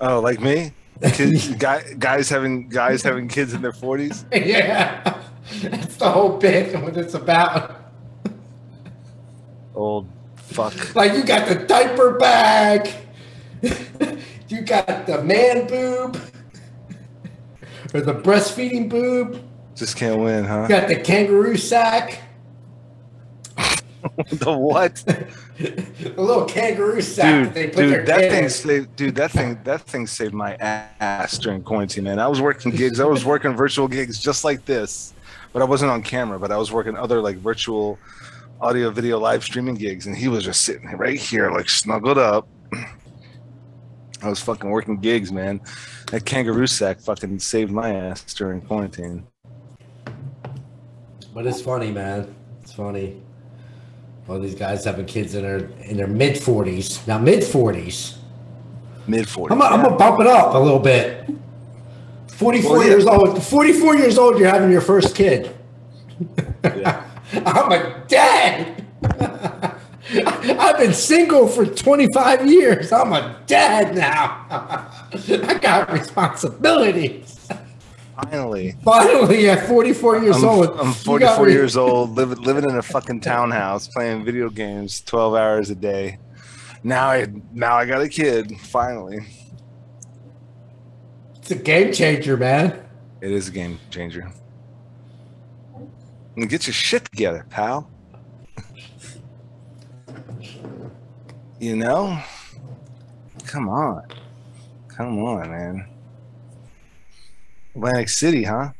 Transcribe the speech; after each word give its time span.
Oh, 0.00 0.20
like 0.20 0.40
me? 0.40 0.72
Kids, 1.02 1.48
guy, 1.58 1.82
guys 1.98 2.28
having 2.28 2.68
guys 2.68 3.02
having 3.02 3.28
kids 3.28 3.54
in 3.54 3.62
their 3.62 3.72
forties. 3.72 4.24
yeah, 4.32 5.18
that's 5.62 5.96
the 5.96 6.10
whole 6.10 6.36
bit 6.36 6.74
of 6.74 6.82
what 6.82 6.96
it's 6.96 7.14
about. 7.14 7.92
Old 9.74 10.08
fuck. 10.36 10.94
Like 10.94 11.14
you 11.14 11.24
got 11.24 11.48
the 11.48 11.54
diaper 11.54 12.18
bag, 12.18 12.90
you 14.48 14.60
got 14.62 15.06
the 15.06 15.22
man 15.22 15.66
boob, 15.66 16.20
or 17.94 18.00
the 18.00 18.14
breastfeeding 18.14 18.88
boob. 18.88 19.42
Just 19.74 19.96
can't 19.96 20.20
win, 20.20 20.44
huh? 20.44 20.62
You 20.62 20.68
got 20.68 20.88
the 20.88 20.96
kangaroo 20.96 21.56
sack, 21.56 22.20
the 24.30 24.52
what? 24.56 24.94
the 25.58 26.14
little 26.16 26.44
kangaroo 26.46 27.00
sack 27.00 27.44
that 27.44 27.54
they 27.54 27.66
Dude, 27.66 27.74
put 27.74 27.86
their 27.88 27.98
dude, 27.98 28.06
that 28.06 28.30
thing 28.30 28.44
in. 28.44 28.50
saved. 28.50 28.96
Dude, 28.96 29.14
that 29.16 29.30
thing, 29.30 29.58
that 29.64 29.82
thing 29.82 30.06
saved 30.06 30.34
my 30.34 30.54
ass 30.56 31.38
during 31.38 31.62
quarantine, 31.62 32.04
man. 32.04 32.18
I 32.18 32.28
was 32.28 32.40
working 32.40 32.72
gigs. 32.72 33.00
I 33.00 33.04
was 33.04 33.24
working 33.24 33.52
virtual 33.54 33.88
gigs 33.88 34.18
just 34.20 34.44
like 34.44 34.64
this, 34.64 35.14
but 35.52 35.62
I 35.62 35.64
wasn't 35.64 35.90
on 35.90 36.02
camera. 36.02 36.38
But 36.38 36.52
I 36.52 36.56
was 36.56 36.72
working 36.72 36.96
other 36.96 37.20
like 37.20 37.36
virtual 37.36 37.98
audio, 38.60 38.90
video, 38.90 39.18
live 39.18 39.42
streaming 39.42 39.74
gigs, 39.74 40.06
and 40.06 40.16
he 40.16 40.28
was 40.28 40.44
just 40.44 40.62
sitting 40.62 40.90
right 40.96 41.18
here, 41.18 41.50
like 41.50 41.68
snuggled 41.68 42.18
up. 42.18 42.48
I 44.22 44.28
was 44.28 44.40
fucking 44.40 44.68
working 44.68 44.98
gigs, 44.98 45.32
man. 45.32 45.60
That 46.10 46.24
kangaroo 46.26 46.66
sack 46.66 47.00
fucking 47.00 47.38
saved 47.38 47.72
my 47.72 47.94
ass 47.94 48.34
during 48.34 48.60
quarantine. 48.60 49.26
But 51.32 51.46
it's 51.46 51.62
funny, 51.62 51.90
man. 51.90 52.34
It's 52.60 52.72
funny. 52.72 53.22
All 54.30 54.38
these 54.38 54.54
guys 54.54 54.84
having 54.84 55.06
kids 55.06 55.34
in 55.34 55.42
their 55.42 55.56
in 55.80 55.96
their 55.96 56.06
mid 56.06 56.38
forties. 56.38 57.04
Now 57.08 57.18
mid 57.18 57.42
forties. 57.42 58.16
Mid 59.08 59.26
40s. 59.26 59.50
I'm 59.50 59.58
gonna, 59.58 59.74
I'm 59.74 59.82
gonna 59.82 59.96
bump 59.96 60.20
it 60.20 60.28
up 60.28 60.54
a 60.54 60.58
little 60.58 60.78
bit. 60.78 61.28
44 62.28 62.70
Well, 62.70 62.82
yeah. 62.82 62.90
years 62.90 63.06
old. 63.06 63.42
44 63.42 63.96
years 63.96 64.18
old, 64.18 64.38
you're 64.38 64.48
having 64.48 64.70
your 64.70 64.82
first 64.82 65.16
kid. 65.16 65.52
Yeah. 66.62 67.04
I'm 67.44 67.72
a 67.72 68.04
dad. 68.06 68.84
I've 70.12 70.78
been 70.78 70.94
single 70.94 71.48
for 71.48 71.66
25 71.66 72.46
years. 72.46 72.92
I'm 72.92 73.12
a 73.12 73.36
dad 73.48 73.96
now. 73.96 74.46
I 75.12 75.58
got 75.60 75.92
responsibilities. 75.92 77.39
Finally. 78.22 78.74
Finally, 78.82 79.48
at 79.48 79.66
44 79.68 80.22
years 80.22 80.36
I'm, 80.36 80.44
old, 80.44 80.80
I'm 80.80 80.92
44 80.92 81.48
years 81.48 81.76
old, 81.76 82.10
living 82.16 82.42
living 82.42 82.68
in 82.68 82.76
a 82.76 82.82
fucking 82.82 83.20
townhouse, 83.20 83.88
playing 83.88 84.24
video 84.24 84.48
games 84.50 85.00
12 85.02 85.34
hours 85.34 85.70
a 85.70 85.74
day. 85.74 86.18
Now 86.82 87.08
I 87.08 87.26
now 87.52 87.76
I 87.76 87.86
got 87.86 88.00
a 88.02 88.08
kid. 88.08 88.58
Finally, 88.60 89.20
It's 91.36 91.50
a 91.50 91.54
game 91.56 91.92
changer, 91.92 92.36
man. 92.36 92.82
it 93.20 93.30
is 93.30 93.48
a 93.48 93.52
game 93.52 93.78
changer. 93.90 94.30
And 96.36 96.48
get 96.48 96.66
your 96.66 96.74
shit 96.74 97.04
together, 97.04 97.44
pal. 97.50 97.90
you 101.58 101.76
know, 101.76 102.18
come 103.46 103.68
on, 103.68 104.02
come 104.88 105.18
on, 105.24 105.50
man. 105.50 105.86
Atlantic 107.74 108.08
City, 108.08 108.44
huh? 108.44 108.70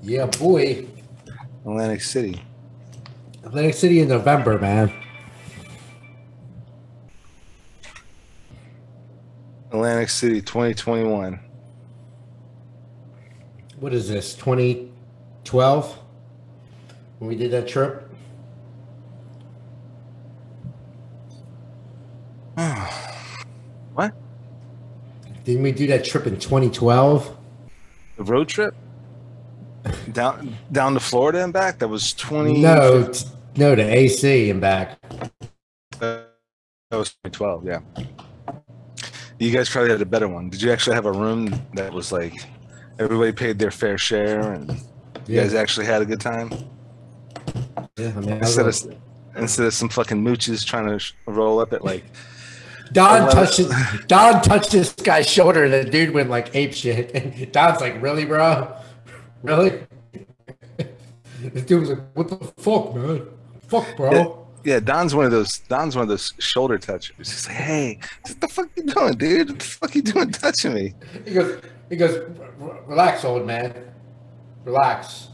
Yeah, 0.00 0.26
boy. 0.26 0.86
Atlantic 1.64 2.02
City. 2.02 2.42
Atlantic 3.44 3.74
City 3.74 4.00
in 4.00 4.08
November, 4.08 4.58
man. 4.58 4.92
Atlantic 9.70 10.08
City 10.10 10.40
2021. 10.40 11.40
What 13.78 13.92
is 13.92 14.08
this? 14.08 14.34
2012 14.34 15.98
when 17.18 17.28
we 17.28 17.36
did 17.36 17.50
that 17.50 17.66
trip. 17.66 18.08
What? 23.94 24.14
Didn't 25.44 25.62
we 25.62 25.72
do 25.72 25.86
that 25.88 26.04
trip 26.04 26.26
in 26.26 26.38
2012? 26.38 27.36
The 28.16 28.24
road 28.24 28.48
trip? 28.48 28.74
Down 30.12 30.56
down 30.70 30.94
to 30.94 31.00
Florida 31.00 31.42
and 31.42 31.52
back? 31.52 31.80
That 31.80 31.88
was 31.88 32.12
20 32.12 32.62
No, 32.62 33.08
t- 33.08 33.26
no, 33.56 33.74
to 33.74 33.82
AC 33.82 34.48
and 34.50 34.60
back. 34.60 34.96
That 35.98 36.28
was 36.92 37.10
2012, 37.24 37.66
yeah. 37.66 37.80
You 39.40 39.50
guys 39.50 39.68
probably 39.68 39.90
had 39.90 40.00
a 40.00 40.06
better 40.06 40.28
one. 40.28 40.50
Did 40.50 40.62
you 40.62 40.70
actually 40.70 40.94
have 40.94 41.06
a 41.06 41.10
room 41.12 41.52
that 41.74 41.92
was 41.92 42.12
like 42.12 42.44
everybody 43.00 43.32
paid 43.32 43.58
their 43.58 43.72
fair 43.72 43.98
share 43.98 44.52
and 44.52 44.70
you 44.70 44.76
Yeah. 45.36 45.42
guys 45.42 45.54
actually 45.54 45.86
had 45.86 46.00
a 46.00 46.04
good 46.06 46.20
time? 46.20 46.52
Yeah, 47.96 48.12
I 48.16 48.20
mean, 48.20 48.32
I 48.34 48.38
was 48.38 48.56
Instead 48.58 48.66
of 48.92 48.98
instead 49.34 49.66
of 49.66 49.74
some 49.74 49.88
fucking 49.88 50.22
mooches 50.22 50.64
trying 50.64 50.96
to 50.96 51.04
roll 51.26 51.58
up 51.58 51.72
at 51.72 51.84
like 51.84 52.04
Don 52.92 53.30
touched 53.30 53.56
his, 53.58 53.72
Don 54.06 54.42
touched 54.42 54.72
this 54.72 54.92
guy's 54.92 55.28
shoulder, 55.28 55.64
and 55.64 55.72
the 55.72 55.84
dude 55.84 56.10
went 56.10 56.30
like 56.30 56.54
ape 56.54 56.74
shit. 56.74 57.10
And 57.14 57.52
Don's 57.52 57.80
like, 57.80 58.00
"Really, 58.02 58.24
bro? 58.24 58.74
Really?" 59.42 59.80
this 61.40 61.64
dude 61.64 61.80
was 61.80 61.90
like, 61.90 62.00
"What 62.14 62.28
the 62.28 62.36
fuck, 62.62 62.94
man? 62.94 63.26
Fuck, 63.68 63.96
bro." 63.96 64.46
yeah, 64.64 64.80
Don's 64.80 65.14
one 65.14 65.24
of 65.24 65.30
those 65.30 65.58
Don's 65.60 65.96
one 65.96 66.04
of 66.04 66.08
those 66.08 66.32
shoulder 66.38 66.78
touchers. 66.78 67.16
He's 67.18 67.48
like, 67.48 67.56
hey, 67.56 67.98
what 68.22 68.40
the 68.40 68.48
fuck 68.48 68.68
you 68.76 68.84
doing, 68.84 69.14
dude? 69.14 69.50
What 69.50 69.58
the 69.58 69.64
fuck 69.64 69.94
you 69.94 70.02
doing 70.02 70.30
touching 70.30 70.74
me? 70.74 70.94
He 71.24 71.32
goes, 71.32 71.60
"He 71.88 71.96
goes, 71.96 72.16
"R- 72.16 72.68
r- 72.68 72.80
relax, 72.86 73.24
old 73.24 73.46
man. 73.46 73.74
Relax. 74.64 75.28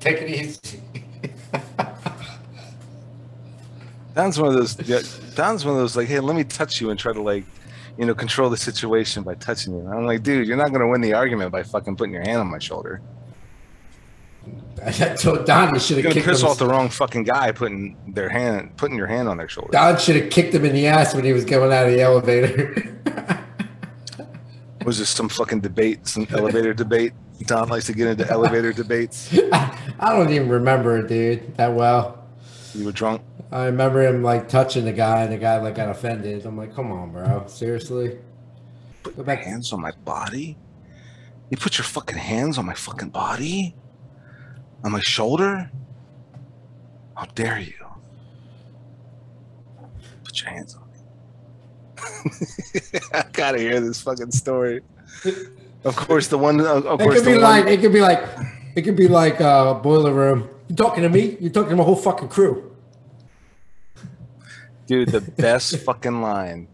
Take 0.00 0.22
it 0.22 0.30
easy." 0.30 0.80
Don's 4.14 4.38
one 4.38 4.48
of 4.48 4.54
those. 4.54 4.80
Yeah, 4.88 5.00
Don's 5.34 5.64
one 5.64 5.74
of 5.74 5.80
those 5.80 5.96
like, 5.96 6.08
hey, 6.08 6.20
let 6.20 6.36
me 6.36 6.44
touch 6.44 6.80
you 6.80 6.90
and 6.90 6.98
try 6.98 7.12
to 7.12 7.22
like, 7.22 7.44
you 7.98 8.06
know, 8.06 8.14
control 8.14 8.48
the 8.50 8.56
situation 8.56 9.22
by 9.22 9.34
touching 9.34 9.74
you. 9.74 9.80
And 9.80 9.88
I'm 9.90 10.06
like, 10.06 10.22
dude, 10.22 10.46
you're 10.46 10.56
not 10.56 10.72
gonna 10.72 10.88
win 10.88 11.00
the 11.00 11.14
argument 11.14 11.50
by 11.52 11.62
fucking 11.62 11.96
putting 11.96 12.14
your 12.14 12.22
hand 12.22 12.38
on 12.38 12.46
my 12.46 12.58
shoulder. 12.58 13.00
I 14.84 14.90
told 14.90 15.46
Don 15.46 15.78
should 15.78 16.04
have 16.04 16.12
kicked 16.12 16.26
piss 16.26 16.42
him. 16.42 16.48
off 16.48 16.58
the 16.58 16.66
wrong 16.66 16.88
fucking 16.88 17.24
guy 17.24 17.52
putting 17.52 17.96
their 18.08 18.28
hand, 18.28 18.76
putting 18.76 18.96
your 18.96 19.06
hand 19.06 19.28
on 19.28 19.36
their 19.36 19.48
shoulder. 19.48 19.70
Don 19.72 19.98
should 19.98 20.16
have 20.16 20.30
kicked 20.30 20.54
him 20.54 20.64
in 20.64 20.74
the 20.74 20.86
ass 20.86 21.14
when 21.14 21.24
he 21.24 21.32
was 21.32 21.44
coming 21.44 21.72
out 21.72 21.86
of 21.86 21.92
the 21.92 22.00
elevator. 22.02 22.90
Was 24.84 24.98
this 24.98 25.08
some 25.08 25.30
fucking 25.30 25.60
debate, 25.60 26.06
some 26.06 26.26
elevator 26.30 26.74
debate? 26.74 27.14
Don 27.46 27.70
likes 27.70 27.86
to 27.86 27.94
get 27.94 28.06
into 28.06 28.30
elevator 28.30 28.70
debates. 28.74 29.32
I 29.50 29.78
don't 30.10 30.30
even 30.30 30.50
remember 30.50 31.00
dude, 31.06 31.56
that 31.56 31.72
well. 31.72 32.22
You 32.74 32.84
were 32.84 32.92
drunk. 32.92 33.22
I 33.54 33.66
remember 33.66 34.02
him 34.02 34.22
like 34.24 34.48
touching 34.48 34.84
the 34.84 34.92
guy, 34.92 35.22
and 35.22 35.32
the 35.32 35.38
guy 35.38 35.58
like 35.60 35.76
got 35.76 35.88
offended. 35.88 36.44
I'm 36.44 36.56
like, 36.58 36.74
come 36.74 36.90
on, 36.90 37.12
bro, 37.12 37.44
seriously. 37.46 38.18
Put 39.04 39.12
Go 39.16 39.18
your 39.18 39.24
back. 39.26 39.44
hands 39.44 39.72
on 39.72 39.80
my 39.80 39.92
body. 40.04 40.58
You 41.50 41.56
put 41.56 41.78
your 41.78 41.84
fucking 41.84 42.18
hands 42.18 42.58
on 42.58 42.66
my 42.66 42.74
fucking 42.74 43.10
body, 43.10 43.76
on 44.82 44.90
my 44.90 45.00
shoulder. 45.00 45.70
How 47.16 47.26
dare 47.26 47.60
you? 47.60 47.74
Put 50.24 50.40
your 50.42 50.50
hands 50.50 50.74
on 50.74 50.82
me. 50.90 52.80
I 53.14 53.24
gotta 53.32 53.58
hear 53.58 53.78
this 53.78 54.02
fucking 54.02 54.32
story. 54.32 54.80
Of 55.84 55.94
course, 55.94 56.26
the 56.26 56.38
one. 56.38 56.60
Of 56.60 57.00
It 57.00 57.04
course, 57.04 57.16
could 57.18 57.24
be 57.26 57.32
one. 57.34 57.42
like, 57.42 57.66
it 57.66 57.80
could 57.80 57.92
be 57.92 58.00
like, 58.00 58.24
it 58.74 58.82
could 58.82 58.96
be 58.96 59.06
like 59.06 59.40
uh, 59.40 59.74
boiler 59.74 60.12
room. 60.12 60.48
You 60.68 60.74
talking 60.74 61.04
to 61.04 61.08
me? 61.08 61.36
You're 61.38 61.52
talking 61.52 61.70
to 61.70 61.76
my 61.76 61.84
whole 61.84 61.94
fucking 61.94 62.28
crew? 62.30 62.73
Dude, 64.86 65.08
the 65.08 65.20
best 65.20 65.78
fucking 65.78 66.20
line, 66.20 66.68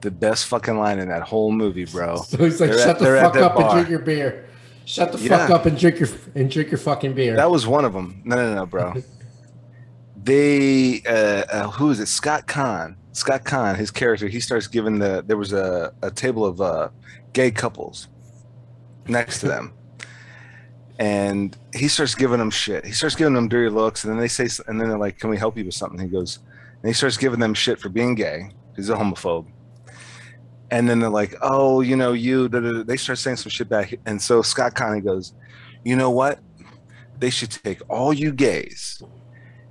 the 0.00 0.10
best 0.10 0.46
fucking 0.46 0.78
line 0.78 0.98
in 0.98 1.08
that 1.08 1.22
whole 1.22 1.50
movie, 1.52 1.84
bro. 1.84 2.16
So 2.22 2.36
he's 2.38 2.60
like, 2.60 2.70
They're 2.70 2.78
shut 2.78 2.96
at- 2.96 2.98
the 2.98 3.20
fuck 3.20 3.34
up 3.36 3.58
and 3.58 3.70
drink 3.72 3.88
your 3.88 3.98
beer. 4.00 4.48
Shut 4.84 5.10
the 5.12 5.18
fuck 5.18 5.50
up 5.50 5.66
and 5.66 5.76
drink 5.76 5.98
your 5.98 6.08
and 6.36 6.48
drink 6.50 6.70
your 6.70 6.78
fucking 6.78 7.14
beer. 7.14 7.34
That 7.34 7.50
was 7.50 7.66
one 7.66 7.84
of 7.84 7.92
them. 7.92 8.22
No, 8.24 8.36
no, 8.36 8.54
no, 8.54 8.66
bro. 8.66 8.94
they, 10.22 11.02
uh, 11.06 11.12
uh, 11.52 11.70
who 11.70 11.90
is 11.90 12.00
it? 12.00 12.06
Scott 12.06 12.46
Caan. 12.46 12.96
Scott 13.12 13.44
Caan, 13.44 13.76
his 13.76 13.90
character, 13.90 14.28
he 14.28 14.40
starts 14.40 14.66
giving 14.68 14.98
the. 14.98 15.24
There 15.26 15.36
was 15.36 15.52
a, 15.52 15.92
a 16.02 16.10
table 16.10 16.44
of 16.44 16.60
uh, 16.60 16.90
gay 17.32 17.50
couples 17.50 18.08
next 19.08 19.40
to 19.40 19.48
them, 19.48 19.72
and 20.98 21.56
he 21.74 21.88
starts 21.88 22.14
giving 22.14 22.38
them 22.38 22.50
shit. 22.50 22.84
He 22.84 22.92
starts 22.92 23.16
giving 23.16 23.34
them 23.34 23.48
dirty 23.48 23.70
looks, 23.70 24.04
and 24.04 24.12
then 24.12 24.20
they 24.20 24.28
say, 24.28 24.48
and 24.68 24.80
then 24.80 24.88
they're 24.88 24.98
like, 24.98 25.18
"Can 25.18 25.30
we 25.30 25.36
help 25.38 25.56
you 25.56 25.64
with 25.64 25.74
something?" 25.74 25.98
He 25.98 26.08
goes, 26.08 26.40
he 26.88 26.94
starts 26.94 27.16
giving 27.16 27.40
them 27.40 27.54
shit 27.54 27.78
for 27.78 27.88
being 27.88 28.14
gay. 28.14 28.50
He's 28.74 28.90
a 28.90 28.94
homophobe. 28.94 29.46
And 30.70 30.88
then 30.88 30.98
they're 30.98 31.08
like, 31.08 31.34
"Oh, 31.42 31.80
you 31.80 31.96
know, 31.96 32.12
you." 32.12 32.48
Da, 32.48 32.60
da, 32.60 32.72
da. 32.72 32.82
They 32.82 32.96
start 32.96 33.18
saying 33.18 33.36
some 33.36 33.50
shit 33.50 33.68
back, 33.68 33.94
and 34.04 34.20
so 34.20 34.42
Scott 34.42 34.74
Caan 34.74 35.04
goes, 35.04 35.32
"You 35.84 35.96
know 35.96 36.10
what? 36.10 36.40
they 37.18 37.30
should 37.30 37.50
take 37.50 37.80
all 37.88 38.12
you 38.12 38.32
gays 38.32 39.02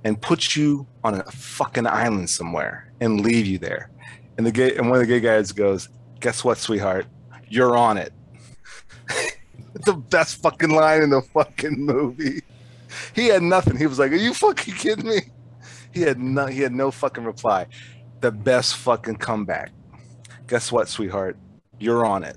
and 0.04 0.20
put 0.20 0.56
you 0.56 0.86
on 1.04 1.14
a 1.14 1.24
fucking 1.24 1.86
island 1.86 2.28
somewhere 2.30 2.92
and 3.00 3.20
leave 3.20 3.46
you 3.46 3.58
there 3.58 3.90
And 4.36 4.46
the 4.46 4.52
gay 4.52 4.76
and 4.76 4.88
one 4.88 5.00
of 5.00 5.06
the 5.06 5.12
gay 5.12 5.20
guys 5.20 5.52
goes, 5.52 5.88
"Guess 6.20 6.44
what, 6.44 6.58
sweetheart? 6.58 7.06
You're 7.48 7.76
on 7.76 7.96
it." 7.96 8.12
the 9.86 9.94
best 9.94 10.42
fucking 10.42 10.70
line 10.70 11.02
in 11.02 11.10
the 11.10 11.22
fucking 11.22 11.78
movie. 11.78 12.42
He 13.14 13.28
had 13.28 13.42
nothing. 13.42 13.76
He 13.76 13.86
was 13.86 13.98
like, 13.98 14.12
"Are 14.12 14.16
you 14.16 14.34
fucking 14.34 14.74
kidding 14.74 15.08
me?" 15.08 15.20
He 15.96 16.02
had 16.02 16.18
no. 16.18 16.44
He 16.44 16.60
had 16.60 16.74
no 16.74 16.90
fucking 16.90 17.24
reply. 17.24 17.68
The 18.20 18.30
best 18.30 18.76
fucking 18.76 19.16
comeback. 19.16 19.72
Guess 20.46 20.70
what, 20.70 20.90
sweetheart? 20.90 21.38
You're 21.78 22.04
on 22.04 22.22
it. 22.22 22.36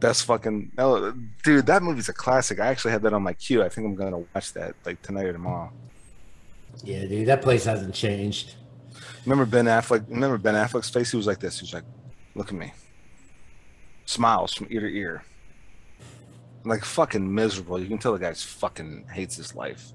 Best 0.00 0.24
fucking. 0.24 0.72
Oh, 0.78 1.12
dude, 1.44 1.66
that 1.66 1.82
movie's 1.82 2.08
a 2.08 2.14
classic. 2.14 2.58
I 2.58 2.68
actually 2.68 2.92
had 2.92 3.02
that 3.02 3.12
on 3.12 3.22
my 3.22 3.34
queue. 3.34 3.62
I 3.62 3.68
think 3.68 3.86
I'm 3.86 3.94
gonna 3.94 4.24
watch 4.34 4.54
that 4.54 4.74
like 4.86 5.02
tonight 5.02 5.26
or 5.26 5.34
tomorrow. 5.34 5.70
Yeah, 6.82 7.04
dude, 7.04 7.28
that 7.28 7.42
place 7.42 7.66
hasn't 7.66 7.94
changed. 7.94 8.54
Remember 9.26 9.44
Ben 9.44 9.66
Affleck? 9.66 10.08
Remember 10.08 10.38
Ben 10.38 10.54
Affleck's 10.54 10.88
face? 10.88 11.10
He 11.10 11.18
was 11.18 11.26
like 11.26 11.38
this. 11.38 11.60
He 11.60 11.64
was 11.64 11.74
like, 11.74 11.84
"Look 12.34 12.48
at 12.48 12.54
me." 12.54 12.72
Smiles 14.06 14.54
from 14.54 14.68
ear 14.70 14.80
to 14.80 14.88
ear. 14.88 15.22
Like 16.64 16.82
fucking 16.82 17.34
miserable. 17.34 17.78
You 17.78 17.88
can 17.88 17.98
tell 17.98 18.14
the 18.14 18.18
guy's 18.18 18.42
fucking 18.42 19.08
hates 19.12 19.36
his 19.36 19.54
life. 19.54 19.92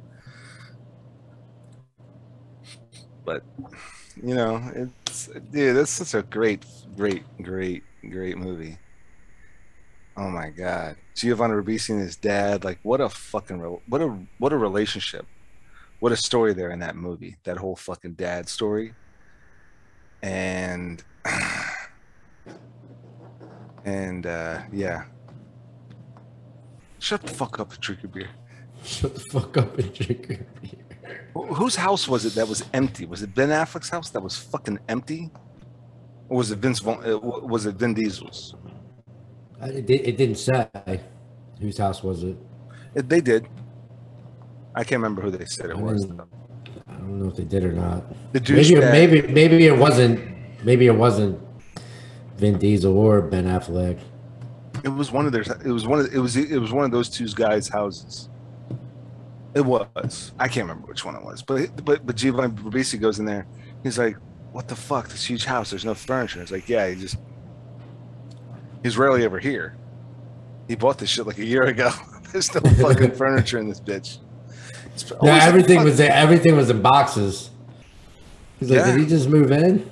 But 3.27 3.43
you 4.15 4.33
know, 4.33 4.63
it's 4.73 5.27
dude, 5.51 5.75
that's 5.75 5.91
such 5.91 6.13
a 6.13 6.23
great, 6.23 6.65
great, 6.95 7.23
great, 7.43 7.83
great 8.09 8.37
movie. 8.37 8.77
Oh 10.15 10.29
my 10.29 10.49
god, 10.49 10.95
Giovanni 11.13 11.55
Ribisi 11.55 11.89
and 11.89 11.99
his 11.99 12.15
dad. 12.15 12.63
Like, 12.63 12.79
what 12.83 13.01
a 13.01 13.09
fucking 13.09 13.59
re- 13.59 13.79
what 13.89 14.01
a 14.01 14.17
what 14.39 14.53
a 14.53 14.57
relationship. 14.57 15.27
What 15.99 16.13
a 16.13 16.15
story 16.15 16.53
there 16.53 16.71
in 16.71 16.79
that 16.79 16.95
movie. 16.95 17.35
That 17.43 17.57
whole 17.57 17.75
fucking 17.75 18.13
dad 18.13 18.47
story. 18.47 18.93
And 20.23 21.03
and 23.83 24.25
uh 24.25 24.61
yeah. 24.71 25.03
Shut 26.99 27.23
the 27.23 27.33
fuck 27.33 27.59
up 27.59 27.73
and 27.73 27.81
drink 27.81 28.03
your 28.03 28.11
beer. 28.11 28.29
Shut 28.85 29.15
the 29.15 29.19
fuck 29.19 29.57
up 29.57 29.77
and 29.77 29.93
drink 29.93 30.29
your 30.29 30.47
beer. 30.61 30.86
Wh- 31.35 31.55
Whose 31.55 31.75
house 31.75 32.07
was 32.07 32.25
it 32.25 32.33
that 32.35 32.47
was 32.47 32.63
empty? 32.73 33.05
Was 33.05 33.21
it 33.23 33.33
Ben 33.33 33.49
Affleck's 33.49 33.89
house 33.89 34.09
that 34.11 34.21
was 34.21 34.37
fucking 34.37 34.79
empty? 34.89 35.31
Or 36.29 36.37
was 36.37 36.51
it 36.51 36.59
Vince? 36.59 36.79
Von, 36.79 37.03
uh, 37.05 37.17
was 37.17 37.65
it 37.65 37.75
Vin 37.75 37.93
Diesel's? 37.93 38.55
Uh, 39.61 39.67
It, 39.67 39.85
di- 39.87 39.95
it 40.09 40.17
didn't 40.17 40.35
say 40.37 40.67
whose 41.59 41.77
house 41.77 42.03
was 42.03 42.23
it. 42.23 42.37
It, 42.95 43.07
they 43.09 43.21
did. 43.21 43.47
I 44.75 44.83
can't 44.83 45.01
remember 45.01 45.21
who 45.21 45.31
they 45.31 45.45
said 45.45 45.69
it 45.69 45.77
was. 45.77 46.05
I 46.05 46.93
don't 46.93 47.19
know 47.19 47.29
if 47.29 47.35
they 47.35 47.43
did 47.45 47.63
or 47.63 47.71
not. 47.71 48.03
The 48.33 48.39
Maybe, 48.53 48.75
maybe, 49.21 49.27
maybe 49.33 49.65
it 49.65 49.77
wasn't. 49.77 50.19
Maybe 50.63 50.87
it 50.87 50.95
wasn't 50.95 51.39
Vin 52.37 52.57
Diesel 52.59 52.95
or 52.97 53.21
Ben 53.21 53.45
Affleck. 53.45 53.99
It 54.83 54.89
was 54.89 55.11
one 55.11 55.25
of 55.25 55.31
their. 55.31 55.41
It 55.41 55.71
was 55.71 55.87
one 55.87 55.99
of. 56.01 56.13
It 56.13 56.19
was. 56.19 56.35
It 56.35 56.59
was 56.59 56.71
one 56.71 56.85
of 56.85 56.91
those 56.91 57.09
two 57.09 57.27
guys' 57.29 57.67
houses. 57.67 58.29
It 59.57 59.65
was. 59.65 60.33
I 60.37 60.47
can't 60.47 60.67
remember 60.67 60.87
which 60.87 61.03
one 61.03 61.15
it 61.15 61.23
was, 61.23 61.41
but 61.41 61.83
but 61.83 62.05
but 62.05 62.15
Giovanni 62.15 62.53
Ribisi 62.53 63.01
goes 63.01 63.17
in 63.17 63.25
there. 63.25 63.47
He's 63.81 63.97
like, 63.97 64.15
"What 64.51 64.67
the 64.67 64.75
fuck? 64.75 65.09
This 65.09 65.25
huge 65.25 65.45
house. 65.45 65.71
There's 65.71 65.83
no 65.83 65.95
furniture." 65.95 66.39
It's 66.43 66.51
like, 66.51 66.69
yeah, 66.69 66.87
he 66.87 66.95
just. 66.95 67.17
He's 68.83 68.97
rarely 68.99 69.23
ever 69.23 69.39
here. 69.39 69.75
He 70.67 70.75
bought 70.75 70.99
this 70.99 71.09
shit 71.09 71.25
like 71.25 71.39
a 71.39 71.45
year 71.45 71.63
ago. 71.63 71.89
There's 72.31 72.53
no 72.53 72.61
fucking 72.61 73.11
furniture 73.15 73.57
in 73.57 73.67
this 73.67 73.79
bitch. 73.79 74.19
Yeah, 75.23 75.39
everything 75.43 75.83
was 75.83 75.97
there. 75.97 76.11
Everything 76.11 76.55
was 76.55 76.69
in 76.69 76.81
boxes. 76.83 77.49
He's 78.59 78.69
like, 78.69 78.79
Yeah. 78.79 78.91
did 78.91 78.99
he 78.99 79.05
just 79.07 79.27
move 79.27 79.51
in? 79.51 79.89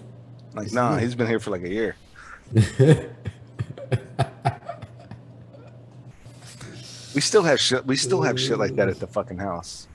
like, 0.54 0.72
nah. 0.74 0.98
He's 0.98 1.16
been 1.16 1.28
here 1.28 1.40
for 1.40 1.50
like 1.52 1.64
a 1.64 1.70
year. 1.70 1.96
We 7.16 7.22
still 7.22 7.44
have 7.44 7.60
shit. 7.62 7.86
We 7.86 7.96
still 7.96 8.22
have 8.22 8.38
shit 8.40 8.60
like 8.60 8.76
that 8.76 8.90
at 8.90 9.00
the 9.00 9.08
fucking 9.08 9.38
house. 9.38 9.88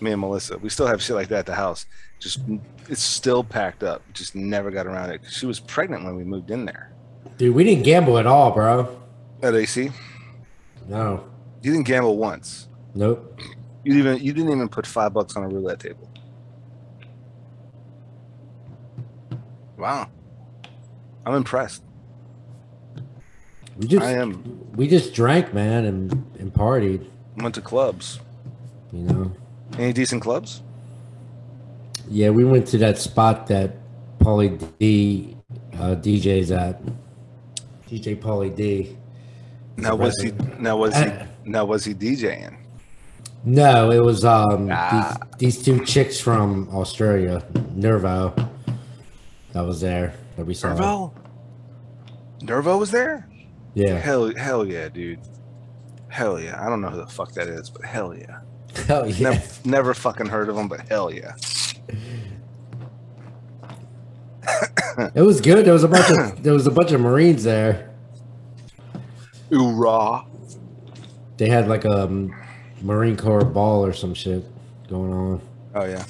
Me 0.00 0.10
and 0.10 0.20
Melissa, 0.20 0.58
we 0.58 0.68
still 0.68 0.88
have 0.88 1.00
shit 1.00 1.14
like 1.14 1.28
that 1.28 1.38
at 1.40 1.46
the 1.46 1.54
house. 1.54 1.86
Just 2.18 2.40
it's 2.88 3.02
still 3.02 3.44
packed 3.44 3.84
up. 3.84 4.02
Just 4.12 4.34
never 4.34 4.72
got 4.72 4.86
around 4.86 5.10
it. 5.10 5.20
She 5.30 5.46
was 5.46 5.60
pregnant 5.60 6.04
when 6.04 6.16
we 6.16 6.24
moved 6.24 6.50
in 6.50 6.64
there. 6.64 6.90
Dude, 7.38 7.54
we 7.54 7.62
didn't 7.62 7.84
gamble 7.84 8.18
at 8.18 8.26
all, 8.26 8.50
bro. 8.50 9.00
At 9.40 9.54
AC, 9.54 9.90
No. 10.88 11.24
you 11.62 11.70
didn't 11.72 11.86
gamble 11.86 12.16
once. 12.16 12.68
Nope. 12.94 13.40
You 13.84 13.94
even 13.94 14.18
you 14.18 14.32
didn't 14.32 14.50
even 14.50 14.68
put 14.68 14.86
five 14.86 15.12
bucks 15.12 15.36
on 15.36 15.44
a 15.44 15.48
roulette 15.48 15.78
table. 15.80 16.08
Wow, 19.76 20.08
I'm 21.26 21.34
impressed. 21.34 21.82
We 23.76 23.86
just 23.86 24.04
I 24.04 24.12
am. 24.12 24.58
we 24.76 24.86
just 24.88 25.14
drank, 25.14 25.52
man, 25.54 25.84
and 25.84 26.12
and 26.38 26.52
partied. 26.52 27.06
Went 27.36 27.54
to 27.54 27.60
clubs. 27.62 28.20
You 28.92 29.00
know. 29.02 29.32
Any 29.78 29.92
decent 29.92 30.22
clubs? 30.22 30.62
Yeah, 32.10 32.30
we 32.30 32.44
went 32.44 32.66
to 32.68 32.78
that 32.78 32.98
spot 32.98 33.46
that 33.46 33.76
Pauly 34.18 34.58
D 34.78 35.36
uh, 35.74 35.96
DJ's 35.96 36.50
at. 36.50 36.82
DJ 37.88 38.16
Pauly 38.20 38.54
D. 38.54 38.96
Now 39.76 39.96
was 39.96 40.20
he? 40.20 40.32
Now 40.58 40.76
was 40.76 40.94
he? 40.96 41.04
Uh, 41.04 41.26
Now 41.44 41.64
was 41.64 41.84
he 41.84 41.94
DJing? 41.94 42.56
No, 43.44 43.90
it 43.90 44.00
was 44.04 44.24
um 44.24 44.68
Ah. 44.70 45.16
these, 45.38 45.56
these 45.56 45.64
two 45.64 45.84
chicks 45.84 46.20
from 46.20 46.68
Australia, 46.72 47.42
Nervo. 47.74 48.34
That 49.52 49.62
was 49.66 49.80
there 49.80 50.14
that 50.36 50.46
we 50.46 50.54
saw. 50.54 50.68
Nervo. 50.74 51.14
Nervo 52.42 52.76
was 52.78 52.90
there. 52.90 53.26
Yeah. 53.74 53.98
Hell, 53.98 54.34
hell 54.36 54.66
yeah, 54.66 54.88
dude. 54.88 55.20
Hell 56.08 56.40
yeah. 56.40 56.64
I 56.64 56.68
don't 56.68 56.80
know 56.80 56.90
who 56.90 56.98
the 56.98 57.06
fuck 57.06 57.32
that 57.32 57.48
is, 57.48 57.70
but 57.70 57.84
hell 57.84 58.14
yeah. 58.16 58.40
Hell 58.86 59.06
yeah. 59.06 59.30
Never, 59.30 59.44
never 59.66 59.94
fucking 59.94 60.26
heard 60.26 60.48
of 60.48 60.56
him, 60.56 60.66
but 60.66 60.88
hell 60.88 61.12
yeah. 61.12 61.34
It 65.14 65.22
was 65.22 65.40
good. 65.40 65.64
There 65.64 65.72
was 65.72 65.84
a 65.84 65.88
bunch 65.88 66.10
of 66.10 66.42
there 66.42 66.52
was 66.52 66.66
a 66.66 66.70
bunch 66.70 66.92
of 66.92 67.00
Marines 67.00 67.44
there. 67.44 67.90
Hoorah. 69.50 70.24
They 71.36 71.48
had 71.48 71.68
like 71.68 71.84
a 71.84 72.04
um, 72.04 72.34
Marine 72.82 73.16
Corps 73.16 73.44
ball 73.44 73.84
or 73.84 73.92
some 73.92 74.14
shit 74.14 74.44
going 74.88 75.12
on. 75.12 75.40
Oh 75.74 75.84
yeah. 75.84 76.04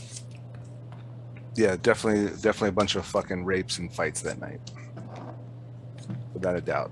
Yeah, 1.54 1.76
definitely, 1.80 2.30
definitely 2.40 2.70
a 2.70 2.72
bunch 2.72 2.96
of 2.96 3.04
fucking 3.04 3.44
rapes 3.44 3.78
and 3.78 3.92
fights 3.92 4.22
that 4.22 4.40
night, 4.40 4.60
without 6.32 6.56
a 6.56 6.62
doubt. 6.62 6.90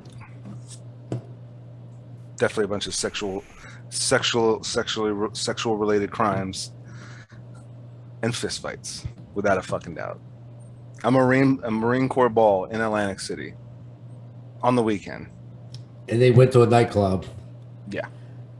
Definitely 2.40 2.64
a 2.64 2.68
bunch 2.68 2.86
of 2.86 2.94
sexual, 2.94 3.44
sexual, 3.90 4.64
sexually, 4.64 5.28
sexual 5.34 5.76
related 5.76 6.10
crimes, 6.10 6.72
and 8.22 8.34
fist 8.34 8.62
fights, 8.62 9.06
without 9.34 9.58
a 9.58 9.62
fucking 9.62 9.94
doubt. 9.94 10.18
A 11.04 11.10
Marine, 11.10 11.60
a 11.64 11.70
Marine 11.70 12.08
Corps 12.08 12.30
ball 12.30 12.64
in 12.64 12.80
Atlantic 12.80 13.20
City, 13.20 13.52
on 14.62 14.74
the 14.74 14.82
weekend. 14.82 15.28
And 16.08 16.18
they 16.18 16.30
went 16.30 16.50
to 16.52 16.62
a 16.62 16.66
nightclub. 16.66 17.26
Yeah, 17.90 18.06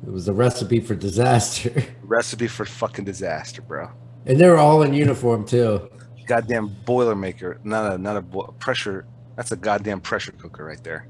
It 0.07 0.13
was 0.13 0.29
a 0.29 0.35
recipe 0.35 0.81
for 0.81 0.95
disaster. 0.95 1.73
recipe 2.03 2.49
for 2.49 2.67
fucking 2.67 3.07
disaster, 3.07 3.63
bro. 3.63 3.89
And 4.27 4.39
they 4.39 4.47
were 4.47 4.59
all 4.59 4.83
in 4.83 4.93
uniform 4.93 5.47
too. 5.47 5.89
goddamn 6.27 6.69
boilermaker, 6.85 7.65
not 7.65 7.95
a 7.95 7.99
not 7.99 8.19
a 8.19 8.53
pressure. 8.59 9.07
That's 9.37 9.53
a 9.53 9.57
goddamn 9.57 10.03
pressure 10.03 10.33
cooker 10.33 10.67
right 10.67 10.83
there. 10.85 11.09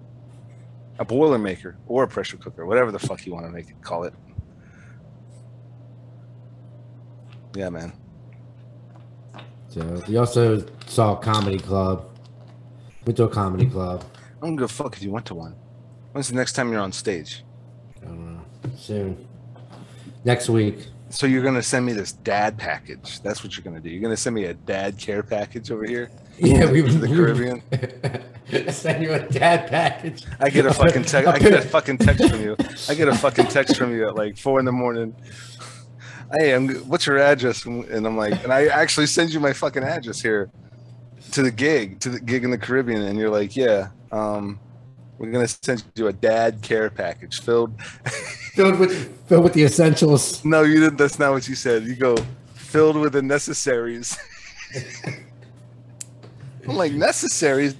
A 1.01 1.05
boilermaker 1.05 1.77
or 1.87 2.05
a 2.05 2.09
pressure 2.09 2.37
cooker, 2.37 2.67
whatever 2.67 2.93
the 2.93 2.99
fuck 2.99 3.27
you 3.27 3.33
want 3.33 3.47
to 3.47 3.51
make 3.51 3.69
it 3.69 3.81
call 3.83 4.05
it. 4.05 4.15
Yeah, 7.57 7.71
man. 7.71 7.93
So 9.69 10.03
we 10.07 10.19
also 10.19 10.65
saw 10.87 11.19
a 11.19 11.23
comedy 11.23 11.59
club. 11.59 12.07
Went 13.07 13.17
to 13.17 13.25
a 13.25 13.29
comedy 13.29 13.67
club. 13.67 14.05
I 14.43 14.47
don't 14.47 14.57
give 14.57 14.65
a 14.65 14.69
fuck 14.69 14.95
if 14.95 15.03
you 15.03 15.11
went 15.11 15.27
to 15.27 15.35
one. 15.35 15.57
When's 16.13 16.29
the 16.29 16.35
next 16.35 16.53
time 16.53 16.71
you're 16.71 16.83
on 16.83 16.93
stage? 16.93 17.45
I 18.03 18.05
don't 18.05 18.35
know. 18.35 18.43
Soon. 18.77 19.27
Next 20.25 20.49
week. 20.51 20.89
So 21.11 21.27
you're 21.27 21.43
gonna 21.43 21.63
send 21.63 21.85
me 21.85 21.93
this 21.93 22.13
dad 22.13 22.57
package. 22.57 23.21
That's 23.21 23.43
what 23.43 23.57
you're 23.57 23.65
gonna 23.65 23.81
do. 23.81 23.91
You're 23.91 24.01
gonna 24.01 24.17
send 24.17 24.35
me 24.37 24.45
a 24.45 24.55
dad 24.55 24.97
care 24.97 25.23
package 25.23 25.71
over 25.71 25.85
here. 25.85 26.11
Yeah, 26.43 26.71
we 26.71 26.81
to 26.81 26.93
the 26.93 27.07
Caribbean. 27.07 27.63
Send 28.73 29.03
you 29.03 29.13
a 29.13 29.29
dad 29.29 29.69
package. 29.69 30.25
I 30.41 30.49
get 30.49 30.65
a 30.65 30.73
fucking 30.73 31.03
text. 31.03 31.29
I 31.29 31.39
get 31.39 31.53
a 31.53 31.61
fucking 31.69 31.99
text 31.99 32.31
from 32.31 32.41
you. 32.41 32.57
I 32.89 32.95
get 32.95 33.09
a 33.09 33.15
fucking 33.15 33.49
text 33.49 33.77
from 33.77 33.95
you 33.95 34.09
at 34.09 34.15
like 34.15 34.39
four 34.39 34.59
in 34.59 34.65
the 34.65 34.73
morning. 34.73 35.15
Hey, 36.33 36.55
I'm, 36.55 36.71
what's 36.89 37.07
your 37.07 37.19
address? 37.19 37.67
And 37.67 38.07
I'm 38.07 38.17
like, 38.17 38.43
and 38.43 38.55
I 38.55 38.69
actually 38.69 39.07
send 39.07 39.35
you 39.35 39.41
my 39.41 39.53
fucking 39.53 39.83
address 39.83 40.23
here 40.23 40.51
to 41.33 41.43
the 41.43 41.51
gig, 41.51 42.01
to 42.01 42.09
the 42.09 42.21
gig 42.21 42.43
in 42.43 42.51
the 42.51 42.59
Caribbean. 42.59 43.03
And 43.03 43.19
you're 43.19 43.29
like, 43.29 43.55
yeah, 43.55 43.89
um, 44.11 44.59
we're 45.21 45.31
gonna 45.31 45.47
send 45.47 45.85
you 45.97 46.07
a 46.09 46.13
dad 46.15 46.63
care 46.63 46.89
package 46.89 47.43
filled. 47.43 47.79
filled 48.55 48.79
with 48.81 49.27
filled 49.29 49.45
with 49.45 49.53
the 49.53 49.65
essentials. 49.65 50.43
no, 50.47 50.63
you 50.63 50.81
didn't. 50.81 50.97
That's 50.97 51.19
not 51.19 51.33
what 51.33 51.47
you 51.47 51.55
said. 51.55 51.85
You 51.85 51.95
go 51.95 52.17
filled 52.55 52.97
with 52.97 53.13
the 53.13 53.21
necessaries. 53.21 54.17
I'm 56.67 56.77
like 56.77 56.93
necessaries, 56.93 57.77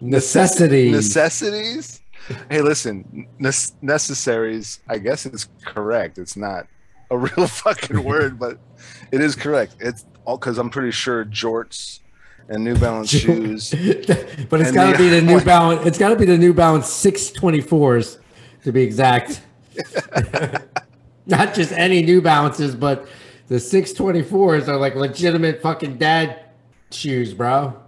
Necessities. 0.00 0.92
necessities. 0.92 2.00
Hey, 2.48 2.60
listen, 2.62 3.26
nes- 3.40 3.72
necessaries. 3.82 4.78
I 4.88 4.98
guess 4.98 5.26
it's 5.26 5.48
correct. 5.64 6.18
It's 6.18 6.36
not 6.36 6.66
a 7.10 7.18
real 7.18 7.46
fucking 7.48 8.04
word, 8.04 8.38
but 8.38 8.58
it 9.10 9.20
is 9.20 9.34
correct. 9.34 9.76
It's 9.80 10.04
all 10.24 10.38
because 10.38 10.58
I'm 10.58 10.70
pretty 10.70 10.92
sure 10.92 11.24
jorts 11.24 12.00
and 12.48 12.64
New 12.64 12.76
Balance 12.76 13.10
shoes. 13.20 13.70
but 14.50 14.60
it's 14.60 14.72
got 14.72 14.92
to 14.92 14.98
be 14.98 15.08
the 15.08 15.22
New 15.22 15.40
Balance. 15.40 15.86
It's 15.86 15.98
got 15.98 16.10
to 16.10 16.16
be 16.16 16.24
the 16.24 16.38
New 16.38 16.52
Balance 16.52 16.86
624s 16.86 18.18
to 18.64 18.72
be 18.72 18.82
exact. 18.82 19.42
Not 21.26 21.54
just 21.54 21.72
any 21.72 22.02
New 22.02 22.20
Balances, 22.20 22.74
but 22.74 23.08
the 23.48 23.56
624s 23.56 24.68
are 24.68 24.76
like 24.76 24.94
legitimate 24.94 25.62
fucking 25.62 25.98
dad 25.98 26.44
shoes, 26.90 27.34
bro. 27.34 27.80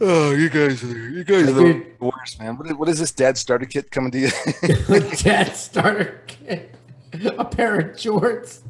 Oh, 0.00 0.32
you 0.32 0.50
guys 0.50 0.82
are 0.82 1.08
you 1.10 1.22
guys 1.22 1.48
are 1.48 1.52
the 1.52 1.86
worst, 2.00 2.40
man. 2.40 2.56
What 2.58 2.66
is, 2.66 2.74
what 2.74 2.88
is 2.88 2.98
this 2.98 3.12
dad 3.12 3.38
starter 3.38 3.66
kit 3.66 3.92
coming 3.92 4.10
to 4.10 4.18
you? 4.18 4.30
dad 5.18 5.54
starter 5.54 6.20
kit, 6.26 6.74
a 7.38 7.44
pair 7.44 7.78
of 7.78 8.00
shorts. 8.00 8.64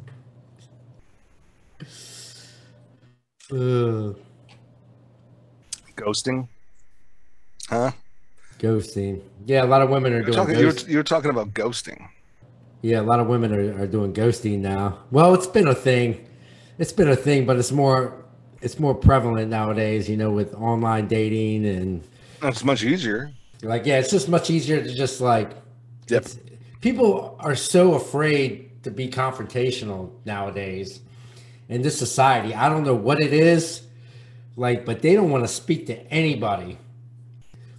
Ugh, 3.51 4.15
Ghosting, 5.95 6.47
huh? 7.69 7.91
ghosting. 8.59 9.21
Yeah, 9.45 9.63
a 9.63 9.65
lot 9.67 9.81
of 9.81 9.89
women 9.89 10.13
are 10.13 10.17
You're 10.17 10.25
doing 10.25 10.35
talking, 10.37 10.59
you're, 10.59 10.73
you're 10.87 11.03
talking 11.03 11.29
about 11.29 11.53
ghosting. 11.53 12.07
Yeah, 12.81 12.99
a 12.99 13.03
lot 13.03 13.19
of 13.19 13.27
women 13.27 13.53
are, 13.53 13.83
are 13.83 13.87
doing 13.87 14.13
ghosting 14.13 14.59
now. 14.59 14.99
Well, 15.11 15.33
it's 15.33 15.47
been 15.47 15.67
a 15.67 15.75
thing. 15.75 16.25
It's 16.79 16.91
been 16.91 17.09
a 17.09 17.15
thing, 17.15 17.45
but 17.45 17.57
it's 17.57 17.71
more 17.71 18.23
it's 18.61 18.79
more 18.79 18.95
prevalent 18.95 19.49
nowadays, 19.49 20.09
you 20.09 20.17
know, 20.17 20.31
with 20.31 20.53
online 20.55 21.07
dating 21.07 21.65
and 21.65 22.03
It's 22.41 22.63
much 22.63 22.83
easier. 22.83 23.31
like 23.61 23.85
yeah, 23.85 23.99
it's 23.99 24.09
just 24.09 24.27
much 24.29 24.49
easier 24.49 24.81
to 24.83 24.93
just 24.93 25.21
like 25.21 25.51
Yep. 26.09 26.25
people 26.81 27.37
are 27.39 27.55
so 27.55 27.93
afraid 27.93 28.83
to 28.83 28.91
be 28.91 29.07
confrontational 29.07 30.11
nowadays 30.25 30.99
in 31.69 31.81
this 31.81 31.97
society. 31.97 32.53
I 32.53 32.67
don't 32.67 32.83
know 32.83 32.95
what 32.95 33.21
it 33.21 33.31
is, 33.31 33.83
like, 34.55 34.85
but 34.85 35.01
they 35.01 35.13
don't 35.15 35.31
want 35.31 35.43
to 35.43 35.47
speak 35.47 35.87
to 35.87 35.97
anybody. 36.11 36.77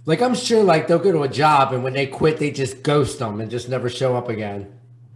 Like 0.05 0.21
I'm 0.21 0.35
sure 0.35 0.63
like 0.63 0.87
they'll 0.87 0.99
go 0.99 1.11
to 1.11 1.23
a 1.23 1.29
job 1.29 1.73
and 1.73 1.83
when 1.83 1.93
they 1.93 2.07
quit, 2.07 2.37
they 2.37 2.51
just 2.51 2.83
ghost 2.83 3.19
them 3.19 3.41
and 3.41 3.49
just 3.49 3.69
never 3.69 3.89
show 3.89 4.15
up 4.15 4.29
again. 4.29 4.71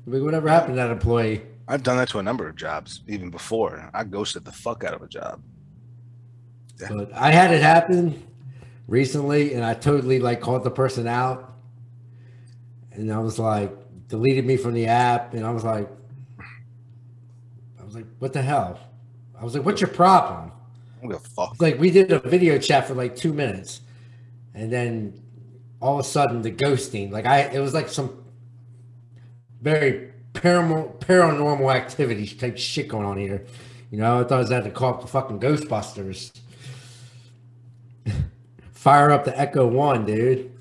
Like, 0.05 0.23
whatever 0.23 0.49
happened 0.49 0.73
to 0.73 0.75
that 0.77 0.89
employee? 0.89 1.43
I've 1.67 1.83
done 1.83 1.97
that 1.97 2.09
to 2.09 2.19
a 2.19 2.23
number 2.23 2.49
of 2.49 2.55
jobs, 2.55 3.01
even 3.07 3.29
before. 3.29 3.91
I 3.93 4.03
ghosted 4.03 4.43
the 4.43 4.51
fuck 4.51 4.83
out 4.83 4.95
of 4.95 5.03
a 5.03 5.07
job. 5.07 5.41
But 6.89 7.13
I 7.13 7.31
had 7.31 7.53
it 7.53 7.61
happen 7.61 8.25
recently, 8.87 9.53
and 9.53 9.63
I 9.63 9.75
totally 9.75 10.19
like 10.19 10.41
called 10.41 10.63
the 10.63 10.71
person 10.71 11.05
out, 11.05 11.53
and 12.91 13.13
I 13.13 13.19
was 13.19 13.37
like, 13.37 13.71
deleted 14.07 14.45
me 14.45 14.57
from 14.57 14.73
the 14.73 14.87
app, 14.87 15.35
and 15.35 15.45
I 15.45 15.51
was 15.51 15.63
like, 15.63 15.87
I 17.79 17.85
was 17.85 17.93
like, 17.93 18.05
what 18.17 18.33
the 18.33 18.41
hell? 18.41 18.79
I 19.39 19.43
was 19.43 19.53
like, 19.53 19.63
what's 19.63 19.81
your 19.81 19.91
problem? 19.91 20.51
I 20.99 21.01
don't 21.01 21.11
give 21.11 21.21
a 21.25 21.29
fuck. 21.29 21.61
Like 21.61 21.79
we 21.79 21.91
did 21.91 22.11
a 22.11 22.19
video 22.19 22.57
chat 22.57 22.87
for 22.87 22.93
like 22.93 23.15
two 23.15 23.33
minutes, 23.33 23.81
and 24.53 24.71
then 24.71 25.21
all 25.81 25.95
of 25.95 26.05
a 26.05 26.07
sudden 26.07 26.41
the 26.41 26.51
ghosting, 26.51 27.11
like 27.11 27.25
I, 27.25 27.41
it 27.41 27.59
was 27.59 27.73
like 27.73 27.87
some 27.89 28.23
very 29.61 30.11
paranormal 30.33 30.99
paranormal 30.99 31.73
activity 31.73 32.27
type 32.27 32.57
shit 32.57 32.89
going 32.89 33.05
on 33.05 33.17
here. 33.17 33.45
You 33.91 33.97
know, 33.97 34.19
I 34.19 34.23
thought 34.23 34.33
I 34.33 34.39
was 34.39 34.49
had 34.49 34.65
to 34.65 34.71
call 34.71 34.95
up 34.95 35.01
the 35.01 35.07
fucking 35.07 35.39
Ghostbusters. 35.39 36.31
Fire 38.71 39.11
up 39.11 39.25
the 39.25 39.31
Ecto 39.31 39.69
One, 39.69 40.05
dude. 40.05 40.51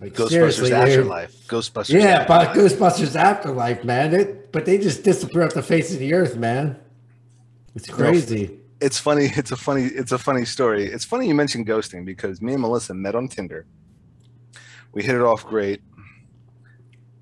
Like, 0.00 0.12
Ghostbusters. 0.14 0.70
Afterlife. 0.70 1.46
Ghostbusters. 1.46 2.00
Yeah, 2.00 2.26
but 2.26 2.54
Ghostbusters 2.54 3.14
Afterlife, 3.14 3.84
man. 3.84 4.14
It, 4.14 4.52
but 4.52 4.66
they 4.66 4.78
just 4.78 5.04
disappear 5.04 5.44
off 5.44 5.54
the 5.54 5.62
face 5.62 5.92
of 5.92 5.98
the 5.98 6.12
earth, 6.12 6.36
man. 6.36 6.78
It's 7.74 7.88
crazy. 7.88 8.58
It's 8.80 8.98
funny. 8.98 9.30
It's 9.36 9.52
a 9.52 9.56
funny. 9.56 9.84
It's 9.84 10.12
a 10.12 10.18
funny 10.18 10.44
story. 10.44 10.86
It's 10.86 11.04
funny 11.04 11.28
you 11.28 11.34
mentioned 11.34 11.66
ghosting 11.66 12.04
because 12.04 12.40
me 12.40 12.52
and 12.54 12.62
Melissa 12.62 12.94
met 12.94 13.14
on 13.14 13.28
Tinder. 13.28 13.66
We 14.92 15.02
hit 15.02 15.14
it 15.14 15.22
off 15.22 15.44
great. 15.44 15.82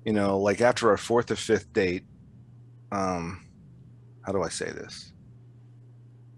You 0.05 0.13
know, 0.13 0.37
like 0.39 0.61
after 0.61 0.89
our 0.89 0.97
fourth 0.97 1.31
or 1.31 1.35
fifth 1.35 1.71
date. 1.73 2.03
Um, 2.91 3.45
how 4.21 4.31
do 4.31 4.41
I 4.41 4.49
say 4.49 4.65
this? 4.65 5.11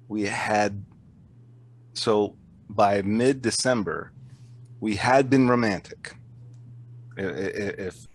We 0.08 0.24
had 0.24 0.84
so 1.94 2.36
by 2.70 3.02
mid 3.02 3.42
December, 3.42 4.12
we 4.80 4.96
had 4.96 5.30
been 5.30 5.48
romantic. 5.48 6.16
If 7.18 8.08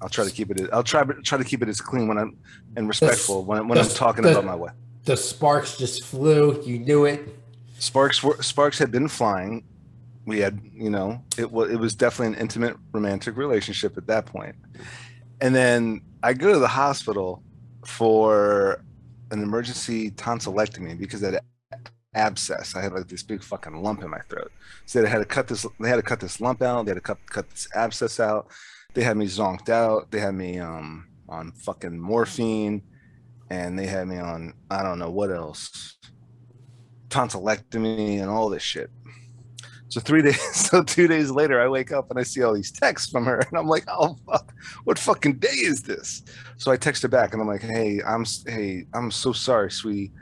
I'll 0.00 0.08
try 0.08 0.24
to 0.24 0.30
keep 0.30 0.50
it, 0.50 0.68
I'll 0.72 0.82
try 0.82 1.02
try 1.24 1.38
to 1.38 1.44
keep 1.44 1.62
it 1.62 1.68
as 1.68 1.80
clean 1.80 2.08
when 2.08 2.18
I'm 2.18 2.36
and 2.76 2.88
respectful 2.88 3.44
when, 3.44 3.68
when 3.68 3.78
I'm 3.78 3.88
talking 3.88 4.24
about 4.24 4.44
my 4.44 4.54
wife. 4.54 4.74
The 5.04 5.16
sparks 5.16 5.76
just 5.76 6.04
flew. 6.04 6.62
You 6.62 6.78
knew 6.78 7.04
it. 7.04 7.28
Sparks 7.78 8.22
were, 8.22 8.42
Sparks 8.42 8.78
had 8.78 8.90
been 8.90 9.08
flying. 9.08 9.64
We 10.26 10.38
had, 10.38 10.60
you 10.72 10.88
know, 10.88 11.22
it 11.36 11.50
was 11.50 11.70
it 11.70 11.76
was 11.76 11.94
definitely 11.94 12.34
an 12.36 12.40
intimate 12.40 12.76
romantic 12.92 13.36
relationship 13.36 13.98
at 13.98 14.06
that 14.06 14.24
point. 14.24 14.56
And 15.42 15.54
then 15.54 16.00
I 16.22 16.32
go 16.32 16.52
to 16.52 16.58
the 16.58 16.68
hospital 16.68 17.42
for 17.84 18.82
an 19.30 19.42
emergency 19.42 20.10
tonsillectomy 20.12 20.98
because 20.98 21.22
I 21.22 21.26
had 21.26 21.40
an 21.72 21.80
abscess. 22.14 22.74
I 22.74 22.80
had 22.80 22.92
like 22.92 23.08
this 23.08 23.22
big 23.22 23.42
fucking 23.42 23.82
lump 23.82 24.02
in 24.02 24.08
my 24.08 24.20
throat. 24.30 24.50
So 24.86 25.02
they 25.02 25.08
had 25.08 25.18
to 25.18 25.26
cut 25.26 25.48
this. 25.48 25.66
They 25.78 25.88
had 25.90 25.96
to 25.96 26.02
cut 26.02 26.20
this 26.20 26.40
lump 26.40 26.62
out. 26.62 26.86
They 26.86 26.90
had 26.90 26.96
to 26.96 27.00
cut 27.02 27.18
cut 27.30 27.50
this 27.50 27.68
abscess 27.74 28.18
out. 28.20 28.46
They 28.94 29.02
had 29.02 29.18
me 29.18 29.26
zonked 29.26 29.68
out. 29.68 30.10
They 30.10 30.20
had 30.20 30.34
me 30.34 30.58
um 30.58 31.08
on 31.28 31.52
fucking 31.52 31.98
morphine, 31.98 32.82
and 33.54 33.78
they 33.78 33.86
had 33.86 34.08
me 34.08 34.18
on 34.18 34.54
I 34.70 34.82
don't 34.82 34.98
know 34.98 35.10
what 35.10 35.30
else 35.30 35.96
tonsillectomy 37.08 38.20
and 38.20 38.28
all 38.28 38.48
this 38.48 38.62
shit. 38.62 38.90
So 39.88 40.00
three 40.00 40.22
days, 40.28 40.40
so 40.42 40.82
two 40.82 41.06
days 41.06 41.30
later, 41.30 41.60
I 41.60 41.68
wake 41.68 41.92
up 41.92 42.10
and 42.10 42.18
I 42.18 42.24
see 42.24 42.42
all 42.42 42.52
these 42.52 42.72
texts 42.72 43.10
from 43.10 43.24
her, 43.26 43.38
and 43.38 43.58
I'm 43.58 43.68
like, 43.68 43.84
"Oh 43.88 44.16
fuck, 44.26 44.52
what 44.84 44.98
fucking 44.98 45.38
day 45.38 45.48
is 45.48 45.82
this?" 45.82 46.22
So 46.56 46.72
I 46.72 46.76
text 46.76 47.02
her 47.02 47.08
back, 47.08 47.32
and 47.32 47.40
I'm 47.40 47.48
like, 47.48 47.62
"Hey, 47.62 48.00
I'm 48.04 48.24
hey, 48.46 48.86
I'm 48.92 49.10
so 49.10 49.32
sorry, 49.32 49.70
sweetie." 49.70 50.12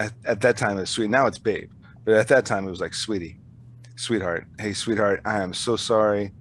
At, 0.00 0.12
at 0.24 0.40
that 0.40 0.56
time, 0.56 0.78
it 0.78 0.80
was 0.80 0.90
sweet. 0.90 1.10
Now 1.10 1.26
it's 1.26 1.38
babe, 1.38 1.70
but 2.04 2.14
at 2.14 2.28
that 2.28 2.44
time, 2.46 2.66
it 2.66 2.70
was 2.70 2.80
like, 2.80 2.94
"Sweetie, 2.94 3.40
sweetheart, 3.96 4.46
hey, 4.58 4.72
sweetheart, 4.72 5.20
I 5.24 5.40
am 5.42 5.54
so 5.54 5.76
sorry. 5.76 6.32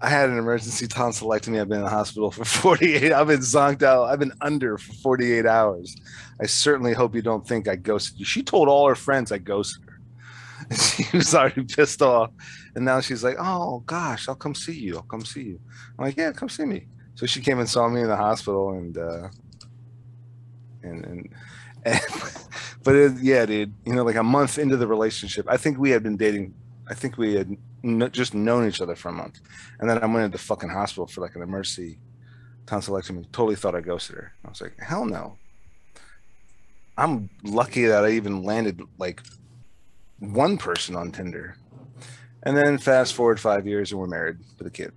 I 0.00 0.08
had 0.08 0.28
an 0.28 0.38
emergency 0.38 0.86
tonsillectomy. 0.86 1.60
I've 1.60 1.68
been 1.68 1.78
in 1.78 1.84
the 1.84 1.90
hospital 1.90 2.30
for 2.30 2.44
48. 2.46 3.12
I've 3.12 3.26
been 3.26 3.40
zonked 3.40 3.82
out. 3.82 4.04
I've 4.04 4.20
been 4.20 4.32
under 4.40 4.78
for 4.78 4.92
48 4.94 5.46
hours. 5.46 5.96
I 6.40 6.46
certainly 6.46 6.92
hope 6.92 7.14
you 7.14 7.22
don't 7.22 7.46
think 7.46 7.68
I 7.68 7.76
ghosted 7.76 8.18
you." 8.18 8.24
She 8.24 8.42
told 8.42 8.68
all 8.68 8.88
her 8.88 8.94
friends 8.94 9.32
I 9.32 9.38
ghosted 9.38 9.82
her. 9.84 9.98
she 10.76 11.16
was 11.16 11.34
already 11.34 11.64
pissed 11.64 12.02
off. 12.02 12.30
And 12.74 12.84
now 12.84 13.00
she's 13.00 13.24
like, 13.24 13.36
oh 13.38 13.80
gosh, 13.86 14.28
I'll 14.28 14.34
come 14.34 14.54
see 14.54 14.78
you. 14.78 14.96
I'll 14.96 15.02
come 15.02 15.24
see 15.24 15.42
you. 15.42 15.60
I'm 15.98 16.04
like, 16.04 16.16
yeah, 16.16 16.32
come 16.32 16.48
see 16.48 16.64
me. 16.64 16.86
So 17.14 17.26
she 17.26 17.40
came 17.40 17.58
and 17.58 17.68
saw 17.68 17.88
me 17.88 18.02
in 18.02 18.08
the 18.08 18.16
hospital 18.16 18.70
and 18.70 18.96
uh 18.96 19.28
and 20.82 21.04
and, 21.04 21.28
and 21.84 22.00
but 22.84 22.94
it, 22.94 23.12
yeah, 23.20 23.44
dude, 23.46 23.74
you 23.84 23.94
know, 23.94 24.04
like 24.04 24.16
a 24.16 24.22
month 24.22 24.58
into 24.58 24.76
the 24.76 24.86
relationship, 24.86 25.46
I 25.48 25.56
think 25.56 25.78
we 25.78 25.90
had 25.90 26.02
been 26.02 26.16
dating. 26.16 26.54
I 26.90 26.94
think 26.94 27.18
we 27.18 27.34
had 27.34 27.56
kn- 27.82 28.10
just 28.12 28.34
known 28.34 28.66
each 28.66 28.80
other 28.80 28.96
for 28.96 29.10
a 29.10 29.12
month, 29.12 29.40
and 29.78 29.88
then 29.88 29.98
I 30.02 30.06
went 30.06 30.24
into 30.24 30.38
the 30.38 30.42
fucking 30.42 30.70
hospital 30.70 31.06
for 31.06 31.20
like 31.20 31.36
an 31.36 31.42
emergency 31.42 31.98
tonsillectomy. 32.66 33.26
Totally 33.32 33.56
thought 33.56 33.74
I 33.74 33.80
ghosted 33.80 34.16
her. 34.16 34.32
I 34.44 34.48
was 34.48 34.60
like, 34.60 34.78
hell 34.78 35.04
no. 35.04 35.36
I'm 36.96 37.30
lucky 37.44 37.86
that 37.86 38.04
I 38.04 38.10
even 38.10 38.42
landed 38.42 38.82
like 38.98 39.22
one 40.18 40.58
person 40.58 40.96
on 40.96 41.12
Tinder. 41.12 41.56
And 42.42 42.56
then 42.56 42.78
fast 42.78 43.14
forward 43.14 43.38
five 43.40 43.66
years 43.66 43.92
and 43.92 44.00
we're 44.00 44.06
married 44.06 44.38
with 44.58 44.66
a 44.66 44.70
kid. 44.70 44.92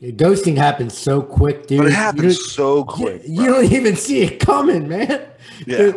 Ghosting 0.00 0.56
happens 0.56 0.96
so 0.96 1.20
quick, 1.20 1.66
dude. 1.66 1.78
But 1.78 1.88
it 1.88 1.92
happens 1.92 2.52
so 2.52 2.84
quick. 2.84 3.22
You, 3.26 3.42
you 3.42 3.48
don't 3.48 3.72
even 3.72 3.96
see 3.96 4.22
it 4.22 4.38
coming, 4.38 4.88
man. 4.88 5.22
Yeah. 5.66 5.92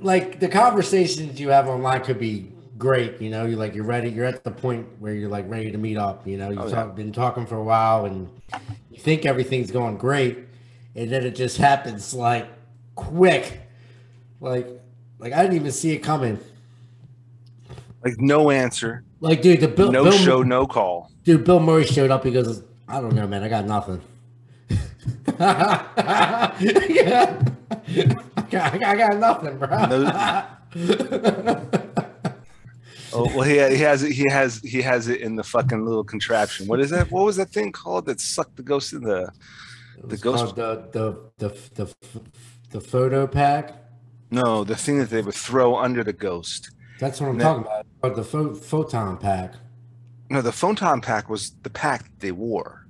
Like 0.00 0.40
the 0.40 0.48
conversations 0.48 1.40
you 1.40 1.48
have 1.48 1.68
online 1.68 2.04
could 2.04 2.18
be 2.18 2.52
great. 2.78 3.20
You 3.20 3.30
know, 3.30 3.44
you're 3.46 3.58
like 3.58 3.74
you're 3.74 3.84
ready. 3.84 4.08
You're 4.10 4.24
at 4.26 4.42
the 4.44 4.50
point 4.50 4.86
where 4.98 5.12
you're 5.14 5.28
like 5.30 5.48
ready 5.48 5.70
to 5.72 5.78
meet 5.78 5.96
up. 5.96 6.26
You 6.26 6.36
know, 6.38 6.50
you've 6.50 6.60
Oh, 6.60 6.70
talk, 6.70 6.94
been 6.96 7.12
talking 7.12 7.46
for 7.46 7.56
a 7.56 7.64
while, 7.64 8.04
and 8.06 8.28
you 8.90 8.98
think 8.98 9.24
everything's 9.26 9.70
going 9.70 9.96
great, 9.98 10.38
and 10.94 11.10
then 11.10 11.24
it 11.24 11.34
just 11.36 11.56
happens 11.58 12.12
like 12.14 12.46
quick. 12.94 13.60
Like, 14.40 14.68
like 15.18 15.32
I 15.32 15.42
didn't 15.42 15.56
even 15.56 15.72
see 15.72 15.92
it 15.92 15.98
coming. 15.98 16.38
Like 18.04 18.20
no 18.20 18.50
answer, 18.50 19.02
Like, 19.20 19.42
dude, 19.42 19.60
the 19.60 19.68
Bill, 19.68 19.90
no 19.90 20.04
Bill, 20.04 20.12
show, 20.12 20.42
no 20.42 20.66
call. 20.66 21.10
dude, 21.24 21.42
Bill 21.44 21.58
Murray 21.58 21.84
showed 21.84 22.10
up. 22.12 22.22
He 22.24 22.30
goes, 22.30 22.62
I 22.86 23.00
don't 23.00 23.14
know, 23.14 23.26
man. 23.26 23.42
I 23.42 23.48
got 23.48 23.64
nothing. 23.66 24.00
yeah. 25.38 26.52
I, 28.36 28.46
got, 28.50 28.74
I 28.84 28.96
got 28.96 29.16
nothing, 29.16 29.58
bro. 29.58 29.68
Oh 33.16 33.24
well, 33.34 33.42
he, 33.42 33.54
he 33.76 33.82
has 33.82 34.02
it. 34.02 34.12
He 34.12 34.24
has 34.30 34.58
he 34.60 34.82
has 34.82 35.08
it 35.08 35.20
in 35.20 35.36
the 35.36 35.42
fucking 35.44 35.84
little 35.84 36.04
contraption. 36.04 36.66
What 36.66 36.80
is 36.80 36.90
that? 36.90 37.10
What 37.10 37.24
was 37.24 37.36
that 37.36 37.50
thing 37.50 37.72
called 37.72 38.06
that 38.06 38.20
sucked 38.20 38.56
the 38.56 38.62
ghost 38.62 38.92
in 38.92 39.02
the? 39.02 39.30
The 40.04 40.16
ghost- 40.18 40.54
the 40.56 40.88
the 40.92 41.30
the 41.38 41.48
the 41.74 41.94
the 42.70 42.80
photo 42.80 43.26
pack. 43.26 43.74
No, 44.30 44.64
the 44.64 44.76
thing 44.76 44.98
that 44.98 45.10
they 45.10 45.22
would 45.22 45.34
throw 45.34 45.76
under 45.76 46.02
the 46.04 46.12
ghost. 46.12 46.70
That's 47.00 47.20
what 47.20 47.28
I'm 47.30 47.36
No. 47.38 47.44
talking 47.44 47.62
about. 47.64 47.86
Or 48.02 48.10
the 48.10 48.24
pho- 48.24 48.54
photon 48.54 49.16
pack. 49.18 49.54
No, 50.28 50.42
the 50.42 50.52
photon 50.52 51.00
pack 51.00 51.28
was 51.30 51.52
the 51.62 51.70
pack 51.70 52.02
that 52.04 52.20
they 52.20 52.32
wore, 52.32 52.86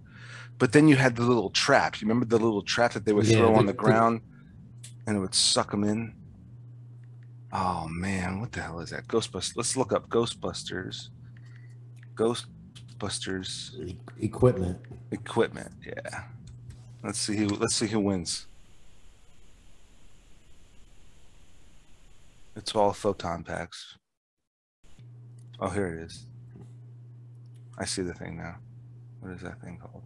but 0.58 0.72
then 0.72 0.88
you 0.88 0.96
had 0.96 1.16
the 1.16 1.22
little 1.22 1.50
trap. 1.50 2.00
You 2.00 2.06
remember 2.08 2.24
the 2.26 2.38
little 2.38 2.62
trap 2.62 2.92
that 2.94 3.04
they 3.04 3.12
would 3.12 3.26
Yeah, 3.26 3.38
throw 3.38 3.54
on 3.54 3.66
the- 3.66 3.72
the 3.72 3.76
the- 3.76 3.84
ground, 3.84 4.20
and 5.06 5.16
it 5.16 5.20
would 5.20 5.34
suck 5.34 5.70
them 5.70 5.84
in. 5.84 6.14
Oh 7.58 7.88
man, 7.88 8.38
what 8.40 8.52
the 8.52 8.60
hell 8.60 8.80
is 8.80 8.90
that? 8.90 9.08
Ghostbusters. 9.08 9.56
Let's 9.56 9.78
look 9.78 9.90
up 9.90 10.10
Ghostbusters. 10.10 11.08
Ghostbusters 12.14 13.96
equipment. 14.20 14.78
equipment. 15.10 15.72
Yeah. 15.86 16.24
Let's 17.02 17.18
see 17.18 17.34
who. 17.34 17.46
Let's 17.46 17.74
see 17.74 17.86
who 17.86 18.00
wins. 18.00 18.46
It's 22.54 22.74
all 22.74 22.92
photon 22.92 23.42
packs. 23.42 23.96
Oh, 25.58 25.70
here 25.70 25.86
it 25.86 26.02
is. 26.02 26.26
I 27.78 27.86
see 27.86 28.02
the 28.02 28.12
thing 28.12 28.36
now. 28.36 28.56
What 29.20 29.32
is 29.32 29.40
that 29.40 29.62
thing 29.62 29.78
called? 29.78 30.02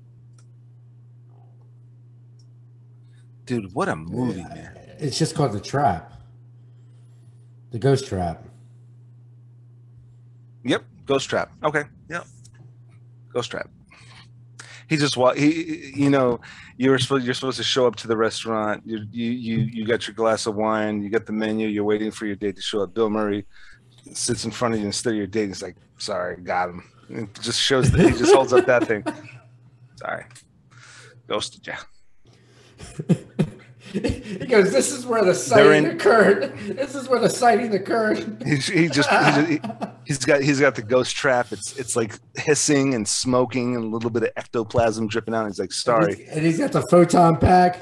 Dude, 3.44 3.74
what 3.74 3.88
a 3.88 3.96
movie, 3.96 4.44
man. 4.44 4.78
It's 5.00 5.18
just 5.18 5.34
called 5.34 5.50
the 5.50 5.60
trap. 5.60 6.19
The 7.70 7.78
ghost 7.78 8.06
trap. 8.06 8.44
Yep, 10.64 10.84
Ghost 11.06 11.30
Trap. 11.30 11.52
Okay, 11.64 11.84
yep, 12.08 12.26
Ghost 13.32 13.50
Trap. 13.50 13.70
He 14.88 14.96
just 14.96 15.16
wa 15.16 15.32
He, 15.32 15.92
you 15.94 16.10
know, 16.10 16.40
you 16.76 16.90
were 16.90 16.98
supposed 16.98 17.24
you're 17.24 17.34
supposed 17.34 17.58
to 17.58 17.64
show 17.64 17.86
up 17.86 17.96
to 17.96 18.08
the 18.08 18.16
restaurant. 18.16 18.82
You 18.84 19.06
you 19.10 19.30
you 19.30 19.58
you 19.58 19.86
got 19.86 20.06
your 20.06 20.14
glass 20.14 20.46
of 20.46 20.56
wine. 20.56 21.00
You 21.00 21.08
got 21.08 21.26
the 21.26 21.32
menu. 21.32 21.68
You're 21.68 21.84
waiting 21.84 22.10
for 22.10 22.26
your 22.26 22.36
date 22.36 22.56
to 22.56 22.62
show 22.62 22.82
up. 22.82 22.92
Bill 22.92 23.08
Murray 23.08 23.46
sits 24.12 24.44
in 24.44 24.50
front 24.50 24.74
of 24.74 24.80
you 24.80 24.86
instead 24.86 25.10
of 25.10 25.16
your 25.16 25.28
date. 25.28 25.46
He's 25.46 25.62
like, 25.62 25.76
"Sorry, 25.98 26.36
got 26.42 26.70
him." 26.70 26.82
It 27.08 27.34
just 27.40 27.60
shows 27.60 27.90
that 27.92 28.00
he 28.00 28.18
just 28.18 28.34
holds 28.34 28.52
up 28.52 28.66
that 28.66 28.86
thing. 28.86 29.04
Sorry, 29.96 30.24
ghosted 31.28 31.66
you. 31.66 33.46
he 33.92 34.46
goes, 34.46 34.72
"This 34.72 34.92
is 34.92 35.04
where 35.04 35.24
the 35.24 35.34
sighting 35.34 35.84
in- 35.84 35.90
occurred. 35.96 36.56
This 36.58 36.94
is 36.94 37.08
where 37.08 37.18
the 37.20 37.28
sighting 37.28 37.74
occurred." 37.74 38.42
He's, 38.44 38.66
he 38.66 38.82
he 38.82 38.88
just 38.88 39.10
he, 39.10 39.60
he's 40.04 40.24
got 40.24 40.42
he's 40.42 40.60
got 40.60 40.74
the 40.74 40.82
ghost 40.82 41.16
trap. 41.16 41.52
It's 41.52 41.76
it's 41.78 41.96
like 41.96 42.18
hissing 42.36 42.94
and 42.94 43.06
smoking 43.06 43.74
and 43.74 43.84
a 43.84 43.88
little 43.88 44.10
bit 44.10 44.22
of 44.22 44.30
ectoplasm 44.36 45.08
dripping 45.08 45.34
out. 45.34 45.46
He's 45.46 45.58
like, 45.58 45.72
"Sorry." 45.72 46.26
And 46.30 46.44
he's 46.44 46.58
got 46.58 46.72
the 46.72 46.82
photon 46.82 47.36
pack. 47.36 47.80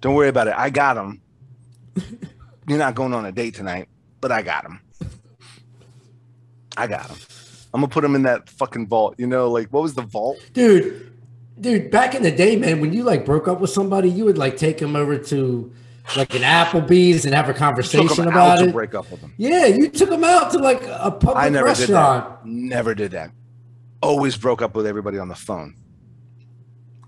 Don't 0.00 0.14
worry 0.14 0.28
about 0.28 0.48
it. 0.48 0.54
I 0.56 0.70
got 0.70 0.96
him. 0.96 1.20
You're 2.68 2.78
not 2.78 2.94
going 2.94 3.12
on 3.12 3.26
a 3.26 3.32
date 3.32 3.54
tonight, 3.54 3.88
but 4.20 4.32
I 4.32 4.42
got 4.42 4.64
him. 4.64 4.80
I 6.76 6.86
got 6.86 7.10
him. 7.10 7.18
I'm 7.72 7.80
gonna 7.80 7.90
put 7.92 8.04
him 8.04 8.14
in 8.14 8.22
that 8.22 8.48
fucking 8.48 8.86
vault. 8.86 9.16
You 9.18 9.26
know, 9.26 9.50
like 9.50 9.68
what 9.68 9.82
was 9.82 9.94
the 9.94 10.02
vault? 10.02 10.38
dude 10.52 11.13
dude 11.60 11.90
back 11.90 12.14
in 12.14 12.22
the 12.22 12.30
day 12.32 12.56
man 12.56 12.80
when 12.80 12.92
you 12.92 13.02
like 13.04 13.24
broke 13.24 13.46
up 13.48 13.60
with 13.60 13.70
somebody 13.70 14.08
you 14.10 14.24
would 14.24 14.38
like 14.38 14.56
take 14.56 14.78
them 14.78 14.96
over 14.96 15.16
to 15.16 15.72
like 16.16 16.34
an 16.34 16.42
applebee's 16.42 17.24
and 17.24 17.34
have 17.34 17.48
a 17.48 17.54
conversation 17.54 18.26
out 18.26 18.28
about 18.28 18.62
it 18.62 18.72
break 18.72 18.94
up 18.94 19.10
with 19.10 19.20
him. 19.20 19.32
yeah 19.38 19.66
you 19.66 19.88
took 19.88 20.10
them 20.10 20.24
out 20.24 20.50
to 20.50 20.58
like 20.58 20.82
a 20.84 21.10
public 21.10 21.36
I 21.36 21.48
never 21.48 21.66
restaurant 21.66 22.44
did 22.44 22.52
that. 22.52 22.68
Never 22.74 22.94
did 22.94 23.12
that. 23.12 23.30
Always 24.02 24.36
broke 24.36 24.60
up 24.62 24.74
with 24.74 24.86
everybody 24.86 25.18
on 25.18 25.28
the 25.28 25.34
phone. 25.34 25.76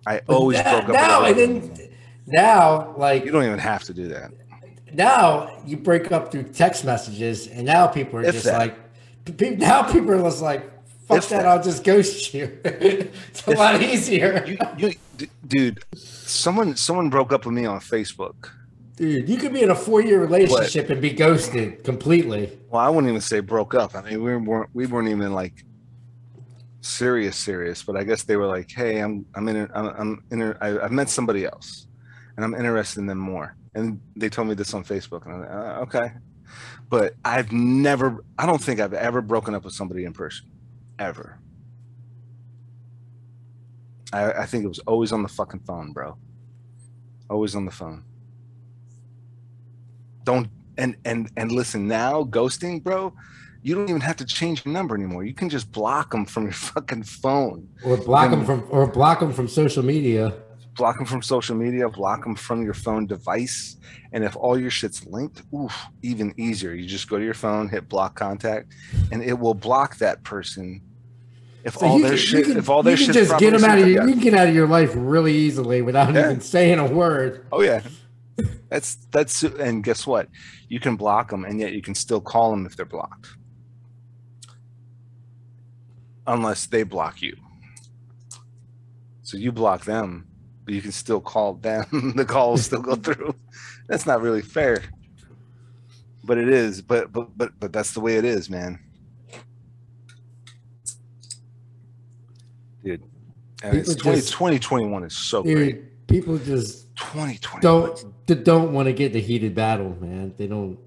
I 0.06 0.20
But 0.26 0.34
always 0.34 0.58
na- 0.58 0.70
broke 0.80 0.88
up. 0.90 0.94
now 0.94 1.22
with 1.24 1.38
and 1.38 1.56
everybody. 1.58 1.82
then 1.82 1.90
now 2.28 2.94
like 2.96 3.24
You 3.24 3.32
don't 3.32 3.44
even 3.44 3.58
have 3.58 3.82
to 3.84 3.92
do 3.94 4.08
that. 4.08 4.30
now 4.94 5.50
you 5.66 5.76
break 5.76 6.12
up 6.12 6.30
through 6.32 6.44
text 6.44 6.84
messages 6.84 7.48
and 7.48 7.66
now 7.66 7.86
people 7.88 8.20
are 8.20 8.22
If 8.24 8.34
just 8.34 8.44
that. 8.46 8.58
like 8.58 9.58
now 9.58 9.82
people 9.82 10.12
are 10.12 10.22
just 10.22 10.40
like 10.40 10.70
fuck 11.06 11.24
that, 11.28 11.46
i'll 11.46 11.62
just 11.62 11.82
ghost 11.84 12.34
you 12.34 12.44
it's 12.64 13.46
a 13.46 13.50
lot 13.52 13.80
easier 13.82 14.44
You, 14.46 14.58
you, 14.78 14.94
d- 15.16 15.28
dude. 15.46 15.84
Someone, 15.94 16.76
someone 16.76 17.08
broke 17.10 17.32
up 17.32 17.46
with 17.46 17.54
me 17.54 17.64
on 17.66 17.80
Facebook. 17.80 18.50
dude 18.96 19.28
you 19.28 19.36
could 19.36 19.52
be 19.52 19.62
in 19.62 19.70
a 19.70 19.74
four-year 19.74 20.20
relationship 20.20 20.90
and 20.90 21.00
be 21.00 21.10
ghosted 21.10 21.84
completely 21.84 22.58
Well, 22.70 22.82
I 22.82 22.88
wouldn't 22.88 23.08
even 23.08 23.20
say 23.20 23.40
broke 23.40 23.74
up. 23.74 23.94
I 23.94 24.02
mean, 24.02 24.22
we 24.22 24.36
weren't 24.36 24.70
we 24.74 24.86
weren't 24.86 25.08
even 25.08 25.32
like 25.32 25.64
serious, 26.80 27.36
serious. 27.36 27.82
But 27.82 27.96
I 27.96 28.04
guess 28.04 28.22
they 28.24 28.36
were 28.36 28.46
like, 28.46 28.70
"Hey, 28.70 28.98
I'm 29.00 29.24
I'm 29.34 29.48
in 29.48 29.68
I'm, 29.74 29.86
I'm 30.00 30.24
inter- 30.30 30.58
I, 30.60 30.78
I've 30.84 30.92
met 30.92 31.08
somebody 31.10 31.44
else, 31.44 31.86
and 32.36 32.44
I'm 32.44 32.54
interested 32.54 33.00
in 33.00 33.06
them 33.06 33.18
more." 33.18 33.56
And 33.74 34.00
they 34.16 34.28
told 34.28 34.48
me 34.48 34.54
this 34.54 34.72
on 34.74 34.84
Facebook, 34.84 35.24
and 35.26 35.34
I'm 35.34 35.40
like, 35.40 35.50
uh, 35.50 35.80
"Okay." 35.86 36.12
But 36.88 37.14
I've 37.24 37.50
never. 37.52 38.24
I 38.38 38.46
don't 38.46 38.62
think 38.62 38.80
I've 38.80 38.94
ever 38.94 39.20
broken 39.20 39.54
up 39.54 39.64
with 39.64 39.74
somebody 39.74 40.04
in 40.04 40.12
person, 40.12 40.46
ever. 40.98 41.38
I, 44.12 44.32
I 44.32 44.46
think 44.46 44.64
it 44.64 44.68
was 44.68 44.78
always 44.80 45.12
on 45.12 45.22
the 45.22 45.28
fucking 45.28 45.60
phone, 45.60 45.92
bro. 45.92 46.16
Always 47.28 47.54
on 47.54 47.64
the 47.64 47.70
phone. 47.70 48.04
Don't 50.24 50.48
and 50.78 50.96
and 51.04 51.30
and 51.36 51.52
listen 51.52 51.88
now, 51.88 52.24
ghosting, 52.24 52.82
bro. 52.82 53.12
You 53.62 53.74
don't 53.74 53.88
even 53.88 54.00
have 54.00 54.16
to 54.16 54.24
change 54.24 54.64
your 54.64 54.72
number 54.72 54.94
anymore. 54.94 55.24
You 55.24 55.34
can 55.34 55.48
just 55.48 55.72
block 55.72 56.12
them 56.12 56.24
from 56.24 56.44
your 56.44 56.52
fucking 56.72 57.02
phone. 57.02 57.68
or 57.84 57.96
block 57.96 58.30
them 58.30 58.44
from 58.44 58.64
or 58.70 58.86
block 58.86 59.20
them 59.20 59.32
from 59.32 59.48
social 59.48 59.82
media 59.82 60.34
Block 60.76 60.96
them 60.98 61.06
from 61.06 61.22
social 61.22 61.56
media. 61.56 61.88
Block 61.88 62.22
them 62.24 62.36
from 62.36 62.62
your 62.62 62.74
phone 62.74 63.06
device. 63.06 63.76
And 64.12 64.22
if 64.24 64.36
all 64.36 64.58
your 64.58 64.70
shit's 64.70 65.06
linked, 65.06 65.42
oof, 65.54 65.74
even 66.02 66.34
easier. 66.36 66.74
You 66.74 66.86
just 66.86 67.08
go 67.08 67.18
to 67.18 67.24
your 67.24 67.34
phone, 67.34 67.68
hit 67.68 67.88
block 67.88 68.14
contact, 68.14 68.74
and 69.10 69.22
it 69.22 69.38
will 69.38 69.54
block 69.54 69.96
that 69.98 70.22
person. 70.22 70.82
If 71.64 71.74
So 71.78 71.86
all 71.86 71.98
their 71.98 72.10
can- 72.10 72.18
shit, 72.18 72.44
can- 72.46 72.56
if 72.58 72.68
all 72.68 72.82
their 72.82 72.96
shit, 72.96 73.14
just 73.14 73.38
get 73.38 73.52
them 73.52 73.64
out 73.64 73.78
of 73.78 73.88
your, 73.88 74.06
you 74.06 74.12
can 74.14 74.22
get 74.22 74.34
out 74.34 74.48
of 74.48 74.54
your 74.54 74.68
life 74.68 74.92
really 74.94 75.34
easily 75.34 75.82
without 75.82 76.14
Yeah. 76.14 76.26
even 76.26 76.40
saying 76.40 76.78
a 76.78 76.86
word. 76.86 77.44
Oh 77.50 77.60
yeah, 77.62 77.82
that's 78.68 78.94
that's 79.10 79.42
and 79.42 79.82
guess 79.82 80.06
what? 80.06 80.28
You 80.68 80.78
can 80.78 80.94
block 80.96 81.30
them, 81.30 81.44
and 81.44 81.58
yet 81.58 81.72
you 81.72 81.82
can 81.82 81.94
still 81.96 82.20
call 82.20 82.52
them 82.52 82.66
if 82.66 82.76
they're 82.76 82.86
blocked, 82.86 83.30
unless 86.26 86.66
they 86.66 86.82
block 86.82 87.20
you. 87.22 87.36
So 89.22 89.36
you 89.36 89.50
block 89.50 89.84
them, 89.86 90.25
but 90.66 90.74
you 90.74 90.82
can 90.82 90.92
still 90.92 91.20
call 91.20 91.54
them. 91.54 92.12
the 92.16 92.24
calls 92.24 92.66
still 92.66 92.82
go 92.82 92.94
through. 93.06 93.34
That's 93.88 94.04
not 94.04 94.20
really 94.20 94.42
fair, 94.42 94.82
but 96.24 96.36
it 96.36 96.48
is. 96.48 96.82
But 96.82 97.12
but 97.12 97.38
but 97.38 97.58
but 97.58 97.72
that's 97.72 97.92
the 97.92 98.00
way 98.00 98.16
it 98.16 98.24
is, 98.26 98.50
man. 98.50 98.78
Dude, 102.84 103.02
and 103.62 103.78
it's 103.78 103.94
20, 103.94 104.18
just- 104.18 104.32
2021 104.32 105.04
is 105.04 105.16
so 105.16 105.42
great. 105.42 106.06
People 106.08 106.38
just 106.38 106.94
2020 106.96 107.60
don't 107.62 108.44
don't 108.44 108.72
want 108.72 108.86
to 108.86 108.92
get 108.92 109.12
the 109.12 109.20
heated 109.20 109.54
battle, 109.54 109.96
man. 110.00 110.34
They 110.36 110.46
don't. 110.46 110.78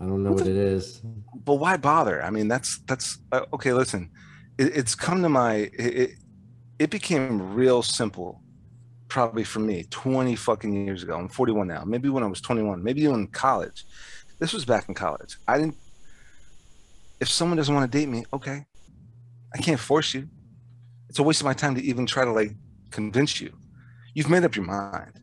I 0.00 0.06
don't 0.06 0.24
know 0.24 0.32
what 0.32 0.48
it 0.48 0.56
is. 0.56 1.00
but 1.44 1.54
why 1.54 1.76
bother? 1.76 2.24
I 2.24 2.30
mean, 2.30 2.48
that's 2.48 2.78
that's 2.86 3.18
uh, 3.30 3.42
okay. 3.54 3.72
Listen, 3.72 4.10
it, 4.58 4.76
it's 4.76 4.94
come 4.94 5.22
to 5.22 5.28
my 5.28 5.54
it, 5.54 5.72
it. 5.78 6.10
It 6.78 6.90
became 6.90 7.54
real 7.54 7.82
simple, 7.82 8.41
probably 9.12 9.44
for 9.44 9.60
me, 9.60 9.84
twenty 9.90 10.34
fucking 10.34 10.86
years 10.86 11.02
ago. 11.02 11.14
I'm 11.14 11.28
41 11.28 11.68
now. 11.68 11.84
Maybe 11.84 12.08
when 12.08 12.22
I 12.22 12.26
was 12.26 12.40
21. 12.40 12.82
Maybe 12.82 13.02
even 13.02 13.14
in 13.16 13.26
college. 13.26 13.84
This 14.38 14.54
was 14.54 14.64
back 14.64 14.88
in 14.88 14.94
college. 14.94 15.36
I 15.46 15.58
didn't. 15.58 15.76
If 17.20 17.28
someone 17.28 17.58
doesn't 17.58 17.74
want 17.74 17.92
to 17.92 17.98
date 17.98 18.08
me, 18.08 18.24
okay, 18.32 18.64
I 19.54 19.58
can't 19.58 19.78
force 19.78 20.14
you. 20.14 20.28
It's 21.10 21.18
a 21.18 21.22
waste 21.22 21.42
of 21.42 21.44
my 21.44 21.52
time 21.52 21.74
to 21.74 21.82
even 21.82 22.06
try 22.06 22.24
to 22.24 22.32
like 22.32 22.52
convince 22.90 23.38
you. 23.38 23.52
You've 24.14 24.30
made 24.30 24.44
up 24.44 24.56
your 24.56 24.64
mind. 24.64 25.20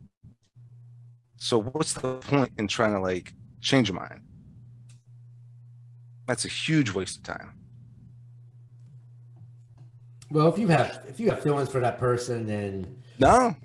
So 1.38 1.60
what's 1.60 1.94
the 1.94 2.18
point 2.18 2.52
in 2.60 2.68
trying 2.68 2.94
to 2.94 3.00
like 3.00 3.34
change 3.60 3.90
your 3.90 4.00
mind? 4.00 4.22
That's 6.28 6.46
a 6.46 6.48
huge 6.48 6.92
waste 6.92 7.18
of 7.18 7.24
time. 7.24 7.54
Well, 10.30 10.48
if 10.48 10.60
you 10.60 10.68
have 10.68 11.02
if 11.08 11.20
you 11.20 11.32
have 11.32 11.42
feelings 11.42 11.70
for 11.70 11.80
that 11.80 11.98
person, 11.98 12.46
then 12.46 13.02
No, 13.18 13.56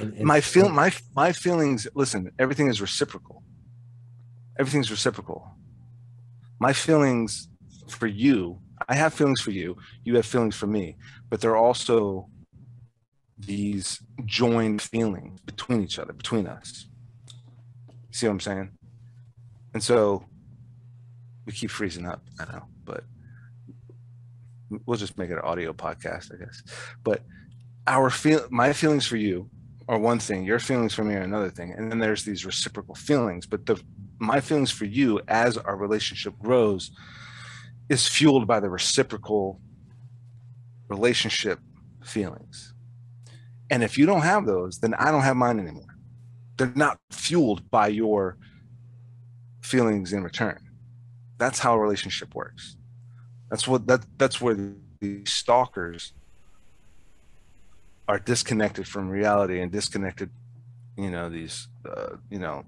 and, 0.00 0.20
my 0.20 0.40
feel 0.40 0.68
my 0.68 0.92
my 1.14 1.32
feelings. 1.32 1.86
Listen, 1.94 2.30
everything 2.38 2.68
is 2.68 2.80
reciprocal. 2.80 3.42
Everything's 4.58 4.90
reciprocal. 4.90 5.50
My 6.58 6.72
feelings 6.72 7.48
for 7.88 8.06
you, 8.06 8.58
I 8.88 8.94
have 8.94 9.14
feelings 9.14 9.40
for 9.40 9.50
you. 9.50 9.76
You 10.04 10.16
have 10.16 10.26
feelings 10.26 10.56
for 10.56 10.66
me, 10.66 10.96
but 11.28 11.40
they're 11.40 11.56
also 11.56 12.28
these 13.38 14.00
joined 14.24 14.80
feelings 14.80 15.40
between 15.42 15.82
each 15.82 15.98
other, 15.98 16.12
between 16.12 16.46
us. 16.46 16.86
See 18.10 18.26
what 18.26 18.32
I'm 18.32 18.40
saying? 18.40 18.70
And 19.74 19.82
so, 19.82 20.24
we 21.44 21.52
keep 21.52 21.70
freezing 21.70 22.06
up. 22.06 22.22
I 22.40 22.44
know, 22.46 22.62
but 22.84 23.04
we'll 24.86 24.96
just 24.96 25.18
make 25.18 25.30
it 25.30 25.34
an 25.34 25.40
audio 25.40 25.72
podcast, 25.72 26.34
I 26.34 26.38
guess. 26.38 26.62
But 27.04 27.22
our 27.86 28.08
feel, 28.08 28.46
my 28.50 28.72
feelings 28.72 29.06
for 29.06 29.16
you 29.16 29.50
are 29.88 29.98
one 29.98 30.18
thing. 30.18 30.44
Your 30.44 30.58
feelings 30.58 30.94
for 30.94 31.04
me 31.04 31.14
are 31.14 31.20
another 31.20 31.50
thing, 31.50 31.72
and 31.72 31.90
then 31.90 31.98
there's 31.98 32.24
these 32.24 32.44
reciprocal 32.44 32.94
feelings. 32.94 33.46
But 33.46 33.66
the 33.66 33.80
my 34.18 34.40
feelings 34.40 34.70
for 34.70 34.86
you 34.86 35.20
as 35.28 35.56
our 35.58 35.76
relationship 35.76 36.34
grows 36.38 36.90
is 37.88 38.08
fueled 38.08 38.46
by 38.46 38.60
the 38.60 38.70
reciprocal 38.70 39.60
relationship 40.88 41.60
feelings. 42.02 42.74
And 43.70 43.82
if 43.82 43.98
you 43.98 44.06
don't 44.06 44.22
have 44.22 44.46
those, 44.46 44.78
then 44.78 44.94
I 44.94 45.10
don't 45.10 45.22
have 45.22 45.36
mine 45.36 45.60
anymore. 45.60 45.96
They're 46.56 46.72
not 46.74 46.98
fueled 47.10 47.70
by 47.70 47.88
your 47.88 48.38
feelings 49.60 50.12
in 50.12 50.22
return. 50.22 50.58
That's 51.38 51.58
how 51.58 51.74
a 51.74 51.78
relationship 51.78 52.34
works. 52.34 52.76
That's 53.50 53.68
what 53.68 53.86
that 53.86 54.06
that's 54.16 54.40
where 54.40 54.54
the 55.00 55.24
stalkers 55.26 56.12
are 58.08 58.18
disconnected 58.18 58.86
from 58.86 59.08
reality 59.08 59.60
and 59.60 59.72
disconnected, 59.72 60.30
you 60.96 61.10
know, 61.10 61.28
these 61.28 61.68
uh, 61.88 62.16
you 62.30 62.38
know, 62.38 62.64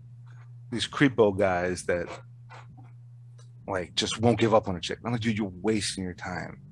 these 0.70 0.86
creepo 0.86 1.36
guys 1.36 1.84
that 1.84 2.06
like 3.66 3.94
just 3.94 4.20
won't 4.20 4.38
give 4.38 4.54
up 4.54 4.68
on 4.68 4.76
a 4.76 4.80
chick. 4.80 4.98
I'm 5.04 5.12
like, 5.12 5.20
dude, 5.20 5.38
you're 5.38 5.52
wasting 5.62 6.04
your 6.04 6.14
time. 6.14 6.62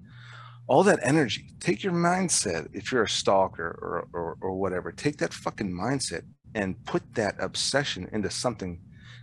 All 0.69 0.83
that 0.85 0.99
energy, 1.03 1.51
take 1.61 1.85
your 1.85 1.93
mindset. 1.93 2.69
If 2.73 2.91
you're 2.91 3.05
a 3.05 3.09
stalker 3.09 3.79
or, 3.81 4.09
or, 4.13 4.37
or 4.41 4.55
whatever, 4.57 4.91
take 4.91 5.19
that 5.19 5.33
fucking 5.33 5.71
mindset 5.71 6.23
and 6.55 6.83
put 6.85 7.15
that 7.15 7.37
obsession 7.39 8.09
into 8.13 8.31
something 8.31 8.81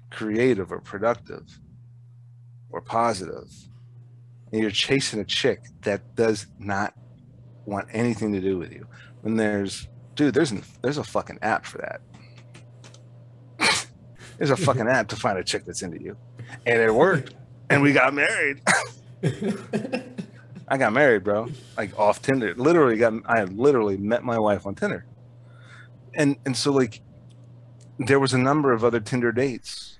creative 0.09 0.71
or 0.71 0.79
productive 0.79 1.59
or 2.69 2.79
positive. 2.79 3.49
And 4.51 4.61
you're 4.61 4.71
chasing 4.71 5.19
a 5.19 5.25
chick 5.25 5.61
that 5.81 6.15
does 6.15 6.47
not 6.59 6.93
want 7.65 7.87
anything 7.91 8.31
to 8.33 8.39
do 8.39 8.57
with 8.57 8.71
you. 8.71 8.87
When 9.23 9.37
there's, 9.37 9.87
dude, 10.15 10.33
there's 10.33 10.51
an, 10.51 10.63
there's 10.81 10.97
a 10.97 11.03
fucking 11.03 11.39
app 11.41 11.65
for 11.65 11.79
that. 11.79 12.01
there's 14.37 14.51
a 14.51 14.57
fucking 14.57 14.87
app 14.87 15.07
to 15.07 15.15
find 15.15 15.37
a 15.37 15.43
chick 15.43 15.65
that's 15.65 15.81
into 15.81 16.01
you, 16.01 16.17
and 16.65 16.81
it 16.81 16.93
worked, 16.93 17.33
and 17.69 17.81
we 17.81 17.93
got 17.93 18.13
married. 18.13 18.61
I 20.67 20.77
got 20.77 20.91
married, 20.91 21.23
bro. 21.23 21.47
Like 21.77 21.97
off 21.97 22.21
Tinder. 22.21 22.53
Literally 22.55 22.97
got 22.97 23.13
I 23.25 23.39
had 23.39 23.57
literally 23.57 23.97
met 23.97 24.23
my 24.23 24.37
wife 24.37 24.65
on 24.65 24.75
Tinder. 24.75 25.05
And 26.15 26.37
and 26.45 26.55
so 26.55 26.71
like 26.71 27.01
there 27.99 28.19
was 28.19 28.33
a 28.33 28.37
number 28.37 28.73
of 28.73 28.83
other 28.83 28.99
Tinder 28.99 29.31
dates. 29.31 29.99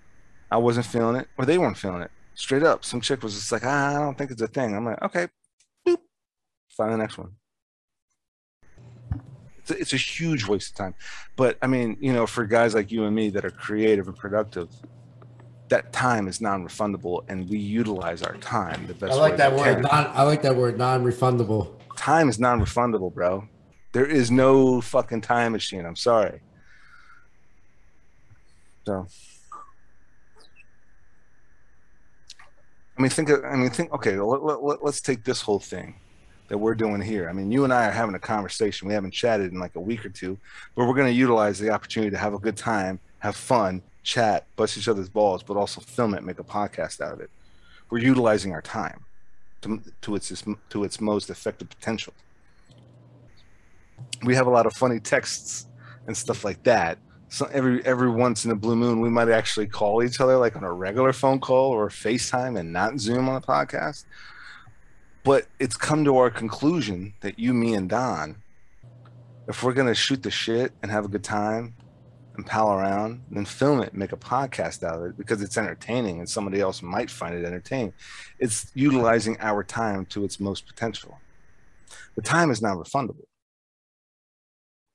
I 0.52 0.58
wasn't 0.58 0.86
feeling 0.86 1.16
it, 1.16 1.28
or 1.38 1.46
they 1.46 1.58
weren't 1.58 1.78
feeling 1.78 2.02
it. 2.02 2.12
Straight 2.36 2.64
up. 2.64 2.84
Some 2.86 3.02
chick 3.02 3.24
was 3.24 3.34
just 3.34 3.52
like, 3.52 3.64
ah, 3.66 3.96
I 3.96 4.00
don't 4.00 4.18
think 4.18 4.32
it's 4.32 4.42
a 4.42 4.48
thing. 4.48 4.76
I'm 4.76 4.86
like, 4.86 5.02
okay, 5.02 5.28
boop. 5.88 5.98
Find 6.70 6.92
the 6.92 6.98
next 6.98 7.18
one. 7.18 7.36
It's 9.64 9.72
a, 9.72 9.80
it's 9.80 9.94
a 9.94 9.98
huge 9.98 10.46
waste 10.46 10.72
of 10.72 10.76
time. 10.76 10.96
But 11.38 11.58
I 11.62 11.68
mean, 11.68 11.98
you 12.02 12.12
know, 12.12 12.28
for 12.28 12.46
guys 12.46 12.76
like 12.76 12.92
you 12.92 13.06
and 13.06 13.16
me 13.16 13.30
that 13.30 13.46
are 13.46 13.52
creative 13.52 14.08
and 14.08 14.18
productive, 14.18 14.70
that 15.70 15.94
time 15.94 16.28
is 16.28 16.42
non-refundable 16.42 17.24
and 17.30 17.50
we 17.50 17.58
utilize 17.58 18.22
our 18.22 18.36
time 18.36 18.86
the 18.88 18.94
best 18.94 19.14
I 19.14 19.16
like 19.16 19.38
that 19.38 19.56
word. 19.56 19.82
Non, 19.84 20.08
I 20.08 20.24
like 20.24 20.42
that 20.42 20.56
word 20.56 20.78
non-refundable. 20.78 21.72
Time 21.96 22.28
is 22.28 22.40
non-refundable, 22.40 23.14
bro. 23.14 23.48
There 23.94 24.06
is 24.06 24.30
no 24.30 24.82
fucking 24.82 25.22
time 25.22 25.54
machine. 25.54 25.86
I'm 25.86 25.96
sorry. 25.96 26.42
So 28.86 29.08
I 32.98 33.02
mean 33.02 33.10
think 33.10 33.32
I 33.32 33.56
mean 33.56 33.70
think 33.70 33.94
okay, 33.94 34.20
let, 34.20 34.62
let, 34.62 34.84
let's 34.84 35.00
take 35.00 35.24
this 35.24 35.42
whole 35.42 35.60
thing 35.60 35.96
that 36.48 36.58
we're 36.58 36.76
doing 36.76 37.02
here. 37.02 37.30
I 37.30 37.34
mean, 37.34 37.52
you 37.52 37.64
and 37.64 37.74
I 37.74 37.88
are 37.88 37.92
having 37.92 38.16
a 38.16 38.20
conversation. 38.20 38.88
We 38.88 38.94
haven't 38.94 39.12
chatted 39.12 39.52
in 39.52 39.60
like 39.60 39.76
a 39.76 39.80
week 39.80 40.06
or 40.06 40.10
two, 40.10 40.38
but 40.76 40.86
we're 40.86 40.94
going 40.94 41.08
to 41.08 41.14
utilize 41.14 41.60
the 41.60 41.70
opportunity 41.70 42.12
to 42.12 42.18
have 42.18 42.34
a 42.34 42.40
good 42.40 42.58
time, 42.58 43.00
have 43.20 43.36
fun, 43.36 43.82
chat, 44.04 44.46
bust 44.56 44.78
each 44.78 44.88
other's 44.88 45.10
balls, 45.10 45.44
but 45.44 45.58
also 45.58 45.82
film 45.82 46.14
it, 46.14 46.24
make 46.24 46.40
a 46.40 46.44
podcast 46.44 47.02
out 47.02 47.14
of 47.14 47.22
it. 47.22 47.30
We're 47.90 48.00
utilizing 48.00 48.54
our 48.54 48.62
time 48.62 49.06
to, 49.62 49.82
to 50.02 50.16
its 50.16 50.44
to 50.70 50.84
its 50.84 51.02
most 51.02 51.30
effective 51.30 51.70
potential. 51.70 52.14
We 54.24 54.36
have 54.36 54.48
a 54.48 54.50
lot 54.50 54.66
of 54.66 54.74
funny 54.74 55.00
texts 55.00 55.68
and 56.08 56.16
stuff 56.16 56.44
like 56.44 56.62
that. 56.64 56.98
So 57.30 57.50
every 57.52 57.84
every 57.86 58.10
once 58.10 58.46
in 58.46 58.52
a 58.52 58.56
blue 58.56 58.76
moon, 58.76 59.02
we 59.02 59.10
might 59.10 59.30
actually 59.30 59.68
call 59.68 60.04
each 60.04 60.20
other 60.22 60.38
like 60.38 60.56
on 60.56 60.64
a 60.64 60.72
regular 60.72 61.14
phone 61.14 61.40
call 61.40 61.72
or 61.72 61.90
FaceTime 61.90 62.60
and 62.60 62.72
not 62.72 63.00
Zoom 63.00 63.28
on 63.28 63.38
a 63.38 63.42
podcast. 63.42 64.06
But 65.24 65.48
it's 65.60 65.78
come 65.78 66.04
to 66.06 66.18
our 66.18 66.30
conclusion 66.30 67.14
that 67.22 67.40
you, 67.40 67.54
me, 67.54 67.74
and 67.74 67.90
Don, 67.90 68.42
if 69.48 69.64
we're 69.64 69.74
gonna 69.74 69.96
shoot 69.96 70.24
the 70.24 70.32
shit 70.32 70.74
and 70.82 70.92
have 70.92 71.06
a 71.06 71.10
good 71.10 71.24
time 71.24 71.76
and 72.36 72.46
pal 72.46 72.74
around 72.74 73.22
and 73.28 73.38
then 73.38 73.46
film 73.46 73.82
it 73.82 73.94
make 73.94 74.12
a 74.12 74.18
podcast 74.18 74.84
out 74.84 75.00
of 75.00 75.06
it 75.06 75.18
because 75.18 75.42
it's 75.42 75.58
entertaining 75.58 76.20
and 76.20 76.28
somebody 76.28 76.60
else 76.60 76.82
might 76.82 77.10
find 77.10 77.36
it 77.36 77.46
entertaining. 77.46 77.94
It's 78.40 78.72
utilizing 78.74 79.38
our 79.40 79.64
time 79.64 80.06
to 80.08 80.24
its 80.24 80.40
most 80.40 80.66
potential. 80.66 81.20
The 82.16 82.22
time 82.22 82.52
is 82.52 82.62
not 82.62 82.78
refundable. 82.78 83.26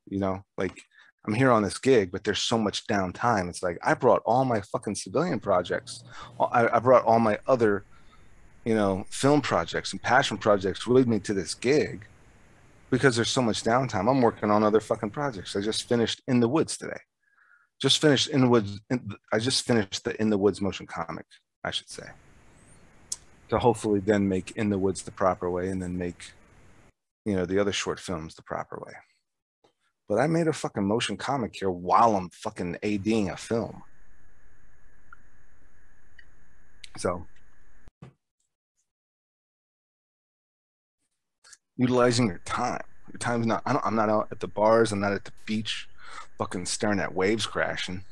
You 0.08 0.18
know, 0.18 0.44
like 0.56 0.82
I'm 1.26 1.34
here 1.34 1.50
on 1.50 1.62
this 1.62 1.78
gig, 1.78 2.10
but 2.10 2.24
there's 2.24 2.40
so 2.40 2.58
much 2.58 2.86
downtime. 2.86 3.48
It's 3.48 3.62
like 3.62 3.78
I 3.82 3.94
brought 3.94 4.22
all 4.24 4.44
my 4.44 4.60
fucking 4.60 4.94
civilian 4.94 5.40
projects. 5.40 6.02
I, 6.40 6.68
I 6.68 6.78
brought 6.78 7.04
all 7.04 7.20
my 7.20 7.38
other, 7.46 7.84
you 8.68 8.74
know, 8.74 9.04
film 9.10 9.40
projects 9.40 9.92
and 9.92 10.02
passion 10.02 10.36
projects 10.36 10.86
lead 10.86 11.08
me 11.08 11.18
to 11.20 11.32
this 11.32 11.54
gig 11.54 12.06
because 12.90 13.16
there's 13.16 13.30
so 13.30 13.42
much 13.42 13.62
downtime. 13.62 14.10
I'm 14.10 14.20
working 14.20 14.50
on 14.50 14.62
other 14.62 14.80
fucking 14.80 15.10
projects. 15.10 15.56
I 15.56 15.60
just 15.60 15.88
finished 15.88 16.22
In 16.28 16.40
the 16.40 16.48
Woods 16.48 16.76
today 16.76 17.00
just 17.80 18.00
finished 18.00 18.28
in 18.28 18.40
the 18.40 18.48
woods 18.48 18.80
in, 18.90 19.10
i 19.32 19.38
just 19.38 19.64
finished 19.64 20.04
the 20.04 20.20
in 20.20 20.30
the 20.30 20.38
woods 20.38 20.60
motion 20.60 20.86
comic 20.86 21.26
i 21.64 21.70
should 21.70 21.88
say 21.88 22.08
to 23.48 23.58
hopefully 23.58 24.00
then 24.00 24.28
make 24.28 24.50
in 24.52 24.68
the 24.68 24.78
woods 24.78 25.02
the 25.02 25.10
proper 25.10 25.50
way 25.50 25.68
and 25.68 25.82
then 25.82 25.96
make 25.96 26.32
you 27.24 27.34
know 27.34 27.46
the 27.46 27.58
other 27.58 27.72
short 27.72 28.00
films 28.00 28.34
the 28.34 28.42
proper 28.42 28.82
way 28.84 28.92
but 30.08 30.18
i 30.18 30.26
made 30.26 30.48
a 30.48 30.52
fucking 30.52 30.86
motion 30.86 31.16
comic 31.16 31.56
here 31.56 31.70
while 31.70 32.16
i'm 32.16 32.30
fucking 32.30 32.76
ading 32.82 33.30
a 33.30 33.36
film 33.36 33.82
so 36.96 37.26
utilizing 41.78 42.26
your 42.26 42.40
time 42.44 42.82
your 43.10 43.18
time's 43.18 43.46
not 43.46 43.62
I 43.64 43.80
am 43.86 43.96
not 43.96 44.10
out 44.10 44.28
at 44.30 44.40
the 44.40 44.48
bars 44.48 44.92
i'm 44.92 45.00
not 45.00 45.12
at 45.12 45.24
the 45.24 45.32
beach 45.46 45.88
fucking 46.38 46.66
staring 46.66 47.00
at 47.00 47.14
waves 47.14 47.46
crashing. 47.46 48.04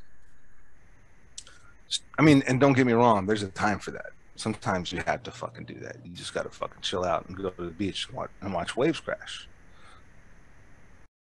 I 2.18 2.22
mean, 2.22 2.42
and 2.46 2.60
don't 2.60 2.72
get 2.72 2.86
me 2.86 2.92
wrong, 2.92 3.26
there's 3.26 3.44
a 3.44 3.48
time 3.48 3.78
for 3.78 3.92
that. 3.92 4.06
Sometimes 4.34 4.92
you 4.92 5.02
have 5.06 5.22
to 5.22 5.30
fucking 5.30 5.64
do 5.64 5.78
that. 5.80 5.98
You 6.04 6.12
just 6.12 6.34
gotta 6.34 6.50
fucking 6.50 6.82
chill 6.82 7.04
out 7.04 7.26
and 7.26 7.36
go 7.36 7.50
to 7.50 7.64
the 7.64 7.70
beach 7.70 8.08
and 8.08 8.16
watch, 8.16 8.30
and 8.42 8.52
watch 8.52 8.76
waves 8.76 9.00
crash. 9.00 9.48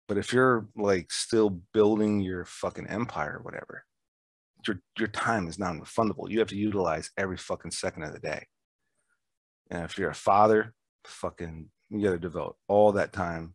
But 0.08 0.18
if 0.18 0.32
you're 0.32 0.66
like 0.76 1.12
still 1.12 1.50
building 1.74 2.22
your 2.22 2.46
fucking 2.46 2.88
empire 2.88 3.38
or 3.38 3.44
whatever, 3.44 3.84
your 4.66 4.80
your 4.98 5.10
time 5.10 5.48
is 5.48 5.60
non-refundable. 5.60 6.30
You 6.30 6.40
have 6.40 6.48
to 6.50 6.56
utilize 6.56 7.12
every 7.18 7.38
fucking 7.38 7.72
second 7.72 8.04
of 8.04 8.14
the 8.14 8.20
day. 8.20 8.48
And 9.70 9.84
if 9.84 9.98
you're 9.98 10.10
a 10.10 10.16
father, 10.16 10.74
fucking 11.04 11.70
you 11.90 12.02
gotta 12.02 12.18
devote 12.18 12.56
all 12.68 12.92
that 12.94 13.14
time 13.14 13.54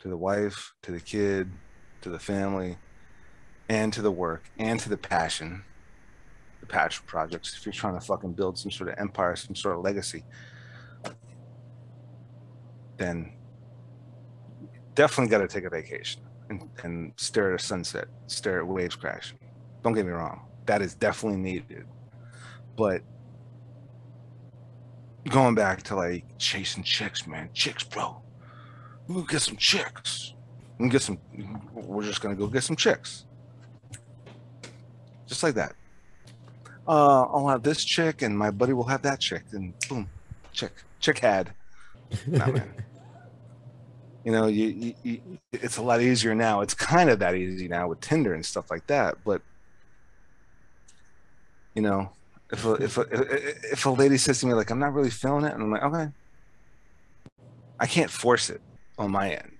to 0.00 0.08
the 0.08 0.16
wife, 0.16 0.74
to 0.82 0.92
the 0.92 1.00
kid, 1.00 1.50
to 2.02 2.08
the 2.08 2.18
family, 2.18 2.76
and 3.68 3.92
to 3.92 4.02
the 4.02 4.10
work, 4.10 4.50
and 4.58 4.80
to 4.80 4.88
the 4.88 4.96
passion, 4.96 5.62
the 6.60 6.66
passion 6.66 7.04
projects. 7.06 7.56
If 7.56 7.64
you're 7.64 7.72
trying 7.72 7.98
to 7.98 8.04
fucking 8.04 8.32
build 8.32 8.58
some 8.58 8.70
sort 8.70 8.90
of 8.90 8.98
empire, 8.98 9.36
some 9.36 9.54
sort 9.54 9.76
of 9.76 9.82
legacy, 9.82 10.24
then 12.96 13.32
definitely 14.94 15.30
got 15.30 15.38
to 15.38 15.48
take 15.48 15.64
a 15.64 15.70
vacation 15.70 16.22
and, 16.48 16.68
and 16.82 17.12
stare 17.16 17.52
at 17.52 17.60
a 17.60 17.64
sunset, 17.64 18.08
stare 18.26 18.58
at 18.58 18.66
waves 18.66 18.96
crashing. 18.96 19.38
Don't 19.82 19.94
get 19.94 20.04
me 20.04 20.12
wrong, 20.12 20.42
that 20.66 20.82
is 20.82 20.94
definitely 20.94 21.38
needed. 21.38 21.86
But 22.76 23.02
going 25.28 25.54
back 25.54 25.82
to 25.84 25.96
like 25.96 26.24
chasing 26.38 26.82
chicks, 26.82 27.26
man, 27.26 27.50
chicks, 27.52 27.84
bro. 27.84 28.20
We'll 29.08 29.24
get 29.24 29.42
some 29.42 29.56
chicks 29.56 30.34
and 30.78 30.90
get 30.90 31.02
some. 31.02 31.18
We're 31.74 32.02
just 32.02 32.20
gonna 32.20 32.34
go 32.34 32.46
get 32.46 32.62
some 32.62 32.76
chicks, 32.76 33.24
just 35.26 35.42
like 35.42 35.54
that. 35.54 35.74
Uh, 36.88 37.22
I'll 37.24 37.48
have 37.48 37.62
this 37.62 37.84
chick, 37.84 38.22
and 38.22 38.36
my 38.36 38.50
buddy 38.50 38.72
will 38.72 38.84
have 38.84 39.02
that 39.02 39.20
chick, 39.20 39.44
and 39.52 39.74
boom, 39.88 40.08
chick, 40.52 40.72
chick 40.98 41.18
had. 41.18 41.52
Nah, 42.26 42.46
man. 42.46 42.74
you 44.24 44.32
know, 44.32 44.46
you, 44.46 44.66
you, 44.66 44.94
you, 45.02 45.20
it's 45.52 45.76
a 45.76 45.82
lot 45.82 46.00
easier 46.00 46.34
now. 46.34 46.60
It's 46.62 46.74
kind 46.74 47.10
of 47.10 47.18
that 47.20 47.34
easy 47.34 47.68
now 47.68 47.88
with 47.88 48.00
Tinder 48.00 48.34
and 48.34 48.44
stuff 48.44 48.70
like 48.70 48.86
that, 48.88 49.18
but 49.24 49.42
you 51.74 51.82
know, 51.82 52.10
If 52.52 52.64
a, 52.64 52.72
if 52.74 52.98
a, 52.98 53.02
if 53.72 53.86
a 53.86 53.90
lady 53.90 54.16
says 54.16 54.40
to 54.40 54.46
me 54.46 54.54
like 54.54 54.70
I'm 54.70 54.78
not 54.78 54.92
really 54.92 55.10
feeling 55.10 55.44
it, 55.44 55.54
and 55.54 55.62
I'm 55.62 55.70
like 55.70 55.82
okay, 55.82 56.08
I 57.78 57.86
can't 57.86 58.10
force 58.10 58.50
it 58.50 58.60
on 58.98 59.10
my 59.10 59.30
end. 59.30 59.56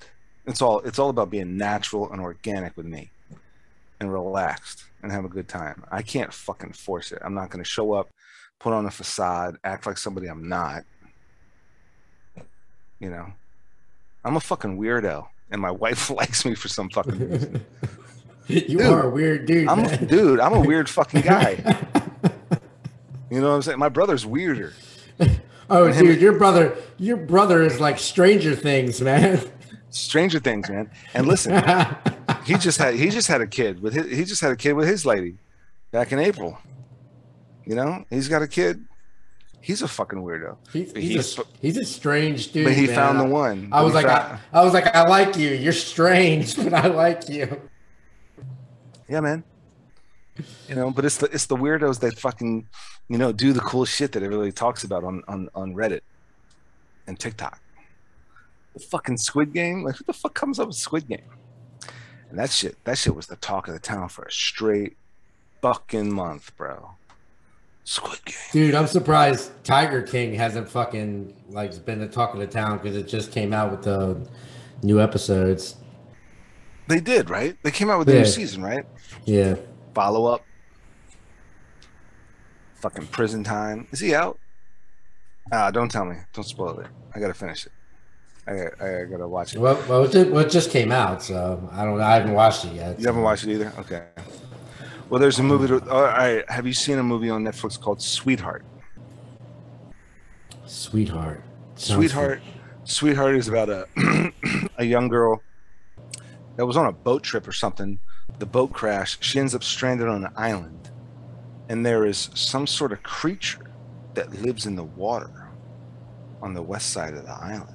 It's 0.47 0.61
all 0.61 0.81
it's 0.81 0.99
all 0.99 1.11
about 1.11 1.31
being 1.31 1.57
natural 1.57 2.11
and 2.11 2.21
organic 2.21 2.77
with 2.77 2.87
me, 2.87 3.11
and 4.01 4.13
relaxed 4.13 4.85
and 5.03 5.13
have 5.13 5.25
a 5.25 5.29
good 5.29 5.49
time. 5.49 5.85
I 5.91 6.03
can't 6.03 6.33
fucking 6.33 6.73
force 6.73 7.13
it. 7.13 7.21
I'm 7.25 7.35
not 7.35 7.51
going 7.51 7.63
to 7.63 7.69
show 7.69 7.93
up, 7.93 8.11
put 8.59 8.73
on 8.73 8.87
a 8.87 8.91
facade, 8.91 9.57
act 9.65 9.87
like 9.87 9.99
somebody 9.99 10.27
I'm 10.27 10.49
not. 10.49 10.85
You 12.99 13.11
know, 13.11 13.27
I'm 14.25 14.37
a 14.37 14.41
fucking 14.41 14.79
weirdo, 14.79 15.27
and 15.51 15.61
my 15.61 15.71
wife 15.85 16.11
likes 16.11 16.45
me 16.45 16.55
for 16.55 16.69
some 16.69 16.91
fucking 16.91 17.19
reason. 17.19 17.65
you 18.47 18.79
Dude, 18.79 18.81
are 18.83 19.07
a 19.07 19.11
weird 19.11 19.47
dude. 19.47 19.69
I'm 19.69 19.85
a, 19.85 19.97
dude. 19.97 20.41
I'm 20.41 20.53
a 20.53 20.61
weird 20.61 20.89
fucking 20.89 21.23
guy. 21.23 21.87
You 23.31 23.41
know 23.41 23.49
what 23.51 23.55
I'm 23.57 23.63
saying? 23.63 23.79
My 23.79 23.89
brother's 23.89 24.27
weirder. 24.27 24.73
oh, 25.71 25.93
dude, 25.93 26.21
your 26.21 26.33
brother, 26.39 26.77
your 26.99 27.17
brother 27.17 27.63
is 27.63 27.79
like 27.81 27.99
Stranger 27.99 28.55
Things, 28.57 29.01
man. 29.01 29.41
Stranger 29.91 30.39
Things, 30.41 30.69
man. 30.69 30.91
And 31.15 31.27
listen, 31.27 31.53
he 32.45 32.55
just 32.55 32.79
had 32.79 32.95
he 32.95 33.09
just 33.11 33.29
had 33.29 33.41
a 33.41 33.47
kid 33.47 33.81
with 33.83 33.95
his, 33.95 34.07
he 34.17 34.25
just 34.25 34.41
had 34.41 34.51
a 34.53 34.57
kid 34.57 34.73
with 34.73 34.89
his 34.89 35.05
lady 35.07 35.39
back 35.91 36.13
in 36.13 36.19
April. 36.19 36.59
You 37.67 37.75
know, 37.77 38.05
he's 38.11 38.29
got 38.29 38.43
a 38.43 38.49
kid. 38.49 38.85
He's 39.63 39.83
a 39.83 39.89
fucking 39.89 40.19
weirdo. 40.21 40.57
He's, 40.73 40.93
But 40.93 41.03
he's, 41.03 41.39
a, 41.39 41.43
he's 41.61 41.77
a 41.77 41.85
strange 41.85 42.51
dude. 42.51 42.65
but 42.65 42.73
he 42.73 42.87
man. 42.87 42.95
found 42.97 43.21
the 43.21 43.25
one. 43.27 43.69
I 43.73 43.83
was 43.83 43.93
like, 43.93 44.07
found- 44.07 44.41
I, 44.55 44.61
I 44.61 44.65
was 44.65 44.73
like, 44.73 44.87
I 44.97 45.07
like 45.07 45.37
you. 45.37 45.51
You're 45.51 45.75
strange, 45.75 46.57
but 46.65 46.73
I 46.73 46.87
like 46.87 47.29
you. 47.29 47.61
yeah, 49.09 49.21
man. 49.21 49.45
You 50.69 50.75
know, 50.75 50.91
but 50.91 51.05
it's 51.05 51.17
the 51.19 51.27
it's 51.27 51.47
the 51.47 51.57
weirdos 51.57 52.01
that 52.01 52.19
fucking, 52.19 52.69
you 53.09 53.19
know, 53.19 53.33
do 53.33 53.53
the 53.53 53.61
cool 53.61 53.85
shit 53.85 54.13
that 54.13 54.23
everybody 54.23 54.53
talks 54.53 54.85
about 54.85 55.05
on 55.05 55.23
on 55.29 55.49
on 55.55 55.75
Reddit 55.75 56.01
and 57.07 57.19
TikTok. 57.19 57.61
The 58.75 58.81
fucking 58.81 59.17
Squid 59.17 59.53
Game, 59.53 59.83
like 59.83 59.97
who 59.97 60.05
the 60.05 60.13
fuck 60.13 60.35
comes 60.35 60.59
up 60.61 60.69
with 60.69 60.77
Squid 60.77 61.09
Game? 61.09 61.23
And 62.29 62.39
that 62.39 62.51
shit, 62.51 62.77
that 62.85 62.97
shit 62.99 63.15
was 63.17 63.27
the 63.27 63.37
talk 63.37 63.67
of 63.67 63.75
the 63.75 63.81
town 63.81 64.09
for 64.09 64.23
a 64.25 64.31
straight 64.31 64.97
fucking 65.63 66.13
month, 66.13 66.57
bro. 66.57 66.93
Squid 67.83 68.25
Game. 68.25 68.37
Dude, 68.53 68.75
I'm 68.77 68.87
surprised 68.87 69.51
Tiger 69.65 70.03
King 70.03 70.35
hasn't 70.35 70.69
fucking 70.69 71.35
like 71.49 71.85
been 71.85 71.99
the 71.99 72.07
talk 72.07 72.33
of 72.35 72.39
the 72.41 72.47
town 72.47 72.79
because 72.79 72.97
it 72.97 73.09
just 73.09 73.33
came 73.33 73.53
out 73.53 73.73
with 73.73 73.83
the 73.83 74.17
new 74.85 75.01
episodes. 75.01 75.75
They 76.87 77.01
did, 77.01 77.31
right? 77.31 77.57
They 77.63 77.71
came 77.73 77.91
out 77.91 77.99
with 77.99 78.07
the 78.09 78.15
Yeah. 78.15 78.21
new 78.21 78.27
season, 78.27 78.63
right? 78.63 78.85
Yeah. 79.25 79.57
Follow 79.95 80.27
up. 80.27 80.45
Fucking 82.75 83.09
prison 83.09 83.45
time. 83.45 83.89
Is 83.91 84.01
he 84.01 84.15
out? 84.15 84.39
Ah, 85.53 85.71
don't 85.71 85.91
tell 85.91 86.05
me. 86.05 86.17
Don't 86.33 86.45
spoil 86.45 86.79
it. 86.81 86.87
I 87.15 87.21
gotta 87.21 87.35
finish 87.35 87.67
it. 87.67 87.73
I, 88.47 88.85
I, 88.85 89.01
I 89.01 89.05
gotta 89.05 89.29
watch 89.29 89.55
it. 89.55 89.59
Well, 89.59 89.83
well, 89.89 90.05
it 90.05 90.13
just, 90.13 90.31
well, 90.31 90.45
it 90.45 90.51
just 90.51 90.71
came 90.71 90.93
out, 90.93 91.23
so 91.23 91.69
I 91.73 91.85
don't. 91.85 91.99
Know. 91.99 92.05
I 92.05 92.15
haven't 92.15 92.33
watched 92.33 92.65
it 92.65 92.73
yet. 92.73 92.99
You 92.99 93.07
haven't 93.07 93.23
watched 93.23 93.45
it 93.45 93.53
either? 93.53 93.73
Okay. 93.79 94.05
Well, 95.09 95.21
there's 95.21 95.39
a 95.39 95.43
movie. 95.43 95.67
To, 95.69 95.91
all 95.91 96.03
right. 96.03 96.49
Have 96.51 96.67
you 96.67 96.73
seen 96.73 96.99
a 96.99 97.03
movie 97.03 97.31
on 97.31 97.45
Netflix 97.45 97.79
called 97.79 98.01
Sweetheart? 98.01 98.65
Sweetheart. 100.67 101.43
Sounds 101.75 101.97
Sweetheart. 101.97 102.41
Sweetheart 102.85 103.35
is 103.37 103.49
about 103.49 103.69
a 103.69 103.87
a 104.79 104.85
young 104.85 105.09
girl 105.09 105.43
that 106.57 106.65
was 106.65 106.77
on 106.77 106.87
a 106.87 106.93
boat 106.93 107.23
trip 107.23 107.47
or 107.47 107.53
something. 107.53 107.99
The 108.39 108.47
boat 108.47 108.73
crashed. 108.73 109.23
She 109.23 109.39
ends 109.39 109.55
up 109.55 109.63
stranded 109.63 110.09
on 110.09 110.25
an 110.25 110.33
island, 110.37 110.91
and 111.69 111.85
there 111.85 112.07
is 112.07 112.31
some 112.35 112.67
sort 112.67 112.93
of 112.93 113.03
creature 113.03 113.71
that 114.15 114.43
lives 114.43 114.67
in 114.67 114.77
the 114.77 114.85
water 114.85 115.49
on 116.43 116.55
the 116.55 116.63
west 116.63 116.91
side 116.91 117.15
of 117.15 117.25
the 117.25 117.33
island. 117.33 117.75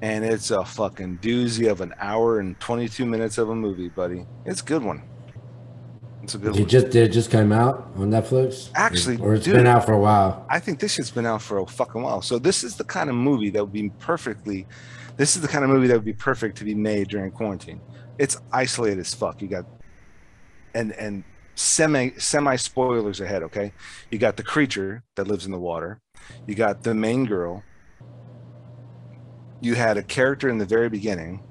And 0.00 0.24
it's 0.24 0.50
a 0.50 0.64
fucking 0.64 1.18
doozy 1.18 1.70
of 1.70 1.80
an 1.80 1.94
hour 2.00 2.40
and 2.40 2.58
22 2.58 3.06
minutes 3.06 3.38
of 3.38 3.50
a 3.50 3.54
movie, 3.54 3.88
buddy. 3.88 4.26
It's 4.44 4.60
a 4.60 4.64
good 4.64 4.82
one. 4.82 5.02
It's 6.22 6.34
a 6.34 6.38
good 6.38 6.56
It 6.56 6.68
just 6.68 6.90
did 6.90 7.10
it 7.10 7.12
just 7.12 7.30
came 7.30 7.52
out 7.52 7.88
on 7.96 8.10
Netflix. 8.10 8.70
Actually, 8.74 9.18
or 9.18 9.34
it's 9.34 9.44
dude. 9.44 9.54
been 9.54 9.66
out 9.66 9.84
for 9.84 9.92
a 9.92 9.98
while. 9.98 10.46
I 10.48 10.60
think 10.60 10.78
this 10.78 10.92
shit's 10.92 11.10
been 11.10 11.26
out 11.26 11.42
for 11.42 11.58
a 11.58 11.66
fucking 11.66 12.00
while. 12.00 12.22
So 12.22 12.38
this 12.38 12.62
is 12.62 12.76
the 12.76 12.84
kind 12.84 13.10
of 13.10 13.16
movie 13.16 13.50
that 13.50 13.62
would 13.62 13.72
be 13.72 13.90
perfectly. 13.98 14.66
This 15.16 15.34
is 15.34 15.42
the 15.42 15.48
kind 15.48 15.64
of 15.64 15.70
movie 15.70 15.88
that 15.88 15.94
would 15.94 16.04
be 16.04 16.12
perfect 16.12 16.58
to 16.58 16.64
be 16.64 16.74
made 16.74 17.08
during 17.08 17.32
quarantine. 17.32 17.80
It's 18.18 18.36
isolated 18.52 19.00
as 19.00 19.12
fuck. 19.14 19.42
You 19.42 19.48
got, 19.48 19.66
and 20.74 20.92
and 20.92 21.24
semi 21.56 22.12
semi 22.18 22.56
spoilers 22.56 23.20
ahead. 23.20 23.42
Okay, 23.42 23.72
you 24.10 24.18
got 24.18 24.36
the 24.36 24.44
creature 24.44 25.02
that 25.16 25.26
lives 25.26 25.44
in 25.44 25.50
the 25.50 25.58
water. 25.58 26.00
You 26.46 26.54
got 26.54 26.84
the 26.84 26.94
main 26.94 27.26
girl. 27.26 27.64
You 29.60 29.74
had 29.74 29.96
a 29.96 30.02
character 30.02 30.48
in 30.48 30.58
the 30.58 30.66
very 30.66 30.88
beginning. 30.88 31.42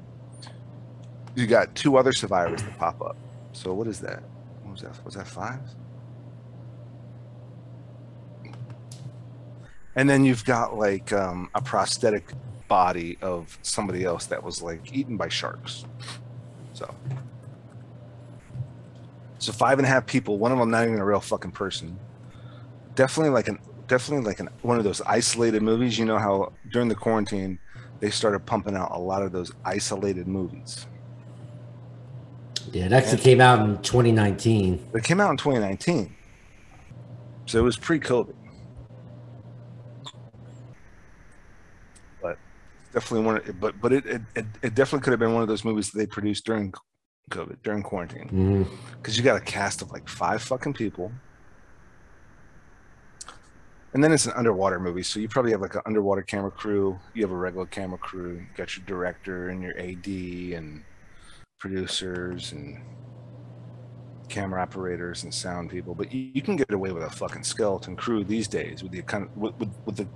You 1.35 1.47
got 1.47 1.75
two 1.75 1.97
other 1.97 2.13
survivors 2.13 2.61
that 2.61 2.77
pop 2.77 3.01
up. 3.01 3.17
So 3.53 3.73
what 3.73 3.87
is 3.87 3.99
that? 4.01 4.23
Was 4.71 4.81
that? 4.81 5.05
Was 5.05 5.15
that 5.15 5.27
five? 5.27 5.59
and 9.95 10.09
then 10.09 10.23
you've 10.23 10.45
got 10.45 10.77
like 10.77 11.11
um, 11.13 11.49
a 11.53 11.61
prosthetic 11.61 12.31
body 12.67 13.17
of 13.21 13.57
somebody 13.61 14.03
else 14.03 14.25
that 14.27 14.41
was 14.41 14.61
like 14.61 14.95
eaten 14.95 15.17
by 15.17 15.27
sharks 15.27 15.85
so 16.73 16.93
so 19.39 19.51
five 19.51 19.77
and 19.77 19.85
a 19.85 19.89
half 19.89 20.05
people 20.05 20.37
one 20.37 20.51
of 20.51 20.57
them 20.57 20.71
not 20.71 20.85
even 20.85 20.99
a 20.99 21.05
real 21.05 21.19
fucking 21.19 21.51
person 21.51 21.99
definitely 22.95 23.31
like 23.31 23.49
an 23.49 23.59
definitely 23.87 24.25
like 24.25 24.39
an 24.39 24.47
one 24.61 24.77
of 24.77 24.85
those 24.85 25.01
isolated 25.01 25.61
movies 25.61 25.99
you 25.99 26.05
know 26.05 26.17
how 26.17 26.53
during 26.71 26.87
the 26.87 26.95
quarantine 26.95 27.59
they 27.99 28.09
started 28.09 28.39
pumping 28.45 28.75
out 28.75 28.91
a 28.93 28.99
lot 28.99 29.21
of 29.21 29.33
those 29.33 29.51
isolated 29.65 30.27
movies 30.27 30.87
Yeah, 32.71 32.85
it 32.85 32.93
actually 32.93 33.17
came 33.21 33.41
out 33.41 33.59
in 33.67 33.77
2019. 33.81 34.91
It 34.93 35.03
came 35.03 35.19
out 35.19 35.31
in 35.31 35.37
2019. 35.37 36.15
So 37.45 37.59
it 37.59 37.63
was 37.63 37.75
pre-COVID. 37.77 38.33
But 42.21 42.37
definitely 42.93 43.25
one 43.25 43.37
of- 43.37 43.59
but 43.59 43.79
but 43.81 43.91
it, 43.91 44.05
it 44.05 44.21
it 44.35 44.45
it 44.61 44.75
definitely 44.75 45.03
could 45.03 45.11
have 45.11 45.19
been 45.19 45.33
one 45.33 45.41
of 45.41 45.47
those 45.49 45.65
movies 45.65 45.91
that 45.91 45.97
they 45.97 46.05
produced 46.05 46.45
during 46.45 46.73
COVID, 47.29 47.57
during 47.63 47.83
quarantine. 47.83 48.29
Mhm. 48.29 48.67
Because 48.97 49.17
you 49.17 49.23
got 49.23 49.35
a 49.37 49.41
cast 49.43 49.81
of 49.81 49.91
like 49.91 50.07
five 50.07 50.41
fucking 50.41 50.73
people. 50.73 51.11
And 53.93 54.01
then 54.01 54.13
it's 54.13 54.25
an 54.25 54.31
underwater 54.37 54.79
movie, 54.79 55.03
so 55.03 55.19
you 55.19 55.27
probably 55.27 55.51
have 55.51 55.59
like 55.59 55.75
an 55.75 55.81
underwater 55.85 56.21
camera 56.21 56.51
crew. 56.51 56.97
You 57.13 57.23
have 57.23 57.31
a 57.31 57.35
regular 57.35 57.65
camera 57.65 57.97
crew. 57.97 58.35
You 58.35 58.45
got 58.55 58.77
your 58.77 58.85
director 58.85 59.49
and 59.49 59.61
your 59.61 59.77
AD 59.77 60.53
and 60.53 60.83
producers 61.61 62.51
and 62.51 62.81
camera 64.27 64.61
operators 64.61 65.23
and 65.23 65.33
sound 65.33 65.69
people. 65.69 65.93
But 65.93 66.11
you, 66.11 66.31
you 66.33 66.41
can 66.41 66.55
get 66.55 66.71
away 66.71 66.91
with 66.91 67.03
a 67.03 67.09
fucking 67.09 67.43
skeleton 67.43 67.95
crew 67.95 68.23
these 68.23 68.47
days 68.47 68.81
with 68.83 68.91
the 68.91 69.01
kind 69.03 69.25
of 69.25 69.37
with, 69.37 69.55
with, 69.59 69.69
with 69.85 69.95
the 69.95 70.07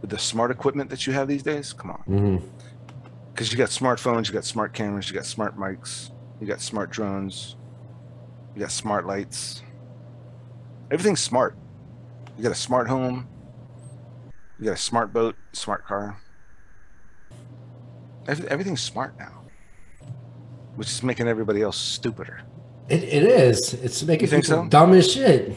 with 0.00 0.10
the 0.10 0.18
smart 0.18 0.50
equipment 0.50 0.90
that 0.90 1.06
you 1.06 1.12
have 1.12 1.28
these 1.28 1.42
days. 1.42 1.72
Come 1.72 1.90
on, 1.90 2.02
mm-hmm. 2.08 2.46
because 3.32 3.52
you 3.52 3.58
got 3.58 3.68
smartphones, 3.68 4.26
you 4.26 4.32
got 4.32 4.44
smart 4.44 4.72
cameras, 4.72 5.08
you 5.08 5.14
got 5.14 5.26
smart 5.26 5.56
mics, 5.56 6.10
you 6.40 6.46
got 6.46 6.60
smart 6.60 6.90
drones, 6.90 7.56
you 8.54 8.60
got 8.60 8.72
smart 8.72 9.06
lights. 9.06 9.62
Everything's 10.90 11.20
smart. 11.20 11.54
You 12.38 12.42
got 12.44 12.52
a 12.52 12.54
smart 12.54 12.88
home. 12.88 13.28
You 14.58 14.66
got 14.66 14.74
a 14.74 14.76
smart 14.76 15.12
boat, 15.12 15.36
smart 15.52 15.86
car. 15.86 16.20
Every, 18.26 18.48
everything's 18.48 18.80
smart 18.80 19.18
now, 19.18 19.37
which 20.78 20.88
is 20.88 21.02
making 21.02 21.26
everybody 21.26 21.60
else 21.60 21.76
stupider. 21.76 22.40
It, 22.88 23.02
it 23.02 23.24
is. 23.24 23.74
It's 23.74 24.00
making 24.04 24.28
think 24.28 24.44
people 24.44 24.62
so? 24.62 24.68
dumb 24.68 24.92
as 24.94 25.12
shit 25.12 25.56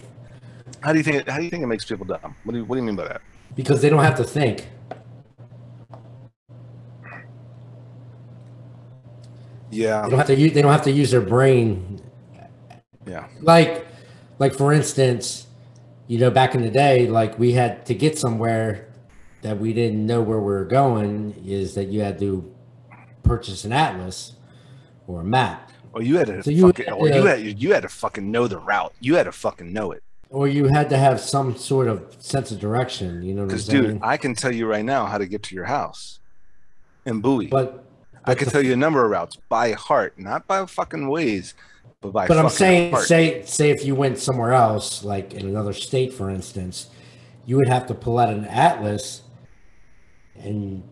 How 0.82 0.92
do 0.92 0.98
you 0.98 1.04
think? 1.04 1.18
It, 1.18 1.30
how 1.30 1.38
do 1.38 1.44
you 1.44 1.50
think 1.52 1.64
it 1.64 1.68
makes 1.68 1.86
people 1.86 2.06
dumb? 2.06 2.36
What 2.44 2.54
do 2.54 2.58
you 2.58 2.66
What 2.66 2.76
do 2.76 2.82
you 2.82 2.88
mean 2.88 2.96
by 2.96 3.08
that? 3.08 3.22
because 3.56 3.82
they 3.82 3.90
don't 3.90 4.04
have 4.04 4.16
to 4.18 4.24
think. 4.24 4.68
Yeah, 9.70 10.02
They 10.02 10.10
don't 10.10 10.18
have 10.18 10.28
to 10.28 10.36
use. 10.36 10.54
They 10.54 10.62
don't 10.62 10.72
have 10.72 10.84
to 10.84 10.92
use 10.92 11.12
their 11.12 11.22
brain. 11.22 12.02
yeah, 13.06 13.28
Like, 13.42 13.86
like 14.40 14.54
for 14.54 14.74
instance, 14.74 15.48
you 16.08 16.18
know, 16.18 16.30
back 16.32 16.56
in 16.56 16.62
the 16.62 16.70
day, 16.70 17.08
like 17.08 17.38
we 17.40 17.54
had 17.54 17.86
to 17.86 17.94
get 17.94 18.18
somewhere 18.18 18.88
that 19.44 19.60
we 19.60 19.72
didn't 19.74 20.06
know 20.06 20.22
where 20.22 20.40
we 20.40 20.46
were 20.46 20.66
going. 20.66 21.36
Is 21.46 21.76
that 21.76 21.86
you 21.86 22.02
had 22.02 22.20
to 22.20 22.52
purchase 23.24 23.64
an 23.64 23.72
atlas 23.72 24.34
or 25.08 25.22
a 25.22 25.24
map, 25.24 25.72
Or 25.94 26.02
you 26.02 26.18
had 26.18 26.28
to 26.28 26.44
So 26.44 26.52
you 26.52 26.68
fucking, 26.68 26.86
had 26.86 26.94
or 26.94 27.08
you 27.10 27.26
had 27.26 27.62
you 27.62 27.74
had 27.74 27.84
to 27.84 27.90
fucking 27.90 28.30
know 28.32 28.48
the 28.48 28.58
route. 28.60 28.94
You 29.00 29.16
had 29.16 29.24
to 29.24 29.32
fucking 29.32 29.72
know 29.74 29.92
it. 29.92 30.04
or 30.30 30.48
you 30.48 30.66
had 30.68 30.90
to 30.90 30.98
have 30.98 31.20
some 31.20 31.56
sort 31.58 31.88
of 31.88 32.16
sense 32.20 32.52
of 32.52 32.60
direction. 32.60 33.22
You 33.24 33.34
know 33.34 33.46
Because, 33.46 33.68
dude, 33.68 34.00
I 34.02 34.16
can 34.18 34.34
tell 34.36 34.54
you 34.54 34.66
right 34.68 34.86
now 34.86 35.06
how 35.06 35.18
to 35.18 35.26
get 35.26 35.44
to 35.44 35.56
your 35.56 35.66
house 35.66 36.20
in 37.06 37.20
Bowie. 37.22 37.48
but 37.48 37.84
I 38.26 38.36
can 38.36 38.48
tell 38.48 38.62
you 38.64 38.74
a 38.74 38.78
number 38.78 39.04
of 39.04 39.10
routes 39.12 39.36
by 39.50 39.72
heart, 39.74 40.18
not 40.20 40.46
by 40.48 40.66
fucking 40.66 41.06
Waze, 41.08 41.54
But 42.02 42.14
by 42.14 42.28
But 42.28 42.38
I'm 42.38 42.50
saying, 42.50 42.90
apart. 42.94 43.08
say, 43.08 43.44
say 43.46 43.72
if 43.72 43.84
you 43.84 43.96
went 43.96 44.20
somewhere 44.20 44.54
else, 44.54 45.04
like 45.04 45.34
in 45.34 45.48
another 45.48 45.74
state, 45.74 46.14
for 46.14 46.30
instance, 46.30 46.90
you 47.46 47.58
would 47.58 47.68
have 47.68 47.88
to 47.88 47.96
pull 47.96 48.20
out 48.20 48.30
an 48.30 48.46
atlas 48.46 49.24
and 50.36 50.84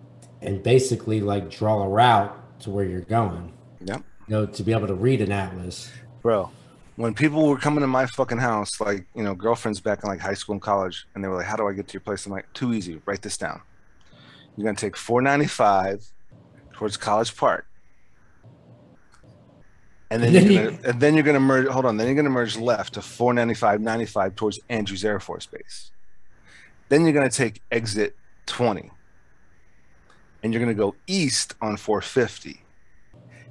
and 0.41 0.63
basically 0.63 1.21
like 1.21 1.49
draw 1.49 1.83
a 1.83 1.87
route 1.87 2.33
to 2.61 2.69
where 2.71 2.85
you're 2.85 3.01
going. 3.01 3.53
Yep. 3.85 4.03
You 4.27 4.35
know, 4.35 4.45
to 4.45 4.63
be 4.63 4.71
able 4.71 4.87
to 4.87 4.95
read 4.95 5.21
an 5.21 5.31
atlas. 5.31 5.91
bro 6.21 6.51
when 6.99 7.13
people 7.13 7.47
were 7.47 7.57
coming 7.57 7.79
to 7.79 7.87
my 7.87 8.05
fucking 8.05 8.37
house 8.37 8.81
like 8.81 9.05
you 9.15 9.23
know 9.23 9.33
girlfriends 9.33 9.79
back 9.79 10.03
in 10.03 10.09
like 10.09 10.19
high 10.19 10.33
school 10.33 10.51
and 10.51 10.61
college 10.61 11.07
and 11.15 11.23
they 11.23 11.29
were 11.29 11.37
like 11.37 11.45
how 11.45 11.55
do 11.55 11.65
i 11.65 11.71
get 11.71 11.87
to 11.87 11.93
your 11.93 12.01
place? 12.01 12.25
I'm 12.25 12.33
like 12.33 12.51
too 12.51 12.73
easy. 12.73 13.01
Write 13.05 13.21
this 13.21 13.37
down. 13.37 13.61
You're 14.57 14.65
going 14.65 14.75
to 14.75 14.81
take 14.81 14.97
495 14.97 16.05
towards 16.73 16.97
college 16.97 17.37
park. 17.37 17.65
And 20.11 20.21
then, 20.21 20.33
you're 20.33 20.71
gonna, 20.71 20.79
and 20.83 20.99
then 20.99 21.13
you're 21.13 21.23
going 21.23 21.35
to 21.35 21.39
merge 21.39 21.69
hold 21.69 21.85
on 21.85 21.95
then 21.95 22.07
you're 22.07 22.15
going 22.15 22.25
to 22.25 22.31
merge 22.31 22.57
left 22.57 22.95
to 22.95 23.01
495 23.01 23.79
95 23.79 24.35
towards 24.35 24.59
andrews 24.67 25.05
air 25.05 25.21
force 25.21 25.45
base. 25.45 25.91
Then 26.89 27.05
you're 27.05 27.13
going 27.13 27.29
to 27.29 27.35
take 27.35 27.61
exit 27.71 28.17
20 28.47 28.91
and 30.43 30.51
you're 30.51 30.61
going 30.61 30.75
to 30.75 30.77
go 30.77 30.95
east 31.07 31.53
on 31.61 31.77
450 31.77 32.61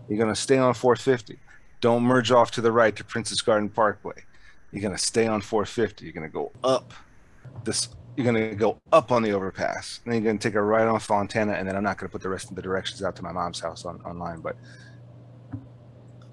you're 0.08 0.18
going 0.18 0.34
to 0.34 0.40
stay 0.40 0.58
on 0.58 0.74
450 0.74 1.38
don't 1.80 2.02
merge 2.02 2.30
off 2.30 2.50
to 2.52 2.60
the 2.60 2.72
right 2.72 2.94
to 2.96 3.04
Princess 3.04 3.40
Garden 3.40 3.68
Parkway. 3.68 4.24
You're 4.72 4.82
gonna 4.82 4.98
stay 4.98 5.26
on 5.26 5.40
450. 5.40 6.04
You're 6.04 6.12
gonna 6.12 6.28
go 6.28 6.52
up 6.64 6.92
this. 7.64 7.88
You're 8.16 8.26
gonna 8.26 8.54
go 8.54 8.78
up 8.92 9.12
on 9.12 9.22
the 9.22 9.32
overpass, 9.32 10.00
then 10.04 10.14
you're 10.14 10.24
gonna 10.24 10.38
take 10.38 10.54
a 10.54 10.62
right 10.62 10.86
on 10.86 10.98
Fontana, 10.98 11.52
and 11.52 11.68
then 11.68 11.76
I'm 11.76 11.84
not 11.84 11.98
gonna 11.98 12.10
put 12.10 12.20
the 12.20 12.28
rest 12.28 12.50
of 12.50 12.56
the 12.56 12.62
directions 12.62 13.02
out 13.02 13.14
to 13.16 13.22
my 13.22 13.32
mom's 13.32 13.60
house 13.60 13.84
on 13.84 14.00
online, 14.02 14.40
but 14.40 14.56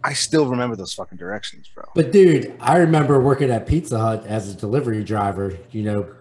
I 0.03 0.13
still 0.13 0.47
remember 0.47 0.75
those 0.75 0.93
fucking 0.93 1.17
directions, 1.17 1.67
bro. 1.67 1.83
But 1.93 2.11
dude, 2.11 2.55
I 2.59 2.77
remember 2.77 3.19
working 3.21 3.51
at 3.51 3.67
Pizza 3.67 3.99
Hut 3.99 4.25
as 4.25 4.49
a 4.49 4.55
delivery 4.55 5.03
driver. 5.03 5.57
You 5.71 5.83
know, 5.83 6.15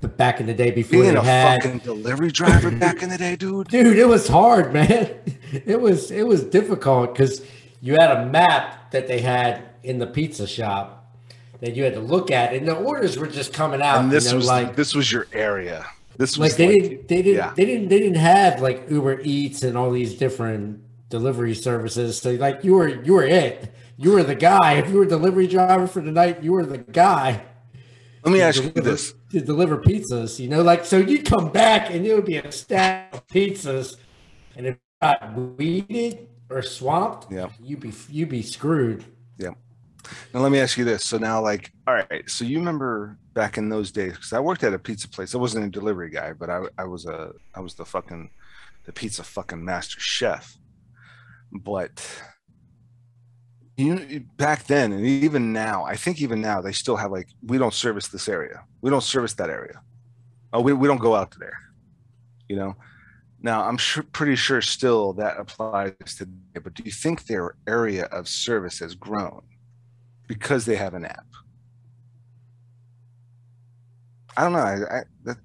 but 0.00 0.16
back 0.16 0.40
in 0.40 0.46
the 0.46 0.54
day 0.54 0.70
before 0.70 1.02
Being 1.02 1.16
a 1.16 1.22
had. 1.22 1.62
fucking 1.62 1.78
delivery 1.80 2.30
driver 2.30 2.70
back 2.70 3.02
in 3.02 3.10
the 3.10 3.18
day, 3.18 3.36
dude. 3.36 3.68
dude 3.70 3.98
it 3.98 4.06
was 4.06 4.26
hard 4.28 4.72
man 4.72 5.14
it 5.52 5.80
was 5.80 6.10
it 6.10 6.26
was 6.26 6.42
difficult 6.44 7.12
because 7.12 7.42
you 7.80 7.94
had 7.94 8.10
a 8.10 8.26
map 8.26 8.90
that 8.90 9.06
they 9.06 9.20
had 9.20 9.62
in 9.82 9.98
the 9.98 10.06
pizza 10.06 10.46
shop 10.46 11.16
that 11.60 11.76
you 11.76 11.84
had 11.84 11.94
to 11.94 12.00
look 12.00 12.30
at 12.30 12.54
and 12.54 12.66
the 12.66 12.74
orders 12.74 13.18
were 13.18 13.26
just 13.26 13.52
coming 13.52 13.82
out 13.82 13.98
And 13.98 14.10
this 14.10 14.26
you 14.26 14.30
know, 14.32 14.36
was 14.36 14.46
like 14.46 14.76
this 14.76 14.94
was 14.94 15.10
your 15.10 15.26
area. 15.32 15.86
This 16.16 16.36
was 16.36 16.50
like 16.50 16.56
they 16.56 16.78
didn't 16.78 17.08
they 17.08 17.22
didn't 17.22 17.36
yeah. 17.36 17.52
they 17.54 17.64
didn't 17.64 17.88
they 17.88 17.98
didn't 17.98 18.18
have 18.18 18.60
like 18.60 18.90
uber 18.90 19.20
eats 19.22 19.62
and 19.62 19.76
all 19.76 19.90
these 19.90 20.14
different 20.14 20.82
delivery 21.08 21.54
services 21.54 22.18
so 22.18 22.32
like 22.32 22.62
you 22.62 22.74
were 22.74 23.02
you 23.02 23.14
were 23.14 23.24
it 23.24 23.74
you 23.96 24.12
were 24.12 24.22
the 24.22 24.34
guy 24.34 24.74
if 24.74 24.88
you 24.88 24.96
were 24.96 25.02
a 25.02 25.08
delivery 25.08 25.46
driver 25.46 25.86
for 25.86 26.00
the 26.00 26.12
night 26.12 26.42
you 26.42 26.52
were 26.52 26.64
the 26.64 26.78
guy 26.78 27.42
Let 28.24 28.32
me 28.32 28.40
ask 28.42 28.62
you 28.62 28.70
this. 28.70 29.14
to 29.30 29.40
deliver 29.40 29.78
pizzas, 29.78 30.38
you 30.38 30.48
know, 30.48 30.62
like 30.62 30.84
so 30.84 30.98
you'd 30.98 31.24
come 31.24 31.50
back 31.50 31.90
and 31.90 32.06
it 32.06 32.14
would 32.14 32.26
be 32.26 32.36
a 32.36 32.52
stack 32.52 33.14
of 33.14 33.26
pizzas, 33.28 33.96
and 34.56 34.66
if 34.66 34.76
got 35.00 35.34
weeded 35.56 36.28
or 36.50 36.62
swamped, 36.62 37.30
Yeah. 37.32 37.48
you'd 37.62 37.80
be 37.80 37.92
you'd 38.10 38.28
be 38.28 38.42
screwed. 38.42 39.04
Yeah. 39.38 39.52
Now 40.34 40.40
let 40.40 40.52
me 40.52 40.58
ask 40.60 40.76
you 40.76 40.84
this. 40.84 41.04
So 41.04 41.16
now, 41.18 41.40
like, 41.40 41.72
all 41.86 41.94
right. 41.94 42.28
So 42.28 42.44
you 42.44 42.58
remember 42.58 43.16
back 43.32 43.56
in 43.58 43.68
those 43.68 43.90
days? 43.92 44.12
Because 44.12 44.32
I 44.32 44.40
worked 44.40 44.64
at 44.64 44.74
a 44.74 44.78
pizza 44.78 45.08
place. 45.08 45.34
I 45.34 45.38
wasn't 45.38 45.64
a 45.64 45.70
delivery 45.70 46.10
guy, 46.10 46.32
but 46.32 46.50
I, 46.50 46.62
I 46.78 46.84
was 46.84 47.06
a, 47.06 47.32
I 47.54 47.60
was 47.60 47.74
the 47.74 47.84
fucking, 47.84 48.30
the 48.84 48.92
pizza 48.92 49.22
fucking 49.22 49.64
master 49.64 50.00
chef. 50.00 50.56
But 51.52 52.04
you 53.80 54.20
back 54.36 54.64
then, 54.64 54.92
and 54.92 55.04
even 55.06 55.52
now, 55.52 55.84
I 55.84 55.96
think 55.96 56.20
even 56.20 56.40
now 56.40 56.60
they 56.60 56.72
still 56.72 56.96
have 56.96 57.10
like 57.10 57.28
we 57.42 57.58
don't 57.58 57.74
service 57.74 58.08
this 58.08 58.28
area. 58.28 58.64
We 58.80 58.90
don't 58.90 59.02
service 59.02 59.34
that 59.34 59.50
area. 59.50 59.80
Oh, 60.52 60.60
we, 60.60 60.72
we 60.72 60.88
don't 60.88 60.98
go 60.98 61.14
out 61.14 61.30
to 61.32 61.38
there. 61.38 61.58
You 62.48 62.56
know. 62.56 62.76
Now 63.42 63.62
I'm 63.62 63.78
sure, 63.78 64.02
pretty 64.02 64.36
sure 64.36 64.60
still 64.60 65.14
that 65.14 65.38
applies 65.38 65.94
today. 66.16 66.60
But 66.62 66.74
do 66.74 66.82
you 66.84 66.92
think 66.92 67.24
their 67.24 67.54
area 67.66 68.04
of 68.06 68.28
service 68.28 68.80
has 68.80 68.94
grown? 68.94 69.42
because 70.30 70.64
they 70.64 70.76
have 70.76 70.94
an 70.94 71.04
app. 71.04 71.26
I 74.36 74.44
don't 74.44 74.52
know. 74.52 74.60
I, 74.60 74.98
I 74.98 75.02
that, 75.24 75.38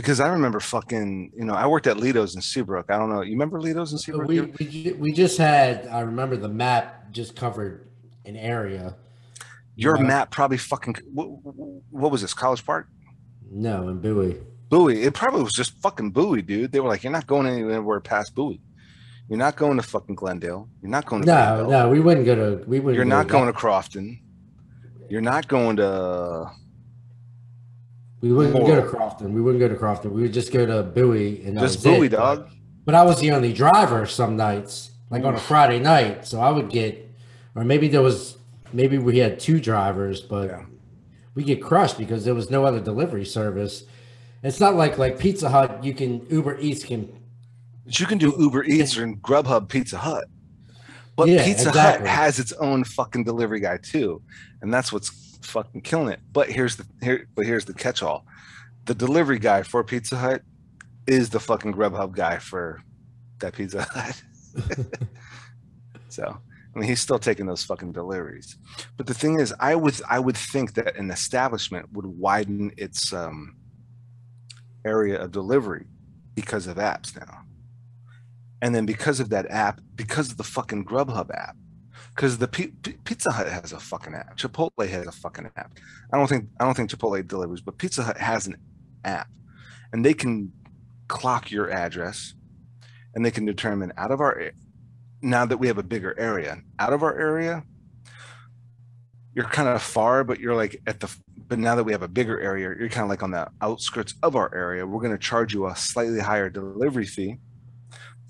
because 0.00 0.20
I 0.20 0.28
remember 0.28 0.60
fucking, 0.60 1.32
you 1.36 1.44
know, 1.44 1.54
I 1.54 1.66
worked 1.66 1.86
at 1.86 1.96
Ledo's 1.98 2.34
in 2.34 2.40
Seabrook. 2.42 2.86
I 2.90 2.96
don't 2.98 3.10
know. 3.10 3.20
You 3.22 3.32
remember 3.32 3.60
Ledo's 3.60 3.92
in 3.92 3.98
Seabrook? 3.98 4.28
We, 4.28 4.40
we 4.40 4.92
we 4.98 5.12
just 5.12 5.36
had 5.38 5.86
I 5.88 6.00
remember 6.00 6.36
the 6.36 6.48
map 6.48 7.10
just 7.12 7.36
covered 7.36 7.88
an 8.24 8.36
area. 8.36 8.96
Your 9.76 9.96
Yeah. 9.96 10.02
map 10.04 10.30
probably 10.30 10.58
fucking. 10.58 10.96
What, 11.12 11.26
what 11.90 12.10
was 12.10 12.22
this? 12.22 12.34
College 12.34 12.64
Park? 12.64 12.88
No, 13.50 13.88
in 13.88 14.00
Bowie. 14.00 14.36
Bowie. 14.68 15.02
It 15.02 15.14
probably 15.14 15.42
was 15.42 15.52
just 15.52 15.72
fucking 15.82 16.10
Bowie, 16.10 16.42
dude. 16.42 16.70
They 16.72 16.80
were 16.80 16.88
like, 16.88 17.02
you're 17.02 17.12
not 17.12 17.26
going 17.26 17.46
anywhere 17.46 18.00
past 18.00 18.34
Bowie. 18.34 18.60
You're 19.28 19.38
not 19.38 19.56
going 19.56 19.76
to 19.76 19.82
fucking 19.82 20.16
Glendale. 20.16 20.68
You're 20.82 20.90
not 20.90 21.06
going 21.06 21.22
to. 21.22 21.26
No, 21.26 21.34
Greenbelt. 21.34 21.70
no, 21.70 21.88
we 21.90 22.00
wouldn't 22.00 22.26
go 22.26 22.34
to. 22.34 22.64
We 22.66 22.80
wouldn't. 22.80 22.96
You're 22.96 23.04
go 23.04 23.10
not 23.16 23.26
to 23.28 23.32
going 23.32 23.46
to 23.46 23.52
Crofton. 23.52 24.20
You're 25.08 25.20
not 25.20 25.46
going 25.48 25.76
to. 25.76 26.50
We 28.20 28.32
wouldn't 28.32 28.54
go 28.66 28.76
to 28.76 28.86
Crofton. 28.86 29.32
We 29.32 29.40
wouldn't 29.40 29.60
go 29.60 29.68
to 29.68 29.74
Crofton. 29.76 30.12
We 30.12 30.22
would 30.22 30.32
just 30.32 30.52
go 30.52 30.66
to 30.66 30.82
Bowie 30.82 31.42
and 31.44 31.58
Just 31.58 31.82
Bowie, 31.82 32.06
it. 32.06 32.10
Dog. 32.10 32.50
But 32.84 32.94
I 32.94 33.02
was 33.02 33.20
the 33.20 33.30
only 33.32 33.52
driver 33.52 34.04
some 34.06 34.36
nights, 34.36 34.90
like 35.10 35.24
on 35.24 35.34
a 35.34 35.38
Friday 35.38 35.78
night. 35.78 36.26
So 36.26 36.40
I 36.40 36.50
would 36.50 36.68
get, 36.70 37.08
or 37.54 37.64
maybe 37.64 37.88
there 37.88 38.02
was, 38.02 38.36
maybe 38.72 38.98
we 38.98 39.18
had 39.18 39.40
two 39.40 39.58
drivers, 39.60 40.20
but 40.20 40.48
Yeah. 40.48 40.64
we 41.34 41.44
get 41.44 41.62
crushed 41.62 41.96
because 41.98 42.24
there 42.24 42.34
was 42.34 42.50
no 42.50 42.64
other 42.66 42.80
delivery 42.80 43.24
service. 43.24 43.84
It's 44.42 44.60
not 44.60 44.74
like 44.74 44.98
like 44.98 45.18
Pizza 45.18 45.48
Hut. 45.48 45.82
You 45.84 45.94
can 45.94 46.26
Uber 46.30 46.58
Eats 46.60 46.84
can. 46.84 47.08
But 47.84 48.00
you 48.00 48.06
can 48.06 48.18
do 48.18 48.34
Uber 48.38 48.64
Eats 48.64 48.96
or 48.98 49.06
Grubhub 49.06 49.68
Pizza 49.68 49.98
Hut. 49.98 50.24
But 51.20 51.28
Yeah, 51.28 51.44
Pizza 51.44 51.68
exactly. 51.68 52.08
Hut 52.08 52.16
has 52.16 52.38
its 52.38 52.52
own 52.54 52.82
fucking 52.84 53.24
delivery 53.24 53.60
guy 53.60 53.76
too. 53.76 54.22
And 54.62 54.72
that's 54.72 54.90
what's 54.90 55.10
fucking 55.42 55.82
killing 55.82 56.08
it. 56.12 56.20
But 56.32 56.50
here's 56.50 56.76
the 56.76 56.86
here 57.02 57.26
but 57.34 57.44
here's 57.44 57.66
the 57.66 57.74
catch 57.74 58.02
all. 58.02 58.24
The 58.86 58.94
delivery 58.94 59.38
guy 59.38 59.62
for 59.62 59.84
Pizza 59.84 60.16
Hut 60.16 60.42
is 61.06 61.28
the 61.28 61.38
fucking 61.38 61.74
Grubhub 61.74 62.14
guy 62.16 62.38
for 62.38 62.82
that 63.40 63.52
Pizza 63.52 63.82
Hut. 63.90 64.22
so 66.08 66.24
I 66.74 66.78
mean 66.78 66.88
he's 66.88 67.00
still 67.00 67.18
taking 67.18 67.44
those 67.44 67.62
fucking 67.64 67.92
deliveries. 67.92 68.56
But 68.96 69.06
the 69.06 69.12
thing 69.14 69.38
is, 69.40 69.52
I 69.60 69.74
would 69.74 70.00
I 70.08 70.20
would 70.20 70.38
think 70.38 70.72
that 70.74 70.96
an 70.96 71.10
establishment 71.10 71.92
would 71.92 72.06
widen 72.06 72.72
its 72.78 73.12
um 73.12 73.56
area 74.86 75.20
of 75.22 75.32
delivery 75.32 75.84
because 76.34 76.66
of 76.66 76.78
apps 76.78 77.14
now. 77.14 77.42
And 78.62 78.74
then 78.74 78.86
because 78.86 79.20
of 79.20 79.30
that 79.30 79.50
app, 79.50 79.80
because 79.96 80.30
of 80.30 80.36
the 80.36 80.44
fucking 80.44 80.84
Grubhub 80.84 81.30
app, 81.34 81.56
because 82.14 82.38
the 82.38 82.48
P- 82.48 82.72
P- 82.82 82.98
Pizza 83.04 83.30
Hut 83.32 83.48
has 83.48 83.72
a 83.72 83.80
fucking 83.80 84.14
app, 84.14 84.36
Chipotle 84.36 84.86
has 84.88 85.06
a 85.06 85.12
fucking 85.12 85.50
app. 85.56 85.72
I 86.12 86.18
don't 86.18 86.26
think 86.26 86.48
I 86.58 86.64
don't 86.64 86.76
think 86.76 86.90
Chipotle 86.90 87.26
delivers, 87.26 87.60
but 87.60 87.78
Pizza 87.78 88.02
Hut 88.02 88.18
has 88.18 88.46
an 88.46 88.56
app, 89.04 89.28
and 89.92 90.04
they 90.04 90.14
can 90.14 90.52
clock 91.08 91.50
your 91.50 91.70
address, 91.70 92.34
and 93.14 93.24
they 93.24 93.30
can 93.30 93.44
determine 93.44 93.92
out 93.96 94.10
of 94.10 94.20
our 94.20 94.52
now 95.22 95.46
that 95.46 95.58
we 95.58 95.66
have 95.66 95.78
a 95.78 95.82
bigger 95.82 96.18
area, 96.18 96.62
out 96.78 96.92
of 96.92 97.02
our 97.02 97.18
area, 97.18 97.64
you're 99.34 99.44
kind 99.44 99.68
of 99.68 99.82
far, 99.82 100.24
but 100.24 100.40
you're 100.40 100.56
like 100.56 100.80
at 100.86 101.00
the 101.00 101.14
but 101.48 101.58
now 101.58 101.74
that 101.74 101.82
we 101.82 101.92
have 101.92 102.02
a 102.02 102.08
bigger 102.08 102.40
area, 102.40 102.74
you're 102.78 102.88
kind 102.88 103.02
of 103.02 103.08
like 103.08 103.24
on 103.24 103.32
the 103.32 103.48
outskirts 103.60 104.14
of 104.22 104.36
our 104.36 104.54
area. 104.54 104.86
We're 104.86 105.00
going 105.00 105.12
to 105.12 105.18
charge 105.18 105.52
you 105.52 105.66
a 105.66 105.74
slightly 105.74 106.20
higher 106.20 106.48
delivery 106.48 107.06
fee, 107.06 107.38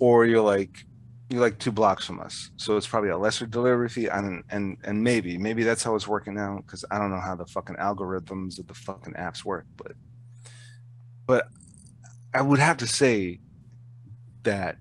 or 0.01 0.27
you're 0.27 0.43
like 0.43 0.85
you're 1.29 1.41
like 1.41 1.61
two 1.61 1.71
blocks 1.71 2.05
from 2.05 2.19
us, 2.19 2.51
so 2.57 2.77
it's 2.77 2.89
probably 2.89 3.11
a 3.11 3.17
lesser 3.17 3.47
delivery 3.47 3.89
fee. 3.89 4.09
And 4.09 4.43
and 4.51 4.77
and 4.83 5.05
maybe 5.05 5.39
maybe 5.39 5.63
that's 5.63 5.85
how 5.85 5.95
it's 5.95 6.09
working 6.09 6.35
now 6.35 6.57
because 6.57 6.85
I 6.91 6.99
don't 6.99 7.11
know 7.11 7.21
how 7.21 7.37
the 7.37 7.47
fucking 7.47 7.77
algorithms 7.77 8.59
of 8.59 8.67
the 8.67 8.75
fucking 8.75 9.15
apps 9.15 9.45
work, 9.45 9.67
but 9.77 9.93
but 11.27 11.47
I 12.35 12.43
would 12.43 12.59
have 12.59 12.79
to 12.79 12.87
say 12.89 13.39
that 14.43 14.79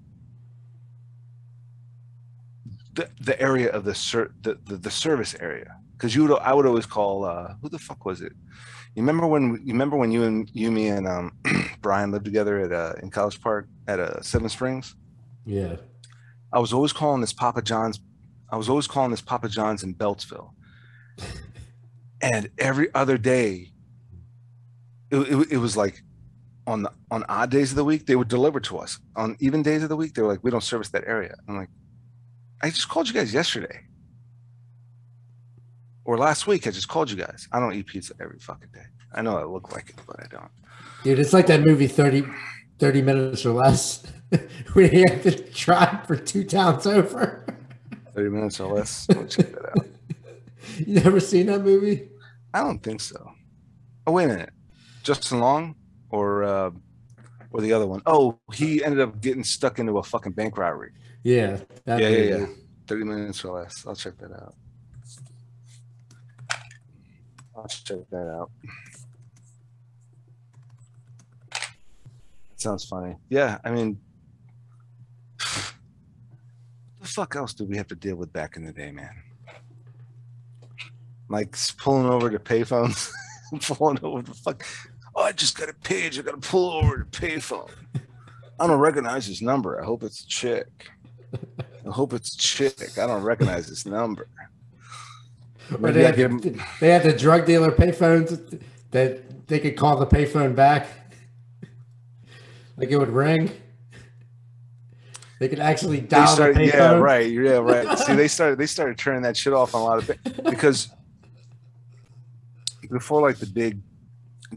the 2.94 3.10
the 3.22 3.40
area 3.40 3.70
of 3.72 3.84
the 3.86 3.94
ser- 3.94 4.34
the, 4.42 4.58
the 4.66 4.78
the 4.78 4.92
service 4.92 5.36
area 5.40 5.76
because 5.94 6.16
you 6.16 6.26
would 6.26 6.40
I 6.40 6.54
would 6.54 6.66
always 6.66 6.86
call 6.86 7.26
uh 7.26 7.54
who 7.62 7.70
the 7.70 7.80
fuck 7.80 8.06
was 8.06 8.22
it? 8.22 8.34
You 8.96 9.04
remember 9.04 9.28
when 9.28 9.62
you 9.64 9.74
remember 9.74 9.98
when 9.98 10.12
you 10.12 10.24
and 10.24 10.50
you 10.54 10.72
me 10.72 10.88
and 10.88 11.08
um 11.08 11.38
Brian 11.82 12.12
lived 12.12 12.26
together 12.26 12.60
at 12.60 12.72
uh 12.72 12.94
in 13.04 13.12
College 13.12 13.40
Park 13.42 13.68
at 13.88 14.00
uh 14.00 14.22
Seven 14.22 14.50
Springs? 14.50 14.96
Yeah. 15.46 15.78
I 16.52 16.60
was 16.60 16.74
always 16.74 16.94
calling 16.94 17.22
this 17.22 17.34
Papa 17.34 17.62
John's. 17.62 18.00
I 18.52 18.58
was 18.58 18.70
always 18.70 18.88
calling 18.88 19.12
this 19.12 19.22
Papa 19.22 19.50
John's 19.50 19.84
in 19.84 19.96
Beltsville. 19.96 20.52
And 22.22 22.50
every 22.58 22.94
other 22.94 23.18
day, 23.18 23.72
it, 25.10 25.18
it, 25.18 25.52
it 25.54 25.58
was 25.58 25.78
like 25.78 26.02
on 26.68 26.84
the 26.84 26.92
on 27.10 27.24
odd 27.30 27.50
days 27.50 27.72
of 27.72 27.78
the 27.78 27.86
week, 27.86 28.08
they 28.08 28.16
would 28.18 28.28
deliver 28.28 28.60
to 28.60 28.78
us. 28.78 29.00
On 29.16 29.38
even 29.40 29.64
days 29.64 29.84
of 29.84 29.90
the 29.90 29.96
week, 29.96 30.16
they 30.16 30.22
were 30.22 30.28
like, 30.28 30.44
we 30.44 30.52
don't 30.52 30.62
service 30.62 30.90
that 30.90 31.06
area. 31.08 31.36
I'm 31.48 31.56
like, 31.56 31.70
I 32.62 32.70
just 32.72 32.90
called 32.90 33.08
you 33.08 33.14
guys 33.14 33.34
yesterday. 33.34 33.86
or 36.04 36.18
last 36.18 36.48
week 36.48 36.68
I 36.68 36.72
just 36.72 36.88
called 36.90 37.10
you 37.10 37.16
guys. 37.18 37.48
I 37.54 37.60
don't 37.60 37.74
eat 37.74 37.86
pizza 37.88 38.14
every 38.20 38.40
fucking 38.40 38.70
day. 38.74 38.86
I 39.14 39.22
know 39.22 39.38
I 39.38 39.44
look 39.46 39.72
like 39.74 39.90
it, 39.92 39.96
but 40.06 40.20
I 40.20 40.28
don't. 40.28 40.52
Dude, 41.04 41.20
it's 41.20 41.34
like 41.34 41.48
that 41.48 41.62
movie 41.62 41.88
30, 41.88 42.26
30 42.80 43.02
minutes 43.02 43.46
or 43.46 43.54
less. 43.54 44.04
you 44.76 45.06
have 45.08 45.24
to 45.24 45.32
drive 45.52 46.06
for 46.06 46.16
two 46.16 46.44
towns 46.44 46.86
over. 46.86 47.46
Thirty 48.14 48.30
minutes 48.30 48.60
or 48.60 48.76
less. 48.76 49.08
Check 49.08 49.52
that 49.52 49.70
out. 49.78 49.86
You 50.78 50.94
never 50.94 51.20
seen 51.20 51.48
that 51.48 51.62
movie? 51.62 52.08
I 52.54 52.62
don't 52.62 52.82
think 52.82 53.02
so. 53.02 53.34
Oh 54.08 54.14
wait 54.14 54.26
a 54.26 54.28
minute, 54.30 54.52
Justin 55.04 55.40
Long 55.40 55.76
or 56.10 56.44
uh, 56.44 56.72
or 57.52 57.62
the 57.62 57.74
other 57.74 57.88
one? 57.88 58.02
Oh, 58.06 58.40
he 58.54 58.84
ended 58.84 59.02
up 59.02 59.20
getting 59.22 59.44
stuck 59.44 59.80
into 59.80 59.98
a 59.98 60.04
fucking 60.04 60.34
bank 60.34 60.58
robbery. 60.58 60.92
Yeah. 61.24 61.60
yeah, 61.86 61.98
yeah, 61.98 62.08
yeah. 62.08 62.46
Thirty 62.88 63.04
minutes 63.04 63.44
or 63.44 63.60
less. 63.60 63.86
I'll 63.86 63.96
check 63.96 64.18
that 64.20 64.32
out. 64.32 64.56
I'll 67.56 67.68
check 67.68 67.98
that 68.12 68.28
out. 68.30 68.52
Sounds 72.56 72.86
funny. 72.86 73.16
Yeah, 73.30 73.58
I 73.64 73.72
mean, 73.72 74.00
what 75.38 76.99
the 76.99 76.99
fuck 77.10 77.36
else 77.36 77.54
did 77.54 77.70
we 77.70 77.78
have 77.78 77.88
to 77.88 77.96
deal 77.96 78.16
with 78.16 78.32
back 78.32 78.56
in 78.56 78.66
the 78.66 78.72
day, 78.72 78.92
man? 78.92 79.10
Like 81.30 81.56
pulling 81.78 82.08
over 82.08 82.30
to 82.30 82.40
payphones, 82.40 83.12
pulling 83.62 84.00
over 84.04 84.22
the 84.22 84.34
fuck. 84.34 84.66
Oh, 85.16 85.24
I 85.24 85.32
just 85.32 85.58
got 85.58 85.70
a 85.70 85.74
page. 85.74 86.18
I 86.18 86.22
got 86.24 86.42
to 86.42 86.50
pull 86.50 86.72
over 86.72 87.04
to 87.04 87.06
payphone. 87.22 87.70
I 88.60 88.68
don't 88.68 88.80
recognize 88.80 89.28
this 89.28 89.42
number. 89.42 89.82
I 89.82 89.86
hope 89.86 90.04
it's 90.04 90.22
a 90.24 90.28
chick. 90.28 90.68
I 91.86 91.92
hope 91.92 92.14
it's 92.14 92.34
a 92.34 92.38
chick. 92.38 92.98
I 92.98 93.06
don't 93.08 93.24
recognize 93.24 93.68
this 93.68 93.86
number. 93.86 94.28
Or 95.82 95.92
they 95.92 96.04
I 96.04 96.08
have, 96.08 96.16
give 96.16 96.32
'em- 96.32 96.40
the, 96.40 96.62
they 96.80 96.90
have 96.90 97.04
the 97.04 97.14
drug 97.14 97.46
dealer 97.46 97.72
payphones 97.72 98.62
that 98.92 99.48
they 99.48 99.60
could 99.60 99.78
call 99.78 99.98
the 99.98 100.08
payphone 100.08 100.56
back. 100.56 100.88
Like 102.76 102.90
it 102.90 102.98
would 102.98 103.10
ring. 103.10 103.52
They 105.40 105.48
could 105.48 105.60
actually 105.60 106.02
they 106.02 106.08
dial 106.08 106.26
the 106.26 106.34
started, 106.34 106.68
yeah, 106.68 106.96
right, 106.96 107.32
yeah, 107.32 107.52
right. 107.54 107.98
See, 108.06 108.14
they 108.14 108.28
started, 108.28 108.60
they 108.60 108.66
started 108.66 108.98
turning 108.98 109.22
that 109.22 109.38
shit 109.38 109.54
off 109.54 109.74
on 109.74 109.82
a 109.82 109.84
lot 109.86 109.98
of 109.98 110.06
things 110.06 110.40
because 110.50 110.90
before 112.90 113.22
like 113.22 113.38
the 113.38 113.46
big 113.46 113.80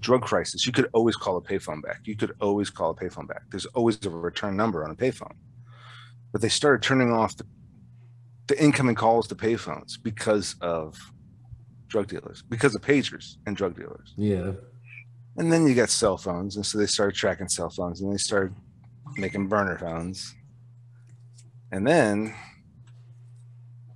drug 0.00 0.22
crisis, 0.22 0.66
you 0.66 0.72
could 0.72 0.88
always 0.92 1.16
call 1.16 1.36
a 1.36 1.40
payphone 1.40 1.82
back. 1.82 2.00
You 2.04 2.16
could 2.16 2.34
always 2.40 2.70
call 2.70 2.90
a 2.90 2.94
payphone 2.94 3.28
back. 3.28 3.42
There's 3.50 3.66
always 3.66 4.04
a 4.04 4.10
return 4.10 4.56
number 4.56 4.84
on 4.84 4.90
a 4.90 4.94
payphone, 4.94 5.34
but 6.32 6.40
they 6.40 6.48
started 6.48 6.82
turning 6.82 7.12
off 7.12 7.36
the, 7.36 7.46
the 8.48 8.60
incoming 8.60 8.96
calls 8.96 9.28
to 9.28 9.34
payphones 9.34 10.02
because 10.02 10.56
of 10.60 10.98
drug 11.86 12.08
dealers, 12.08 12.42
because 12.42 12.74
of 12.74 12.82
pagers 12.82 13.36
and 13.46 13.56
drug 13.56 13.76
dealers. 13.76 14.14
Yeah. 14.16 14.52
And 15.36 15.52
then 15.52 15.66
you 15.66 15.74
got 15.74 15.90
cell 15.90 16.16
phones, 16.18 16.56
and 16.56 16.66
so 16.66 16.78
they 16.78 16.86
started 16.86 17.14
tracking 17.14 17.48
cell 17.48 17.70
phones, 17.70 18.00
and 18.00 18.12
they 18.12 18.18
started 18.18 18.54
making 19.16 19.48
burner 19.48 19.78
phones. 19.78 20.34
And 21.72 21.86
then 21.86 22.34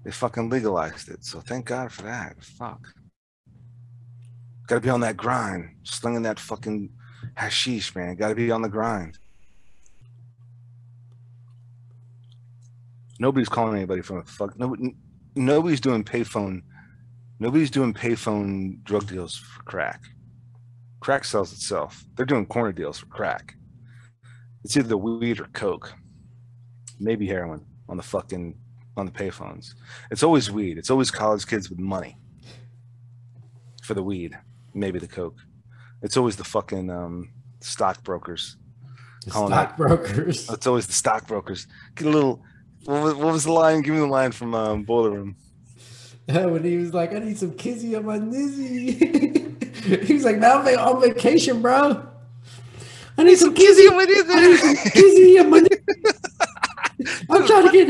they 0.05 0.11
fucking 0.11 0.51
legalized 0.51 1.09
it. 1.09 1.25
So 1.25 1.41
thank 1.41 1.67
God 1.67 1.93
for 1.93 2.03
that. 2.03 2.43
Fuck. 2.43 2.89
Got 4.67 4.77
to 4.77 4.81
be 4.81 4.91
on 4.91 5.01
that 5.01 5.17
grind, 5.17 5.77
slinging 5.85 6.23
that 6.23 6.41
fucking 6.41 6.91
hashish, 7.37 7.95
man. 7.95 8.17
Got 8.17 8.31
to 8.31 8.35
be 8.35 8.51
on 8.51 8.63
the 8.63 8.69
grind. 8.69 9.19
Nobody's 13.21 13.49
calling 13.49 13.77
anybody 13.77 14.03
from 14.03 14.19
a 14.19 14.25
fuck. 14.25 14.59
No, 14.59 14.75
n- 14.75 14.97
nobody's 15.37 15.81
doing 15.81 16.03
payphone. 16.03 16.63
Nobody's 17.39 17.71
doing 17.71 17.95
payphone 17.95 18.83
drug 18.83 19.07
deals 19.07 19.37
for 19.37 19.63
crack 19.63 20.03
crack 21.07 21.25
sells 21.25 21.53
itself. 21.53 22.05
They're 22.17 22.27
doing 22.27 22.47
corner 22.47 22.73
deals 22.73 22.99
for 22.99 23.07
crack. 23.07 23.55
It's 24.65 24.77
either 24.77 24.89
the 24.89 24.99
weed 24.99 25.39
or 25.39 25.47
coke, 25.53 25.93
maybe 26.99 27.27
heroin 27.27 27.65
on 27.89 27.97
the 27.97 28.03
fucking 28.03 28.57
on 28.97 29.07
the 29.07 29.13
payphones. 29.13 29.75
It's 30.11 30.23
always 30.23 30.51
weed. 30.51 30.79
It's 30.79 30.91
always 30.91 31.11
college 31.11 31.47
kids 31.47 31.69
with 31.69 31.79
money 31.79 32.17
for 33.83 33.95
the 33.95 34.03
weed, 34.03 34.37
maybe 34.75 34.99
the 34.99 35.07
coke. 35.07 35.39
It's 36.03 36.17
always 36.17 36.37
the 36.37 36.45
fucking 36.45 36.91
um, 36.91 37.31
stockbrokers. 37.61 38.57
Stockbrokers. 39.29 40.51
It's 40.53 40.67
always 40.67 40.87
the 40.87 40.93
stockbrokers. 40.93 41.67
Get 41.95 42.07
a 42.07 42.11
little. 42.11 42.43
What 42.85 43.03
was, 43.03 43.15
what 43.15 43.33
was 43.33 43.45
the 43.45 43.53
line? 43.53 43.83
Give 43.83 43.95
me 43.95 44.01
the 44.01 44.07
line 44.07 44.33
from 44.33 44.55
um, 44.55 44.85
Boiler 44.85 45.11
Room. 45.11 45.37
when 46.27 46.65
he 46.65 46.77
was 46.77 46.95
like, 46.95 47.13
I 47.13 47.19
need 47.19 47.39
some 47.39 47.55
kizzy 47.55 47.97
on 47.97 48.05
my 48.05 48.19
nizzy. 48.19 49.65
he 50.05 50.15
was 50.15 50.25
like, 50.25 50.39
"Now 50.39 50.61
I'm 50.61 50.79
on 50.79 51.01
vacation, 51.01 51.63
bro. 51.63 52.07
I 53.19 53.23
need 53.23 53.39
some 53.39 53.55
kizzy 53.55 53.89
on 53.89 53.97
my 53.97 54.05
nizzy. 54.05 54.93
kizzy 54.93 55.39
on 55.39 55.51
my 55.51 55.61
nizzy. 55.61 55.76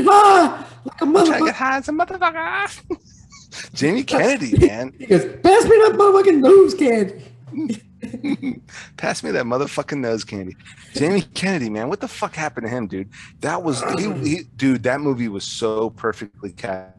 I'm 0.08 1.12
trying 1.12 1.40
to 1.40 1.44
get 1.46 1.54
high 1.54 1.76
like 1.76 1.88
a 1.88 1.92
motherfucker. 1.92 2.20
high 2.20 2.66
as 2.66 2.68
a 2.68 2.68
motherfucker. 2.68 3.72
Jamie 3.74 4.02
Kennedy, 4.02 4.66
man. 4.66 4.92
He 4.98 5.06
goes, 5.06 5.24
pass 5.24 5.64
me 5.64 5.70
that 5.70 5.94
motherfucking 5.96 6.40
nose 6.40 6.74
candy. 6.74 7.22
Pass 8.96 9.22
me 9.22 9.30
that 9.30 9.44
motherfucking 9.44 9.98
nose 9.98 10.24
candy. 10.24 10.56
Jamie 10.94 11.22
Kennedy, 11.22 11.70
man. 11.70 11.88
What 11.88 12.00
the 12.00 12.08
fuck 12.08 12.34
happened 12.34 12.66
to 12.66 12.70
him, 12.70 12.86
dude? 12.86 13.08
That 13.40 13.62
was 13.62 13.82
he, 13.98 14.12
he 14.12 14.42
dude, 14.56 14.82
that 14.84 15.00
movie 15.00 15.28
was 15.28 15.44
so 15.44 15.90
perfectly 15.90 16.52
cast 16.52 16.96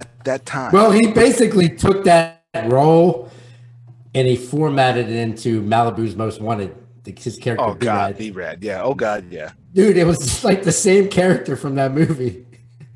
at 0.00 0.24
that 0.24 0.46
time. 0.46 0.72
Well, 0.72 0.90
he 0.90 1.10
basically 1.10 1.68
took 1.68 2.04
that 2.04 2.44
role 2.66 3.30
and 4.14 4.26
he 4.28 4.36
formatted 4.36 5.08
it 5.08 5.16
into 5.16 5.62
Malibu's 5.62 6.16
Most 6.16 6.40
Wanted. 6.40 6.76
The- 7.14 7.22
His 7.22 7.36
character, 7.36 7.64
oh 7.64 7.74
god, 7.74 8.16
B-Rad. 8.18 8.62
Yeah. 8.62 8.82
Oh 8.82 8.94
god, 8.94 9.26
yeah. 9.30 9.52
dude, 9.72 9.96
it 9.96 10.04
was 10.06 10.44
like 10.50 10.62
the 10.62 10.72
same 10.72 11.08
character 11.08 11.56
from 11.56 11.74
that 11.76 11.92
movie 11.92 12.44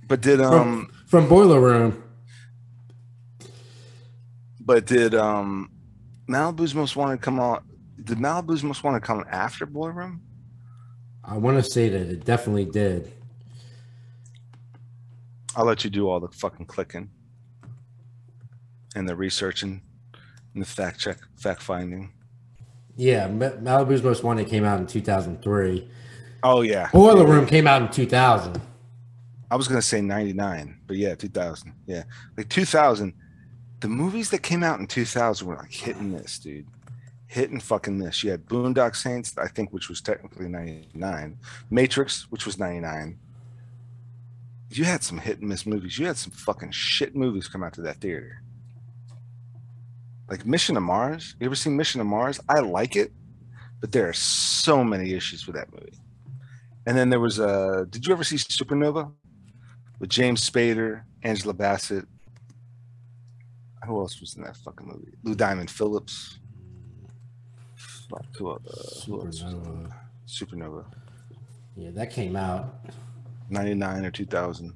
But 0.09 0.21
did 0.21 0.41
um 0.41 0.87
from 1.07 1.23
from 1.25 1.29
Boiler 1.29 1.61
Room. 1.61 2.03
but 4.61 4.87
did 4.87 5.15
um 5.15 5.71
Malibu's 6.29 6.75
Most 6.75 6.97
Wanted 6.97 7.17
to 7.17 7.23
come 7.23 7.39
on 7.41 7.63
did 8.03 8.19
Malibu's 8.19 8.63
Most 8.65 8.83
Wanted 8.85 9.03
come 9.03 9.25
after 9.31 9.67
Boiler 9.67 9.93
Room? 9.93 10.23
I 11.25 11.37
want 11.37 11.63
to 11.63 11.71
say 11.71 11.89
that 11.89 12.01
it 12.01 12.25
definitely 12.25 12.65
did. 12.65 13.13
I'll 15.55 15.65
let 15.67 15.85
you 15.85 15.91
do 15.91 16.09
all 16.09 16.19
the 16.19 16.29
fucking 16.29 16.67
clicking 16.67 17.11
and 18.97 19.09
the 19.09 19.15
researching 19.15 19.83
and 20.55 20.63
the 20.63 20.67
fact 20.67 20.99
check 20.99 21.19
fact 21.37 21.63
finding. 21.63 22.13
Yeah, 22.97 23.28
Malibu's 23.28 24.03
Most 24.03 24.22
Wanted 24.22 24.49
came 24.49 24.64
out 24.64 24.78
in 24.78 24.86
2003. 24.86 25.88
Oh 26.43 26.61
yeah. 26.62 26.90
Boiler 26.93 27.26
Room 27.26 27.47
came 27.47 27.66
out 27.66 27.82
in 27.82 27.88
2000. 27.88 28.61
I 29.51 29.57
was 29.57 29.68
gonna 29.68 29.82
say 29.82 30.01
99, 30.01 30.78
but 30.86 30.97
yeah, 30.97 31.14
2000. 31.14 31.72
Yeah, 31.86 32.05
like 32.36 32.49
2000. 32.49 33.14
The 33.80 33.88
movies 33.88 34.30
that 34.30 34.43
came 34.43 34.62
out 34.62 34.80
in 34.80 34.86
2000 34.86 35.47
were 35.47 35.57
like 35.57 35.72
hitting 35.72 36.12
this, 36.12 36.38
dude. 36.38 36.66
Hitting 37.26 37.61
fucking 37.61 37.99
this. 37.99 38.22
You 38.22 38.30
had 38.30 38.47
Boondock 38.47 38.95
Saints, 38.95 39.36
I 39.38 39.49
think, 39.49 39.72
which 39.72 39.88
was 39.88 40.01
technically 40.01 40.49
99. 40.49 41.38
Matrix, 41.70 42.30
which 42.30 42.47
was 42.47 42.59
99. 42.59 43.18
You 44.70 44.84
had 44.84 45.03
some 45.03 45.18
hit 45.18 45.40
and 45.40 45.49
miss 45.49 45.66
movies. 45.66 45.99
You 45.99 46.07
had 46.07 46.16
some 46.16 46.32
fucking 46.32 46.70
shit 46.70 47.16
movies 47.16 47.49
come 47.49 47.62
out 47.62 47.72
to 47.74 47.82
that 47.82 48.01
theater. 48.01 48.43
Like 50.33 50.47
Mission 50.47 50.76
to 50.76 50.80
Mars. 50.80 51.37
You 51.39 51.45
ever 51.45 51.55
seen 51.55 51.76
Mission 51.76 51.99
to 51.99 52.05
Mars? 52.05 52.41
I 52.49 52.61
like 52.61 52.97
it, 52.97 53.12
but 53.83 53.93
there 53.93 54.09
are 54.09 54.14
so 54.14 54.83
many 54.83 55.12
issues 55.12 55.47
with 55.47 55.57
that 55.57 55.70
movie. 55.70 55.93
And 56.87 56.97
then 56.97 57.11
there 57.11 57.20
was 57.20 57.39
a. 57.39 57.87
Did 57.91 58.07
you 58.07 58.14
ever 58.14 58.24
see 58.24 58.37
Supernova? 58.37 59.12
with 60.03 60.09
James 60.09 60.49
Spader, 60.49 61.03
Angela 61.22 61.53
Bassett. 61.53 62.07
Who 63.87 64.01
else 64.01 64.20
was 64.20 64.35
in 64.37 64.43
that 64.43 64.57
fucking 64.57 64.87
movie? 64.87 65.12
Lou 65.22 65.35
Diamond 65.35 65.70
Phillips. 65.70 66.39
Fuck, 68.11 68.24
who, 68.37 68.53
uh, 68.53 68.59
who 69.07 69.20
else 69.20 69.43
Supernova. 69.43 69.93
Supernova. 70.26 70.85
Yeah, 71.76 71.91
that 71.91 72.11
came 72.11 72.37
out. 72.37 72.74
99 73.51 74.07
or 74.07 74.11
2000. 74.11 74.72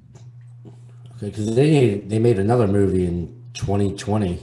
Okay, 1.17 1.29
because 1.29 1.55
they 1.55 1.95
they 2.05 2.19
made 2.19 2.37
another 2.37 2.67
movie 2.67 3.07
in 3.07 3.43
2020 3.55 4.39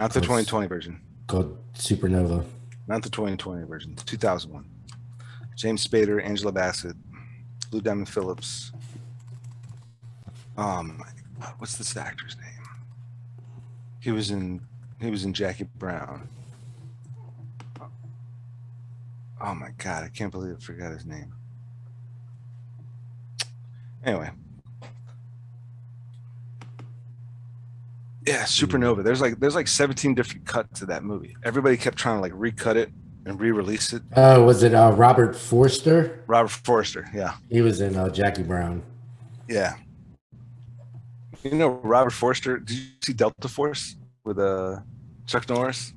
Not 0.00 0.14
the 0.14 0.20
2020 0.22 0.66
version. 0.66 0.98
called 1.26 1.58
Supernova. 1.74 2.42
Not 2.88 3.02
the 3.02 3.10
2020 3.10 3.66
version. 3.66 3.94
2001. 4.06 4.64
James 5.54 5.86
Spader, 5.86 6.24
Angela 6.24 6.52
Bassett, 6.52 6.96
Lou 7.70 7.82
Diamond 7.82 8.08
Phillips. 8.08 8.72
Um, 10.56 11.02
what's 11.58 11.76
this 11.76 11.94
actor's 11.98 12.34
name? 12.38 12.64
He 14.00 14.10
was 14.10 14.30
in. 14.30 14.62
He 15.02 15.10
was 15.10 15.26
in 15.26 15.34
Jackie 15.34 15.68
Brown. 15.76 16.28
Oh 19.42 19.54
my 19.54 19.70
god, 19.76 20.04
I 20.04 20.08
can't 20.08 20.32
believe 20.32 20.56
I 20.56 20.60
forgot 20.60 20.92
his 20.92 21.04
name. 21.04 21.34
Anyway. 24.02 24.30
Yeah, 28.26 28.42
Supernova. 28.44 29.02
There's 29.02 29.20
like 29.20 29.40
there's 29.40 29.54
like 29.54 29.66
17 29.68 30.14
different 30.14 30.46
cuts 30.46 30.80
to 30.80 30.86
that 30.86 31.04
movie. 31.04 31.34
Everybody 31.42 31.76
kept 31.76 31.96
trying 31.98 32.16
to 32.16 32.20
like 32.20 32.32
recut 32.34 32.76
it 32.76 32.90
and 33.26 33.40
re-release 33.40 33.92
it. 33.92 34.02
Oh, 34.16 34.44
was 34.44 34.62
it 34.62 34.74
uh, 34.74 34.92
Robert 34.92 35.34
Forster? 35.36 36.22
Robert 36.26 36.50
Forster, 36.50 37.06
yeah, 37.14 37.34
He 37.50 37.60
was 37.60 37.80
in 37.80 37.96
uh, 37.96 38.08
Jackie 38.10 38.42
Brown. 38.42 38.82
yeah. 39.48 39.74
You 41.42 41.52
know 41.52 41.68
Robert 41.68 42.10
Forster? 42.10 42.58
Did 42.58 42.76
you 42.76 42.84
see 43.02 43.12
Delta 43.14 43.48
Force 43.48 43.96
with 44.24 44.38
uh 44.38 44.80
Chuck 45.26 45.48
Norris? 45.48 45.94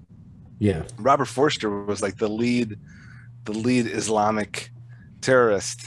Yeah. 0.59 0.83
Robert 0.97 1.25
Forster 1.25 1.83
was 1.85 2.01
like 2.01 2.17
the 2.17 2.29
lead, 2.29 2.79
the 3.43 3.51
lead 3.51 3.87
Islamic 3.87 4.69
terrorist. 5.19 5.85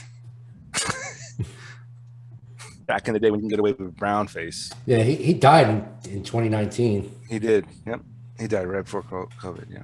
Back 2.87 3.07
in 3.09 3.13
the 3.13 3.19
day 3.19 3.29
when 3.31 3.39
you 3.41 3.43
can 3.43 3.49
get 3.49 3.59
away 3.59 3.73
with 3.73 3.95
brown 3.97 4.27
face, 4.27 4.71
Yeah, 4.85 4.99
he, 5.03 5.15
he 5.15 5.33
died 5.33 5.67
in, 5.69 6.11
in 6.11 6.23
2019. 6.23 7.11
he 7.29 7.37
did. 7.37 7.65
Yep, 7.85 8.01
he 8.39 8.47
died 8.47 8.65
right 8.67 8.83
before 8.83 9.03
COVID. 9.03 9.65
Yeah, 9.69 9.83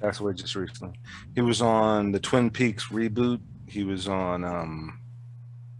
that's 0.00 0.20
away 0.20 0.34
just 0.34 0.54
recently. 0.54 0.94
He 1.34 1.40
was 1.40 1.60
on 1.60 2.12
the 2.12 2.20
Twin 2.20 2.48
Peaks 2.50 2.86
reboot. 2.86 3.40
He 3.66 3.82
was 3.82 4.06
on. 4.06 4.44
um 4.44 5.00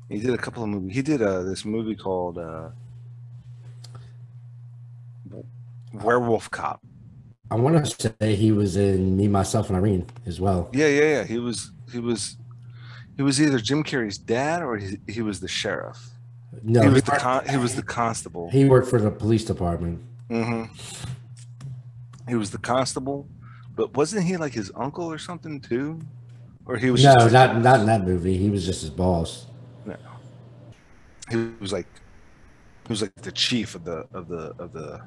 He 0.09 0.19
did 0.19 0.35
a 0.35 0.39
couple 0.39 0.65
of 0.65 0.69
movies. 0.69 0.97
He 0.97 1.03
did 1.03 1.23
uh 1.23 1.43
this 1.43 1.65
movie 1.65 1.95
called 1.95 2.39
uh 2.39 2.71
Werewolf 5.93 6.51
Cop. 6.51 6.81
I 7.51 7.55
want 7.57 7.85
to 7.87 8.13
say 8.21 8.35
he 8.35 8.51
was 8.53 8.77
in 8.77 9.17
Me, 9.17 9.29
Myself, 9.29 9.69
and 9.69 9.77
Irene 9.77 10.07
as 10.27 10.41
well. 10.41 10.71
Yeah, 10.73 10.89
yeah, 10.89 11.03
yeah. 11.03 11.25
He 11.25 11.39
was 11.39 11.71
he 11.93 12.01
was 12.01 12.37
he 13.17 13.23
was 13.23 13.41
either 13.41 13.59
Jim 13.59 13.83
Carrey's 13.85 14.19
dad 14.19 14.63
or 14.63 14.77
he, 14.77 14.99
he 15.09 15.23
was 15.23 15.41
the 15.41 15.49
sheriff. 15.49 16.11
No, 16.63 16.83
he 16.83 16.89
was 16.89 17.03
the 17.03 17.13
con- 17.13 17.47
he 17.49 17.57
was 17.57 17.75
the 17.75 17.83
constable. 17.83 18.51
he 18.51 18.65
worked 18.65 18.89
for 18.89 19.01
the 19.01 19.11
police 19.11 19.45
department. 19.45 20.01
hmm 20.29 20.65
He 22.29 22.35
was 22.37 22.51
the 22.51 22.59
constable, 22.59 23.29
but 23.77 23.95
wasn't 23.97 24.25
he 24.25 24.37
like 24.37 24.53
his 24.53 24.71
uncle 24.77 25.11
or 25.11 25.19
something 25.19 25.61
too? 25.61 26.01
Or 26.67 26.77
he 26.77 26.91
was 26.91 27.05
No, 27.05 27.29
not 27.29 27.61
not 27.61 27.81
in 27.81 27.87
that 27.87 28.05
movie. 28.07 28.37
He 28.39 28.49
was 28.51 28.65
just 28.65 28.81
his 28.81 28.91
boss. 28.91 29.47
No, 29.85 29.97
he 31.31 31.51
was 31.61 31.73
like 31.73 31.87
he 32.87 32.93
was 32.93 33.03
like 33.03 33.15
the 33.17 33.33
chief 33.33 33.75
of 33.75 33.85
the 33.85 34.07
of 34.15 34.29
the 34.29 34.55
of 34.59 34.73
the 34.73 35.03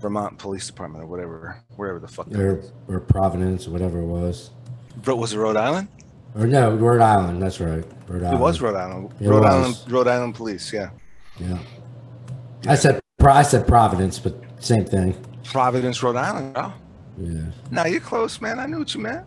Vermont 0.00 0.38
Police 0.38 0.66
Department 0.66 1.04
or 1.04 1.06
whatever, 1.06 1.62
wherever 1.76 1.98
the 1.98 2.08
fuck. 2.08 2.32
Or, 2.34 2.62
or 2.88 3.00
Providence, 3.00 3.66
or 3.66 3.70
whatever 3.72 3.98
it 4.00 4.06
was. 4.06 4.50
Bro, 4.96 5.16
was 5.16 5.34
it 5.34 5.38
Rhode 5.38 5.56
Island? 5.56 5.88
Or 6.34 6.46
no, 6.46 6.74
Rhode 6.74 7.00
Island. 7.00 7.42
That's 7.42 7.60
right. 7.60 7.84
Rhode 8.08 8.22
Island. 8.22 8.34
It 8.34 8.40
was 8.40 8.60
Rhode 8.60 8.76
Island. 8.76 9.14
It 9.20 9.28
Rhode 9.28 9.42
was. 9.42 9.52
Island. 9.52 9.92
Rhode 9.92 10.08
Island 10.08 10.34
Police. 10.34 10.72
Yeah. 10.72 10.90
Yeah. 11.38 11.58
I 12.66 12.74
said 12.74 13.00
I 13.20 13.42
said 13.42 13.66
Providence, 13.66 14.18
but 14.18 14.34
same 14.58 14.84
thing. 14.84 15.14
Providence, 15.44 16.02
Rhode 16.02 16.16
Island. 16.16 16.54
Bro. 16.54 16.72
Yeah. 17.18 17.40
Now 17.70 17.86
you're 17.86 18.00
close, 18.00 18.40
man. 18.40 18.58
I 18.58 18.66
knew 18.66 18.78
what 18.78 18.94
you 18.94 19.00
meant. 19.00 19.26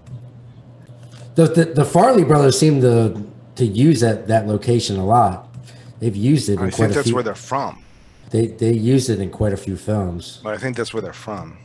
The, 1.36 1.48
the 1.48 1.66
the 1.66 1.84
Farrelly 1.84 2.28
brothers 2.28 2.58
seem 2.58 2.80
to 2.82 3.22
to 3.56 3.66
use 3.66 4.00
that 4.02 4.28
that 4.28 4.48
location 4.48 4.98
a 4.98 5.06
lot. 5.06 5.50
They've 6.00 6.16
used 6.16 6.50
it 6.50 6.54
in 6.54 6.60
I 6.60 6.62
quite 6.64 6.74
think 6.74 6.92
a 6.92 6.94
that's 6.96 7.08
few. 7.08 7.16
where 7.16 7.24
they're 7.24 7.36
from. 7.36 7.84
They 8.30 8.48
they 8.48 8.74
used 8.74 9.10
it 9.10 9.20
in 9.20 9.30
quite 9.30 9.54
a 9.54 9.58
few 9.58 9.76
films. 9.78 10.40
But 10.44 10.54
I 10.54 10.58
think 10.58 10.78
that's 10.78 10.94
where 10.94 11.02
they're 11.02 11.14
from. 11.14 11.58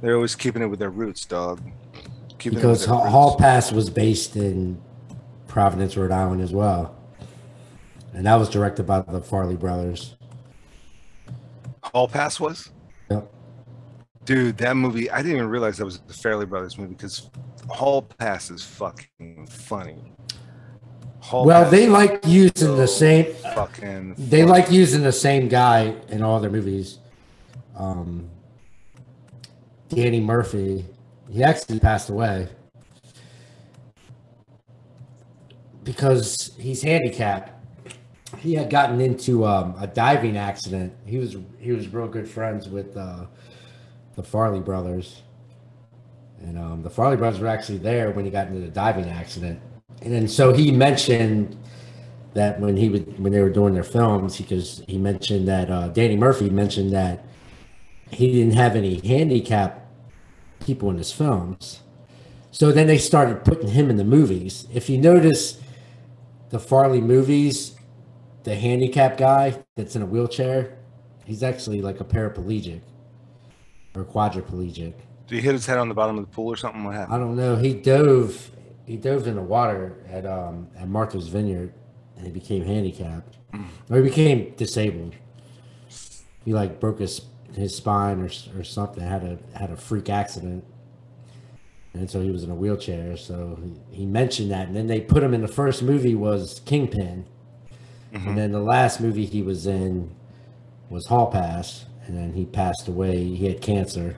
They're 0.00 0.14
always 0.14 0.36
keeping 0.36 0.62
it 0.62 0.66
with 0.66 0.78
their 0.78 0.90
roots, 0.90 1.24
dog. 1.24 1.60
Keeping 2.38 2.58
Because 2.58 2.84
Hall, 2.84 3.08
Hall. 3.08 3.36
Pass 3.36 3.72
was 3.72 3.90
based 3.90 4.36
in 4.36 4.80
Providence, 5.48 5.96
Rhode 5.96 6.12
Island 6.12 6.40
as 6.40 6.52
well. 6.52 6.94
And 8.14 8.26
that 8.26 8.36
was 8.36 8.48
directed 8.48 8.86
by 8.86 9.00
the 9.00 9.20
Farrelly 9.20 9.58
brothers. 9.58 10.16
Hall 11.82 12.08
Pass 12.08 12.38
was? 12.40 12.70
Yep. 13.10 13.30
Dude, 14.24 14.58
that 14.58 14.76
movie, 14.76 15.10
I 15.10 15.18
didn't 15.18 15.36
even 15.38 15.48
realize 15.48 15.78
that 15.78 15.84
was 15.84 16.00
the 16.00 16.12
Farrelly 16.12 16.48
Brothers 16.48 16.76
movie 16.78 16.94
because 16.94 17.30
Hall 17.68 18.02
Pass 18.02 18.50
is 18.50 18.62
fucking 18.62 19.46
funny. 19.48 20.12
Hall 21.20 21.44
Well, 21.46 21.62
Pass 21.62 21.70
they 21.70 21.88
like 21.88 22.20
using 22.26 22.76
the 22.76 22.86
same 22.88 23.32
fucking 23.54 24.14
they 24.18 24.40
funny. 24.42 24.50
like 24.50 24.70
using 24.70 25.02
the 25.02 25.12
same 25.12 25.48
guy 25.48 25.94
in 26.08 26.22
all 26.22 26.40
their 26.40 26.50
movies. 26.50 26.98
Um 27.76 28.28
Danny 29.88 30.20
Murphy. 30.20 30.84
He 31.30 31.42
actually 31.42 31.78
passed 31.78 32.08
away. 32.08 32.48
Because 35.84 36.52
he's 36.58 36.82
handicapped. 36.82 37.52
He 38.38 38.54
had 38.54 38.68
gotten 38.68 39.00
into 39.00 39.46
um, 39.46 39.74
a 39.80 39.86
diving 39.86 40.36
accident. 40.36 40.94
He 41.06 41.18
was 41.18 41.36
he 41.58 41.72
was 41.72 41.88
real 41.88 42.08
good 42.08 42.28
friends 42.28 42.68
with 42.68 42.96
uh, 42.96 43.26
the 44.16 44.22
Farrelly 44.22 44.64
brothers. 44.64 45.22
And 46.40 46.58
um, 46.58 46.82
the 46.82 46.90
Farrelly 46.90 47.18
brothers 47.18 47.40
were 47.40 47.48
actually 47.48 47.78
there 47.78 48.10
when 48.10 48.24
he 48.24 48.30
got 48.30 48.48
into 48.48 48.60
the 48.60 48.68
diving 48.68 49.08
accident. 49.08 49.60
And 50.02 50.12
then 50.12 50.28
so 50.28 50.52
he 50.52 50.70
mentioned 50.70 51.56
that 52.34 52.60
when 52.60 52.76
he 52.76 52.88
would 52.90 53.18
when 53.18 53.32
they 53.32 53.40
were 53.40 53.50
doing 53.50 53.74
their 53.74 53.82
films, 53.82 54.36
because 54.36 54.82
he 54.86 54.98
mentioned 54.98 55.48
that 55.48 55.70
uh, 55.70 55.88
Danny 55.88 56.16
Murphy 56.16 56.50
mentioned 56.50 56.92
that 56.92 57.24
he 58.10 58.32
didn't 58.32 58.54
have 58.54 58.76
any 58.76 59.00
handicap 59.00 59.77
people 60.60 60.90
in 60.90 60.98
his 60.98 61.12
films. 61.12 61.80
So 62.50 62.72
then 62.72 62.86
they 62.86 62.98
started 62.98 63.44
putting 63.44 63.68
him 63.68 63.90
in 63.90 63.96
the 63.96 64.04
movies. 64.04 64.66
If 64.72 64.88
you 64.88 64.98
notice 64.98 65.60
the 66.50 66.58
Farrelly 66.58 67.02
movies, 67.02 67.76
the 68.44 68.54
handicap 68.54 69.18
guy 69.18 69.62
that's 69.76 69.94
in 69.96 70.02
a 70.02 70.06
wheelchair, 70.06 70.78
he's 71.24 71.42
actually 71.42 71.82
like 71.82 72.00
a 72.00 72.04
paraplegic 72.04 72.80
or 73.94 74.04
quadriplegic. 74.04 74.94
Did 75.26 75.34
he 75.34 75.40
hit 75.40 75.52
his 75.52 75.66
head 75.66 75.78
on 75.78 75.88
the 75.88 75.94
bottom 75.94 76.18
of 76.18 76.24
the 76.24 76.30
pool 76.30 76.48
or 76.48 76.56
something? 76.56 76.84
What 76.84 76.94
happened? 76.94 77.14
I 77.14 77.18
don't 77.18 77.36
know. 77.36 77.56
He 77.56 77.74
dove. 77.74 78.50
He 78.86 78.96
dove 78.96 79.26
in 79.26 79.34
the 79.34 79.42
water 79.42 80.02
at 80.08 80.24
um 80.24 80.68
at 80.78 80.88
Martha's 80.88 81.28
Vineyard, 81.28 81.74
and 82.16 82.24
he 82.24 82.32
became 82.32 82.64
handicapped, 82.64 83.36
or 83.90 83.98
he 83.98 84.02
became 84.02 84.54
disabled. 84.56 85.14
He 86.46 86.54
like 86.54 86.80
broke 86.80 87.00
his 87.00 87.20
his 87.54 87.74
spine 87.76 88.20
or 88.20 88.30
or 88.58 88.64
something. 88.64 89.02
Had 89.02 89.24
a 89.24 89.38
had 89.58 89.70
a 89.70 89.76
freak 89.76 90.08
accident, 90.10 90.64
and 91.94 92.10
so 92.10 92.20
he 92.20 92.30
was 92.30 92.44
in 92.44 92.50
a 92.50 92.54
wheelchair. 92.54 93.16
So 93.16 93.58
he, 93.90 93.98
he 94.00 94.06
mentioned 94.06 94.50
that, 94.50 94.66
and 94.68 94.76
then 94.76 94.86
they 94.86 95.00
put 95.00 95.22
him 95.22 95.34
in 95.34 95.40
the 95.42 95.48
first 95.48 95.82
movie 95.82 96.14
was 96.14 96.60
Kingpin, 96.64 97.24
Mhm. 98.12 98.26
and 98.28 98.38
then 98.38 98.52
the 98.52 98.60
last 98.60 99.00
movie 99.00 99.24
he 99.26 99.42
was 99.42 99.66
in 99.66 100.10
was 100.90 101.06
Hall 101.06 101.26
Pass, 101.30 101.84
and 102.06 102.16
then 102.16 102.32
he 102.32 102.44
passed 102.46 102.88
away. 102.88 103.24
He 103.34 103.46
had 103.46 103.60
cancer, 103.60 104.16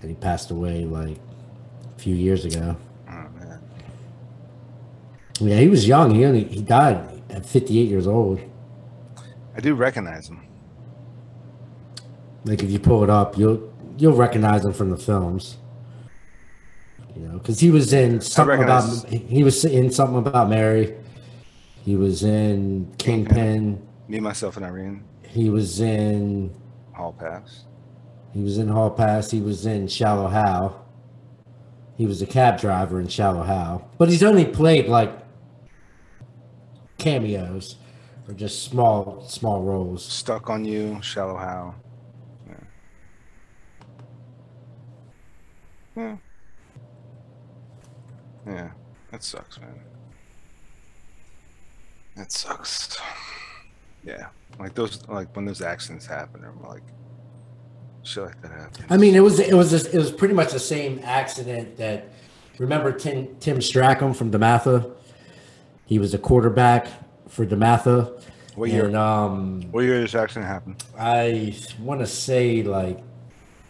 and 0.00 0.10
he 0.10 0.14
passed 0.16 0.50
away 0.50 0.84
like 0.84 1.18
a 1.96 1.98
few 1.98 2.14
years 2.14 2.44
ago. 2.44 2.76
Oh, 3.08 3.12
man. 3.12 3.60
Yeah, 5.40 5.58
he 5.58 5.68
was 5.68 5.88
young. 5.88 6.14
He 6.14 6.24
only 6.24 6.44
he 6.44 6.62
died 6.62 7.22
at 7.30 7.44
58 7.46 7.88
years 7.88 8.06
old. 8.06 8.38
I 9.56 9.60
do 9.60 9.74
recognize 9.74 10.28
him. 10.28 10.40
Like 12.44 12.62
if 12.62 12.70
you 12.70 12.78
pull 12.78 13.04
it 13.04 13.10
up, 13.10 13.36
you'll 13.38 13.72
you'll 13.98 14.16
recognize 14.16 14.64
him 14.64 14.72
from 14.72 14.90
the 14.90 14.96
films. 14.96 15.58
You 17.14 17.22
know, 17.22 17.38
because 17.38 17.60
he 17.60 17.70
was 17.70 17.92
in 17.92 18.20
something 18.20 18.62
about 18.62 18.84
he 19.08 19.44
was 19.44 19.64
in 19.64 19.90
something 19.90 20.18
about 20.18 20.48
Mary. 20.48 20.96
He 21.84 21.96
was 21.96 22.22
in 22.22 22.92
Kingpin. 22.98 23.86
Me, 24.08 24.20
myself, 24.20 24.56
and 24.56 24.64
Irene. 24.64 25.04
He 25.22 25.50
was 25.50 25.80
in 25.80 26.54
Hall 26.92 27.12
Pass. 27.12 27.64
he 28.32 28.42
was 28.42 28.58
in 28.58 28.68
Hall 28.68 28.90
Pass. 28.90 29.30
He 29.30 29.40
was 29.40 29.66
in 29.66 29.88
Shallow 29.88 30.28
Hal. 30.28 30.86
He 31.96 32.06
was 32.06 32.22
a 32.22 32.26
cab 32.26 32.58
driver 32.58 33.00
in 33.00 33.08
Shallow 33.08 33.42
Hal, 33.42 33.88
but 33.98 34.08
he's 34.08 34.22
only 34.22 34.44
played 34.46 34.86
like 34.88 35.12
cameos 36.98 37.76
or 38.28 38.34
just 38.34 38.64
small 38.64 39.24
small 39.28 39.62
roles. 39.62 40.04
Stuck 40.04 40.50
on 40.50 40.64
You, 40.64 41.00
Shallow 41.02 41.36
Hal. 41.36 41.74
Yeah. 45.96 46.16
Yeah. 48.46 48.70
That 49.10 49.22
sucks, 49.22 49.60
man. 49.60 49.78
That 52.16 52.32
sucks. 52.32 52.98
Yeah. 54.04 54.28
Like 54.58 54.74
those 54.74 55.06
like 55.08 55.34
when 55.36 55.44
those 55.44 55.62
accidents 55.62 56.06
happen, 56.06 56.44
I'm 56.44 56.62
like 56.62 56.82
shit 58.02 58.24
like 58.24 58.40
that 58.42 58.50
happens. 58.52 58.86
I 58.90 58.96
mean, 58.96 59.14
it 59.14 59.20
was 59.20 59.38
it 59.38 59.54
was 59.54 59.72
it 59.72 59.96
was 59.96 60.10
pretty 60.10 60.34
much 60.34 60.52
the 60.52 60.58
same 60.60 61.00
accident 61.04 61.76
that. 61.78 62.08
Remember 62.58 62.92
Tim 62.92 63.34
Tim 63.40 63.58
Strackham 63.58 64.14
from 64.14 64.30
DeMatha? 64.30 64.92
He 65.86 65.98
was 65.98 66.12
a 66.12 66.18
quarterback 66.18 66.86
for 67.26 67.46
DeMatha. 67.46 68.22
what 68.56 68.70
year 68.70 68.86
And 68.86 68.94
um, 68.96 69.62
what 69.70 69.84
year 69.84 69.94
did 69.94 70.04
this 70.04 70.14
accident 70.14 70.46
happen? 70.46 70.76
I 70.98 71.56
want 71.80 72.00
to 72.00 72.06
say 72.06 72.62
like 72.62 73.00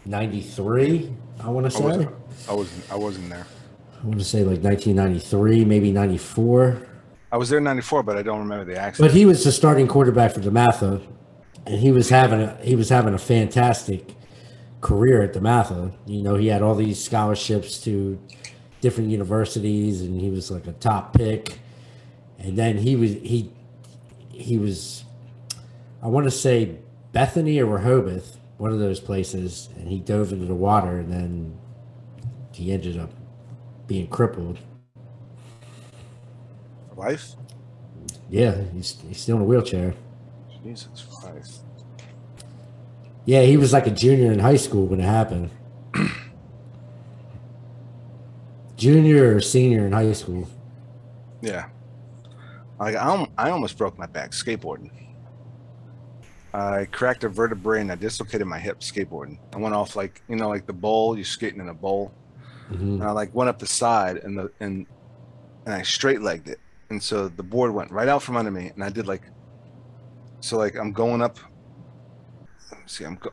'93. 0.05 1.13
I 1.41 1.49
want 1.49 1.69
to 1.69 1.75
I 1.75 1.79
say. 1.79 1.85
wasn't 1.85 2.15
I 2.49 2.53
wasn't 2.53 2.91
I 2.91 2.95
wasn't 2.95 3.29
there. 3.29 3.47
I 4.01 4.05
want 4.05 4.19
to 4.19 4.25
say 4.25 4.43
like 4.43 4.61
1993, 4.61 5.65
maybe 5.65 5.91
'94. 5.91 6.87
I 7.31 7.37
was 7.37 7.49
there 7.49 7.57
in 7.57 7.63
ninety 7.63 7.81
four, 7.81 8.03
but 8.03 8.17
I 8.17 8.21
don't 8.21 8.39
remember 8.39 8.65
the 8.65 8.79
accident. 8.79 9.11
But 9.11 9.17
he 9.17 9.25
was 9.25 9.43
the 9.43 9.51
starting 9.51 9.87
quarterback 9.87 10.33
for 10.33 10.39
DeMatha, 10.39 11.01
and 11.65 11.79
he 11.79 11.91
was 11.91 12.09
having 12.09 12.41
a 12.41 12.55
he 12.61 12.75
was 12.75 12.89
having 12.89 13.13
a 13.13 13.19
fantastic 13.19 14.13
career 14.81 15.21
at 15.21 15.33
DeMatha. 15.33 15.93
You 16.05 16.21
know, 16.21 16.35
he 16.35 16.47
had 16.47 16.61
all 16.61 16.75
these 16.75 17.03
scholarships 17.03 17.79
to 17.85 18.19
different 18.81 19.09
universities, 19.09 20.01
and 20.01 20.19
he 20.19 20.29
was 20.29 20.51
like 20.51 20.67
a 20.67 20.73
top 20.73 21.13
pick. 21.13 21.59
And 22.37 22.57
then 22.57 22.77
he 22.77 22.95
was 22.95 23.13
he 23.13 23.51
he 24.29 24.57
was 24.57 25.05
I 26.03 26.07
want 26.07 26.25
to 26.25 26.31
say 26.31 26.77
Bethany 27.13 27.59
or 27.59 27.65
Rehoboth, 27.65 28.37
one 28.57 28.71
of 28.71 28.79
those 28.79 28.99
places, 28.99 29.69
and 29.75 29.87
he 29.87 29.99
dove 29.99 30.31
into 30.31 30.45
the 30.45 30.55
water, 30.55 30.99
and 30.99 31.11
then 31.11 31.57
he 32.51 32.71
ended 32.71 32.97
up 32.97 33.11
being 33.87 34.07
crippled. 34.07 34.59
Life? 36.95 37.33
Yeah, 38.29 38.55
he's 38.73 38.97
he's 39.07 39.19
still 39.19 39.37
in 39.37 39.41
a 39.41 39.45
wheelchair. 39.45 39.93
Jesus 40.63 41.05
Christ. 41.21 41.61
Yeah, 43.25 43.41
he 43.41 43.57
was 43.57 43.73
like 43.73 43.87
a 43.87 43.91
junior 43.91 44.31
in 44.31 44.39
high 44.39 44.57
school 44.57 44.85
when 44.85 44.99
it 44.99 45.03
happened. 45.03 45.49
junior 48.75 49.35
or 49.35 49.41
senior 49.41 49.85
in 49.85 49.91
high 49.91 50.11
school. 50.13 50.47
Yeah. 51.41 51.65
Like 52.79 52.95
I, 52.95 53.27
I 53.37 53.49
almost 53.51 53.77
broke 53.77 53.97
my 53.97 54.07
back 54.07 54.31
skateboarding. 54.31 54.91
I 56.53 56.85
cracked 56.85 57.23
a 57.23 57.29
vertebrae 57.29 57.81
and 57.81 57.91
I 57.91 57.95
dislocated 57.95 58.45
my 58.45 58.59
hip 58.59 58.81
skateboarding. 58.81 59.39
I 59.53 59.57
went 59.57 59.73
off 59.73 59.95
like 59.95 60.21
you 60.27 60.35
know 60.35 60.49
like 60.49 60.67
the 60.67 60.73
bowl. 60.73 61.15
You're 61.15 61.25
skating 61.25 61.59
in 61.59 61.69
a 61.69 61.73
bowl. 61.73 62.13
Mhm. 62.71 62.95
And 62.95 63.03
I 63.03 63.11
like 63.11 63.33
went 63.33 63.49
up 63.49 63.59
the 63.59 63.67
side 63.67 64.17
and 64.17 64.37
the 64.37 64.51
and 64.59 64.85
and 65.65 65.73
I 65.73 65.81
straight 65.81 66.21
legged 66.21 66.47
it. 66.47 66.59
And 66.89 67.01
so 67.01 67.27
the 67.27 67.43
board 67.43 67.73
went 67.73 67.91
right 67.91 68.07
out 68.07 68.21
from 68.21 68.37
under 68.37 68.51
me 68.51 68.71
and 68.73 68.83
I 68.83 68.89
did 68.89 69.07
like 69.07 69.23
so 70.41 70.57
like 70.57 70.75
I'm 70.75 70.91
going 70.91 71.21
up 71.21 71.39
see 72.85 73.05
I'm 73.05 73.15
go, 73.15 73.31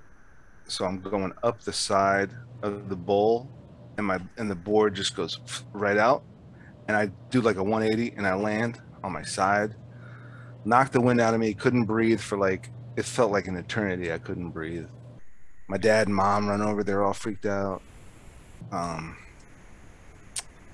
so 0.66 0.84
I'm 0.84 1.00
going 1.00 1.32
up 1.42 1.60
the 1.62 1.72
side 1.72 2.30
of 2.62 2.88
the 2.88 2.96
bowl 2.96 3.50
and 3.98 4.06
my 4.06 4.18
and 4.38 4.50
the 4.50 4.54
board 4.54 4.94
just 4.94 5.14
goes 5.14 5.40
right 5.72 5.96
out 5.98 6.22
and 6.88 6.96
I 6.96 7.10
do 7.30 7.40
like 7.40 7.56
a 7.56 7.62
180 7.62 8.16
and 8.16 8.26
I 8.26 8.34
land 8.34 8.80
on 9.04 9.12
my 9.12 9.22
side 9.22 9.74
knocked 10.64 10.92
the 10.92 11.00
wind 11.00 11.20
out 11.20 11.34
of 11.34 11.40
me 11.40 11.52
couldn't 11.52 11.84
breathe 11.84 12.20
for 12.20 12.38
like 12.38 12.70
it 12.96 13.04
felt 13.04 13.32
like 13.32 13.46
an 13.46 13.56
eternity 13.56 14.12
I 14.12 14.18
couldn't 14.18 14.50
breathe 14.50 14.88
my 15.68 15.76
dad 15.78 16.08
and 16.08 16.16
mom 16.16 16.48
run 16.48 16.62
over 16.62 16.82
they're 16.82 17.04
all 17.04 17.12
freaked 17.12 17.46
out 17.46 17.82
um 18.72 19.16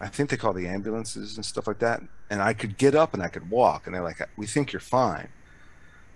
I 0.01 0.09
think 0.09 0.31
they 0.31 0.37
call 0.37 0.53
the 0.53 0.69
ambulances 0.69 1.37
and 1.37 1.45
stuff 1.45 1.67
like 1.67 1.79
that. 1.79 2.03
And 2.29 2.43
I 2.43 2.53
could 2.53 2.77
get 2.77 2.95
up 2.95 3.15
and 3.15 3.23
I 3.23 3.29
could 3.29 3.49
walk, 3.51 3.87
and 3.87 3.95
they're 3.95 4.03
like, 4.03 4.21
"We 4.37 4.47
think 4.47 4.73
you're 4.73 4.81
fine." 4.81 5.29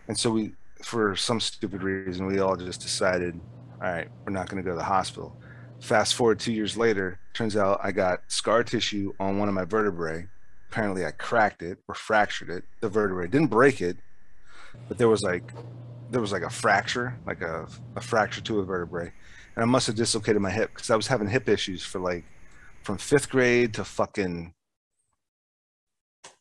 And 0.08 0.18
so 0.18 0.30
we, 0.30 0.54
for 0.82 1.16
some 1.16 1.40
stupid 1.40 1.82
reason, 1.82 2.26
we 2.26 2.40
all 2.40 2.56
just 2.56 2.80
decided, 2.82 3.40
"All 3.82 3.90
right, 3.90 4.08
we're 4.24 4.32
not 4.32 4.48
going 4.48 4.62
to 4.62 4.66
go 4.66 4.72
to 4.72 4.78
the 4.78 4.84
hospital." 4.84 5.36
Fast 5.80 6.14
forward 6.14 6.40
two 6.40 6.52
years 6.52 6.76
later, 6.76 7.18
turns 7.32 7.56
out 7.56 7.80
I 7.82 7.92
got 7.92 8.20
scar 8.28 8.62
tissue 8.64 9.14
on 9.18 9.38
one 9.38 9.48
of 9.48 9.54
my 9.54 9.64
vertebrae. 9.64 10.26
Apparently, 10.70 11.06
I 11.06 11.12
cracked 11.12 11.62
it 11.62 11.78
or 11.88 11.94
fractured 11.94 12.50
it. 12.50 12.64
The 12.80 12.88
vertebrae 12.88 13.28
didn't 13.28 13.48
break 13.48 13.80
it, 13.80 13.96
but 14.88 14.98
there 14.98 15.08
was 15.08 15.22
like, 15.22 15.54
there 16.10 16.20
was 16.20 16.32
like 16.32 16.42
a 16.42 16.50
fracture, 16.50 17.16
like 17.26 17.40
a, 17.40 17.68
a 17.96 18.00
fracture 18.00 18.40
to 18.40 18.58
a 18.58 18.64
vertebrae, 18.64 19.12
and 19.54 19.62
I 19.62 19.66
must 19.66 19.86
have 19.86 19.96
dislocated 19.96 20.42
my 20.42 20.50
hip 20.50 20.70
because 20.74 20.90
I 20.90 20.96
was 20.96 21.06
having 21.06 21.28
hip 21.28 21.48
issues 21.48 21.84
for 21.84 22.00
like 22.00 22.24
from 22.82 22.98
fifth 22.98 23.30
grade 23.30 23.74
to 23.74 23.84
fucking 23.84 24.54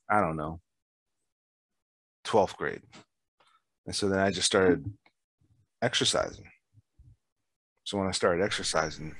I 0.09 0.21
don't 0.21 0.37
know 0.37 0.59
12th 2.25 2.55
grade. 2.55 2.81
And 3.85 3.95
so 3.95 4.09
then 4.09 4.19
I 4.19 4.31
just 4.31 4.45
started 4.45 4.91
exercising. 5.81 6.45
So 7.83 7.97
when 7.97 8.07
I 8.07 8.11
started 8.11 8.43
exercising, 8.43 9.15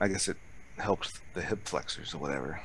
I 0.00 0.08
guess 0.08 0.28
it 0.28 0.36
helped 0.78 1.20
the 1.34 1.42
hip 1.42 1.66
flexors 1.66 2.14
or 2.14 2.18
whatever. 2.18 2.60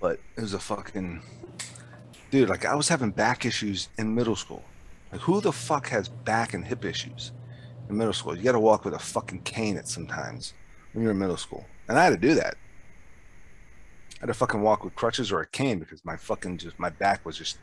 But 0.00 0.20
it 0.36 0.42
was 0.42 0.54
a 0.54 0.58
fucking 0.58 1.22
dude, 2.34 2.48
like 2.48 2.64
I 2.64 2.74
was 2.74 2.88
having 2.88 3.10
back 3.10 3.44
issues 3.44 3.88
in 3.96 4.14
middle 4.14 4.36
school. 4.36 4.64
Like 5.12 5.20
who 5.20 5.40
the 5.40 5.52
fuck 5.52 5.88
has 5.88 6.08
back 6.08 6.54
and 6.54 6.64
hip 6.64 6.84
issues? 6.84 7.32
in 7.88 7.96
middle 7.96 8.12
school. 8.12 8.36
You 8.36 8.42
got 8.42 8.52
to 8.52 8.60
walk 8.60 8.84
with 8.84 8.94
a 8.94 8.98
fucking 8.98 9.42
cane 9.42 9.76
at 9.76 9.88
sometimes 9.88 10.54
when 10.92 11.02
you're 11.02 11.12
in 11.12 11.18
middle 11.18 11.36
school, 11.36 11.64
and 11.88 11.98
I 11.98 12.04
had 12.04 12.10
to 12.10 12.28
do 12.28 12.34
that. 12.34 12.54
I 14.16 14.20
had 14.20 14.26
to 14.28 14.34
fucking 14.34 14.62
walk 14.62 14.84
with 14.84 14.94
crutches 14.94 15.30
or 15.30 15.40
a 15.40 15.46
cane 15.46 15.78
because 15.78 16.04
my 16.04 16.16
fucking 16.16 16.58
just 16.58 16.78
my 16.78 16.90
back 16.90 17.24
was 17.24 17.36
just 17.36 17.58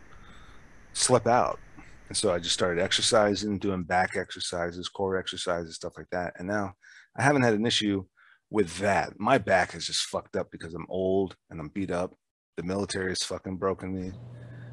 slip 0.93 1.27
out, 1.27 1.59
and 2.07 2.17
so 2.17 2.33
I 2.33 2.39
just 2.39 2.53
started 2.53 2.81
exercising, 2.81 3.57
doing 3.57 3.83
back 3.83 4.15
exercises, 4.15 4.89
core 4.89 5.17
exercises, 5.17 5.75
stuff 5.75 5.97
like 5.97 6.09
that. 6.11 6.33
And 6.37 6.47
now 6.47 6.73
I 7.17 7.23
haven't 7.23 7.43
had 7.43 7.53
an 7.53 7.65
issue 7.65 8.05
with 8.49 8.77
that. 8.79 9.19
My 9.19 9.37
back 9.37 9.73
is 9.75 9.87
just 9.87 10.03
fucked 10.03 10.35
up 10.35 10.51
because 10.51 10.73
I'm 10.73 10.85
old 10.89 11.35
and 11.49 11.59
I'm 11.59 11.69
beat 11.69 11.91
up. 11.91 12.13
The 12.57 12.63
military 12.63 13.09
has 13.09 13.23
fucking 13.23 13.57
broken 13.57 13.95
me. 13.95 14.11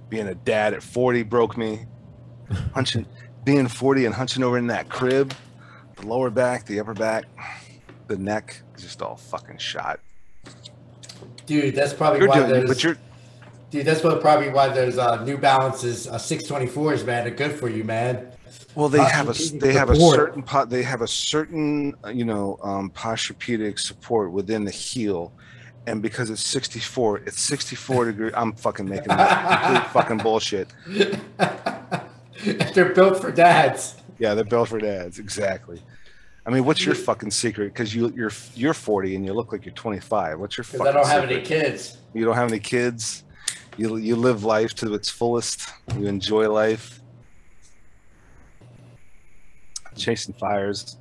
Being 0.09 0.29
a 0.29 0.35
dad 0.35 0.75
at 0.75 0.83
40 0.83 1.23
broke 1.25 1.57
me. 1.57 1.87
Hunching, 2.73 3.07
being 3.45 3.69
40 3.69 4.07
and 4.07 4.15
hunching 4.15 4.43
over 4.43 4.57
in 4.57 4.69
that 4.69 4.89
crib, 4.89 5.35
the 5.97 6.07
lower 6.07 6.31
back, 6.31 6.65
the 6.65 6.81
upper 6.81 6.95
back, 6.95 7.25
the 8.07 8.17
neck, 8.17 8.63
just 8.79 9.03
all 9.03 9.17
fucking 9.17 9.59
shot. 9.59 10.01
Dude, 11.47 11.75
that's 11.75 11.93
probably 11.93 12.21
You're 12.21 12.29
why 12.29 12.37
doing, 12.37 12.51
there's 12.51 12.69
but 12.69 12.83
you're 12.83 12.97
dude. 13.71 13.87
That's 13.87 14.03
what 14.03 14.21
probably 14.21 14.51
why 14.51 14.69
there's 14.69 14.99
uh, 14.99 15.25
New 15.25 15.37
Balances 15.37 16.07
uh, 16.07 16.15
624s, 16.15 17.05
man. 17.05 17.25
They're 17.25 17.35
good 17.35 17.53
for 17.53 17.69
you, 17.69 17.85
man. 17.85 18.31
well. 18.75 18.89
They 18.89 19.03
have 19.03 19.29
a 19.29 19.33
they 19.59 19.73
have 19.73 19.91
a 19.91 19.97
certain 19.97 20.43
po- 20.43 20.67
they 20.67 20.83
have 20.83 21.03
a 21.03 21.09
certain 21.09 21.95
uh, 22.05 22.11
you 22.11 22.25
know 22.25 22.59
um, 22.63 22.91
posturepedic 22.91 23.79
support 23.79 24.31
within 24.33 24.65
the 24.65 24.71
heel, 24.71 25.33
and 25.89 26.03
because 26.03 26.30
it's 26.30 26.47
64, 26.47 27.18
it's 27.26 27.41
64 27.41 28.05
degree. 28.07 28.30
I'm 28.34 28.53
fucking 28.53 28.89
making 28.89 29.09
that 29.09 29.62
complete 29.62 29.91
fucking 29.93 30.18
bullshit. 30.18 30.68
They're 32.74 32.93
built 32.95 33.20
for 33.20 33.32
dads. 33.32 33.97
Yeah, 34.18 34.34
they're 34.34 34.45
built 34.45 34.68
for 34.68 34.78
dads. 34.78 35.18
Exactly. 35.18 35.80
I 36.47 36.51
mean, 36.51 36.64
what's 36.64 36.84
your 36.84 36.95
fucking 36.95 37.30
secret? 37.30 37.72
Because 37.72 37.95
you 37.95 38.12
you're 38.14 38.32
you're 38.55 38.74
40 38.74 39.16
and 39.16 39.24
you 39.24 39.32
look 39.32 39.53
like 39.53 39.64
you're 39.64 39.74
25. 39.74 40.39
What's 40.39 40.57
your 40.57 40.64
Because 40.64 40.78
fucking 40.78 40.89
I 40.89 40.93
don't 40.93 41.07
have 41.09 41.28
any 41.28 41.41
kids. 41.43 41.99
You 42.14 42.24
don't 42.24 42.36
have 42.36 42.49
any 42.49 42.61
kids. 42.61 43.24
You 43.76 43.97
you 43.97 44.16
live 44.16 44.45
life 44.45 44.74
to 44.76 44.95
its 44.95 45.09
fullest. 45.09 45.68
You 45.97 46.07
enjoy 46.07 46.49
life. 46.51 47.01
Chasing 49.97 50.34
fires. 50.34 50.97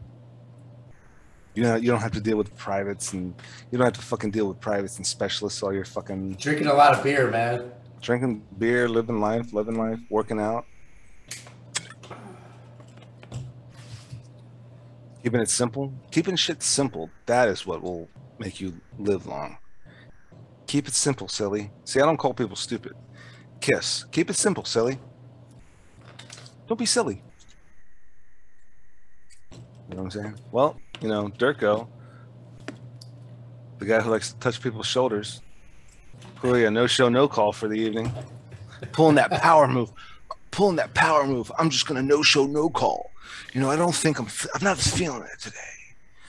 You 1.58 1.64
know 1.64 1.76
you 1.76 1.90
don't 1.90 2.02
have 2.02 2.12
to 2.12 2.22
deal 2.22 2.38
with 2.38 2.56
privates 2.56 3.14
and 3.14 3.34
you 3.72 3.80
don't 3.80 3.86
have 3.86 3.96
to 3.96 4.02
fucking 4.02 4.30
deal 4.30 4.48
with 4.48 4.60
privates 4.60 4.98
and 4.98 5.08
specialists 5.08 5.64
all 5.64 5.74
your 5.74 5.86
fucking 5.86 6.34
Drinking 6.34 6.68
a 6.68 6.74
lot 6.76 6.96
of 6.96 7.04
beer, 7.04 7.32
man. 7.32 7.72
drinking 8.00 8.44
beer, 8.60 8.88
living 8.88 9.20
life, 9.20 9.52
living 9.54 9.76
life, 9.76 9.98
working 10.12 10.40
out. 10.40 10.66
Keeping 15.24 15.42
it 15.42 15.50
simple, 15.50 15.92
keeping 16.12 16.36
shit 16.36 16.62
simple, 16.62 17.10
that 17.26 17.48
is 17.50 17.66
what 17.66 17.82
will 17.82 18.08
make 18.38 18.62
you 18.62 18.80
live 19.00 19.26
long. 19.26 19.58
Keep 20.68 20.88
it 20.90 20.94
simple, 20.94 21.28
silly. 21.28 21.72
See, 21.86 22.00
I 22.00 22.06
don't 22.06 22.18
call 22.18 22.36
people 22.36 22.56
stupid. 22.56 22.94
Kiss. 23.62 24.06
Keep 24.12 24.30
it 24.30 24.36
simple, 24.36 24.64
silly. 24.64 25.00
Don't 26.68 26.78
be 26.78 26.86
silly. 26.86 27.24
You 29.90 29.96
know 29.96 30.04
what 30.04 30.16
I'm 30.16 30.22
saying? 30.22 30.36
Well, 30.52 30.78
you 31.02 31.08
know, 31.08 31.30
Durko, 31.38 31.88
the 33.80 33.86
guy 33.86 34.02
who 34.02 34.10
likes 34.12 34.32
to 34.34 34.40
touch 34.40 34.62
people's 34.62 34.88
shoulders, 34.88 35.42
oh, 36.24 36.28
clearly 36.40 36.66
a 36.66 36.72
no 36.72 36.88
show, 36.88 37.10
no 37.10 37.28
call 37.28 37.52
for 37.52 37.68
the 37.68 37.76
evening. 37.76 38.12
Pulling 38.92 39.16
that 39.16 39.32
power 39.32 39.68
move, 39.68 39.92
pulling 40.52 40.76
that 40.78 40.94
power 40.94 41.26
move. 41.26 41.52
I'm 41.58 41.70
just 41.70 41.88
gonna 41.88 42.02
no 42.04 42.22
show, 42.24 42.46
no 42.46 42.70
call. 42.70 43.12
You 43.54 43.62
know, 43.62 43.70
I 43.72 43.76
don't 43.76 43.96
think 43.96 44.20
I'm. 44.20 44.28
I'm 44.54 44.64
not 44.64 44.78
feeling 44.78 45.24
it 45.24 45.40
today. 45.40 45.58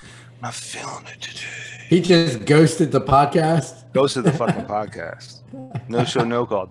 I'm 0.02 0.42
not 0.42 0.54
feeling 0.54 1.04
it 1.14 1.20
today. 1.20 1.84
He 1.88 2.00
just 2.00 2.44
ghosted 2.44 2.90
the 2.92 3.00
podcast. 3.00 3.92
Ghosted 3.92 4.24
the 4.24 4.32
fucking 4.32 4.64
podcast. 4.64 5.40
No 5.88 6.04
show, 6.04 6.24
no 6.24 6.46
call. 6.46 6.70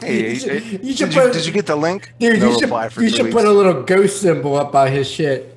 Hey, 0.00 0.30
You 0.30 0.34
should- 0.40 0.62
hey, 0.62 0.70
you 0.70 0.78
did, 0.78 0.96
should 0.98 1.14
you, 1.14 1.20
put- 1.20 1.32
did 1.32 1.46
you 1.46 1.52
get 1.52 1.66
the 1.66 1.76
link? 1.76 2.12
Dude, 2.18 2.40
no 2.40 2.50
you 2.50 2.58
should, 2.58 2.92
for 2.92 3.02
you 3.02 3.08
should 3.10 3.30
put 3.32 3.44
a 3.46 3.50
little 3.52 3.82
ghost 3.82 4.20
symbol 4.20 4.56
up 4.56 4.72
by 4.72 4.90
his 4.90 5.08
shit. 5.10 5.56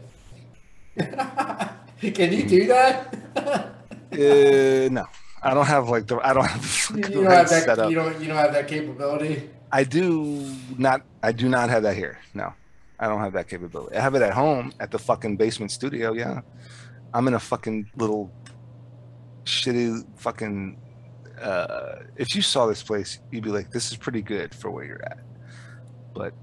Can 2.15 2.33
you 2.33 2.47
do 2.47 2.67
that? 2.67 3.15
Uh, 4.13 4.89
no, 4.91 5.05
I 5.41 5.55
don't 5.55 5.65
have 5.65 5.89
like 5.89 6.05
the. 6.05 6.17
I 6.17 6.33
don't 6.33 6.45
have 6.45 6.61
the 6.61 6.97
you 6.97 7.01
don't 7.15 7.25
right 7.25 7.37
have 7.37 7.49
that. 7.49 7.63
setup. 7.63 7.89
You 7.89 7.95
don't. 7.95 8.19
You 8.21 8.27
don't 8.27 8.37
have 8.37 8.53
that 8.53 8.67
capability. 8.67 9.49
I 9.71 9.83
do 9.83 10.53
not. 10.77 11.01
I 11.23 11.31
do 11.31 11.49
not 11.49 11.71
have 11.71 11.81
that 11.81 11.95
here. 11.95 12.19
No, 12.35 12.53
I 12.99 13.07
don't 13.07 13.21
have 13.21 13.33
that 13.33 13.47
capability. 13.47 13.95
I 13.95 14.01
have 14.01 14.13
it 14.13 14.21
at 14.21 14.33
home 14.33 14.71
at 14.79 14.91
the 14.91 14.99
fucking 14.99 15.37
basement 15.37 15.71
studio. 15.71 16.13
Yeah, 16.13 16.41
I'm 17.11 17.27
in 17.27 17.33
a 17.33 17.39
fucking 17.39 17.89
little 17.95 18.31
shitty 19.45 20.05
fucking. 20.19 20.77
Uh, 21.41 22.03
if 22.15 22.35
you 22.35 22.43
saw 22.43 22.67
this 22.67 22.83
place, 22.83 23.17
you'd 23.31 23.43
be 23.43 23.49
like, 23.49 23.71
"This 23.71 23.89
is 23.91 23.97
pretty 23.97 24.21
good 24.21 24.53
for 24.53 24.69
where 24.69 24.85
you're 24.85 25.03
at." 25.03 25.17
but 26.13 26.35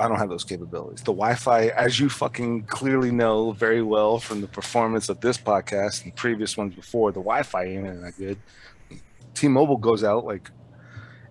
I 0.00 0.08
don't 0.08 0.18
have 0.18 0.30
those 0.30 0.44
capabilities. 0.44 1.00
The 1.00 1.12
Wi-Fi, 1.12 1.66
as 1.68 2.00
you 2.00 2.08
fucking 2.08 2.64
clearly 2.64 3.10
know 3.10 3.52
very 3.52 3.82
well 3.82 4.18
from 4.18 4.40
the 4.40 4.48
performance 4.48 5.10
of 5.10 5.20
this 5.20 5.36
podcast 5.36 6.04
and 6.04 6.16
previous 6.16 6.56
ones 6.56 6.74
before, 6.74 7.12
the 7.12 7.20
Wi-Fi 7.20 7.64
ain't 7.64 8.00
that 8.00 8.16
good. 8.16 8.38
T-Mobile 9.34 9.76
goes 9.76 10.02
out 10.02 10.24
like 10.24 10.50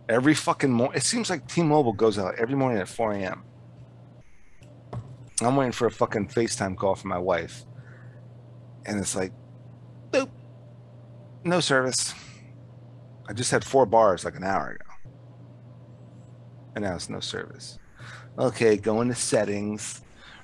every 0.07 0.36
fucking 0.36 0.72
morning. 0.72 0.97
It 0.97 1.03
seems 1.03 1.32
like 1.32 1.47
T-Mobile 1.47 1.93
goes 1.93 2.20
out 2.20 2.36
every 2.38 2.55
morning 2.55 2.80
at 2.80 2.88
4 2.88 3.13
a.m. 3.13 3.43
I'm 5.41 5.55
waiting 5.55 5.72
for 5.72 5.88
a 5.88 5.91
fucking 5.91 6.28
FaceTime 6.28 6.78
call 6.78 6.93
from 6.93 7.09
my 7.09 7.17
wife, 7.17 7.65
and 8.86 8.99
it's 8.99 9.15
like, 9.15 9.32
boop, 10.11 10.30
no 11.43 11.59
service. 11.59 12.13
I 13.28 13.34
just 13.34 13.49
had 13.49 13.63
four 13.63 13.86
bars 13.86 14.26
like 14.26 14.36
an 14.36 14.43
hour 14.43 14.72
ago, 14.72 15.11
and 16.76 16.84
now 16.84 16.95
it's 16.95 17.09
no 17.09 17.20
service. 17.20 17.80
Okay, 18.39 18.77
go 18.77 19.01
into 19.01 19.15
settings, 19.15 19.99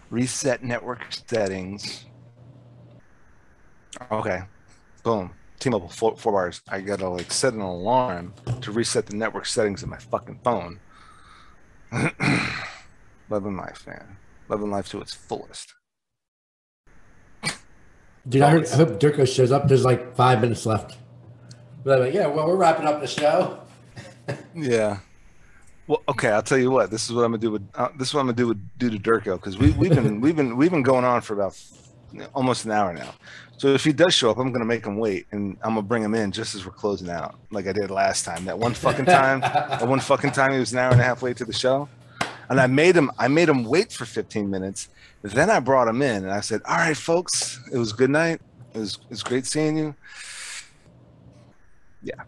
reset 0.09 0.61
network 0.61 1.01
settings. 1.09 2.03
Okay, 4.11 4.41
boom. 5.01 5.31
T-Mobile 5.59 5.87
four, 5.87 6.17
four 6.17 6.33
bars. 6.33 6.61
I 6.67 6.81
gotta 6.81 7.07
like 7.07 7.31
set 7.31 7.53
an 7.53 7.61
alarm 7.61 8.33
to 8.61 8.71
reset 8.73 9.05
the 9.05 9.15
network 9.15 9.45
settings 9.45 9.81
of 9.81 9.87
my 9.87 9.97
fucking 9.97 10.41
phone. 10.43 10.81
Loving 13.29 13.55
life, 13.55 13.87
man. 13.87 14.17
Loving 14.49 14.71
life 14.71 14.89
to 14.89 14.99
its 14.99 15.13
fullest. 15.13 15.73
Dude, 18.27 18.41
I, 18.41 18.49
heard, 18.49 18.67
I 18.67 18.75
hope 18.75 18.99
Durko 18.99 19.25
shows 19.25 19.53
up. 19.53 19.69
There's 19.69 19.85
like 19.85 20.15
five 20.17 20.41
minutes 20.41 20.65
left. 20.65 20.97
But 21.85 22.01
like, 22.01 22.13
yeah, 22.13 22.27
well, 22.27 22.47
we're 22.47 22.57
wrapping 22.57 22.87
up 22.87 22.99
the 22.99 23.07
show. 23.07 23.61
yeah. 24.55 24.99
Well, 25.88 26.01
okay. 26.09 26.29
I'll 26.29 26.41
tell 26.41 26.57
you 26.57 26.71
what. 26.71 26.89
This 26.89 27.05
is 27.05 27.13
what 27.13 27.23
I'm 27.23 27.31
gonna 27.31 27.41
do 27.41 27.51
with. 27.51 27.67
Uh, 27.75 27.89
this 27.97 28.09
is 28.09 28.13
what 28.13 28.21
I'm 28.21 28.27
gonna 28.27 28.38
do 28.38 28.47
with 28.47 28.77
do 28.77 28.89
to 28.89 28.97
Durko 28.97 29.36
because 29.36 29.57
we 29.57 29.71
we've 29.71 29.93
been 29.93 30.19
we've 30.21 30.36
been 30.36 30.57
we've 30.57 30.71
been 30.71 30.83
going 30.83 31.05
on 31.05 31.21
for 31.21 31.33
about 31.33 31.59
almost 32.33 32.65
an 32.65 32.71
hour 32.71 32.93
now. 32.93 33.13
So 33.57 33.67
if 33.69 33.83
he 33.83 33.93
does 33.93 34.13
show 34.13 34.31
up, 34.31 34.38
I'm 34.38 34.51
gonna 34.51 34.65
make 34.65 34.86
him 34.86 34.97
wait, 34.97 35.27
and 35.31 35.57
I'm 35.61 35.71
gonna 35.75 35.83
bring 35.83 36.03
him 36.03 36.15
in 36.15 36.31
just 36.31 36.55
as 36.55 36.65
we're 36.65 36.71
closing 36.71 37.09
out, 37.09 37.36
like 37.51 37.67
I 37.67 37.71
did 37.73 37.91
last 37.91 38.25
time. 38.25 38.45
That 38.45 38.57
one 38.57 38.73
fucking 38.73 39.05
time, 39.05 39.39
that 39.41 39.88
one 39.88 39.99
fucking 39.99 40.31
time 40.31 40.53
he 40.53 40.59
was 40.59 40.73
an 40.73 40.79
hour 40.79 40.91
and 40.91 40.99
a 40.99 41.03
half 41.03 41.21
late 41.21 41.38
to 41.38 41.45
the 41.45 41.53
show, 41.53 41.88
and 42.49 42.59
I 42.59 42.67
made 42.67 42.95
him 42.95 43.11
I 43.17 43.27
made 43.27 43.47
him 43.47 43.63
wait 43.63 43.91
for 43.93 44.05
15 44.05 44.49
minutes. 44.49 44.89
Then 45.21 45.49
I 45.49 45.59
brought 45.59 45.88
him 45.88 46.01
in, 46.01 46.23
and 46.23 46.31
I 46.31 46.41
said, 46.41 46.61
"All 46.65 46.77
right, 46.77 46.97
folks, 46.97 47.59
it 47.71 47.77
was 47.77 47.93
good 47.93 48.09
night. 48.09 48.41
It 48.73 48.79
was 48.79 48.95
it 48.95 49.09
was 49.09 49.23
great 49.23 49.45
seeing 49.45 49.77
you." 49.77 49.95
Yeah, 52.03 52.23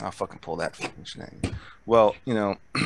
I'll 0.00 0.10
fucking 0.10 0.40
pull 0.40 0.56
that 0.56 0.76
fucking 0.76 1.04
shenanigan. 1.04 1.54
Well, 1.86 2.16
you 2.24 2.34
know. 2.34 2.56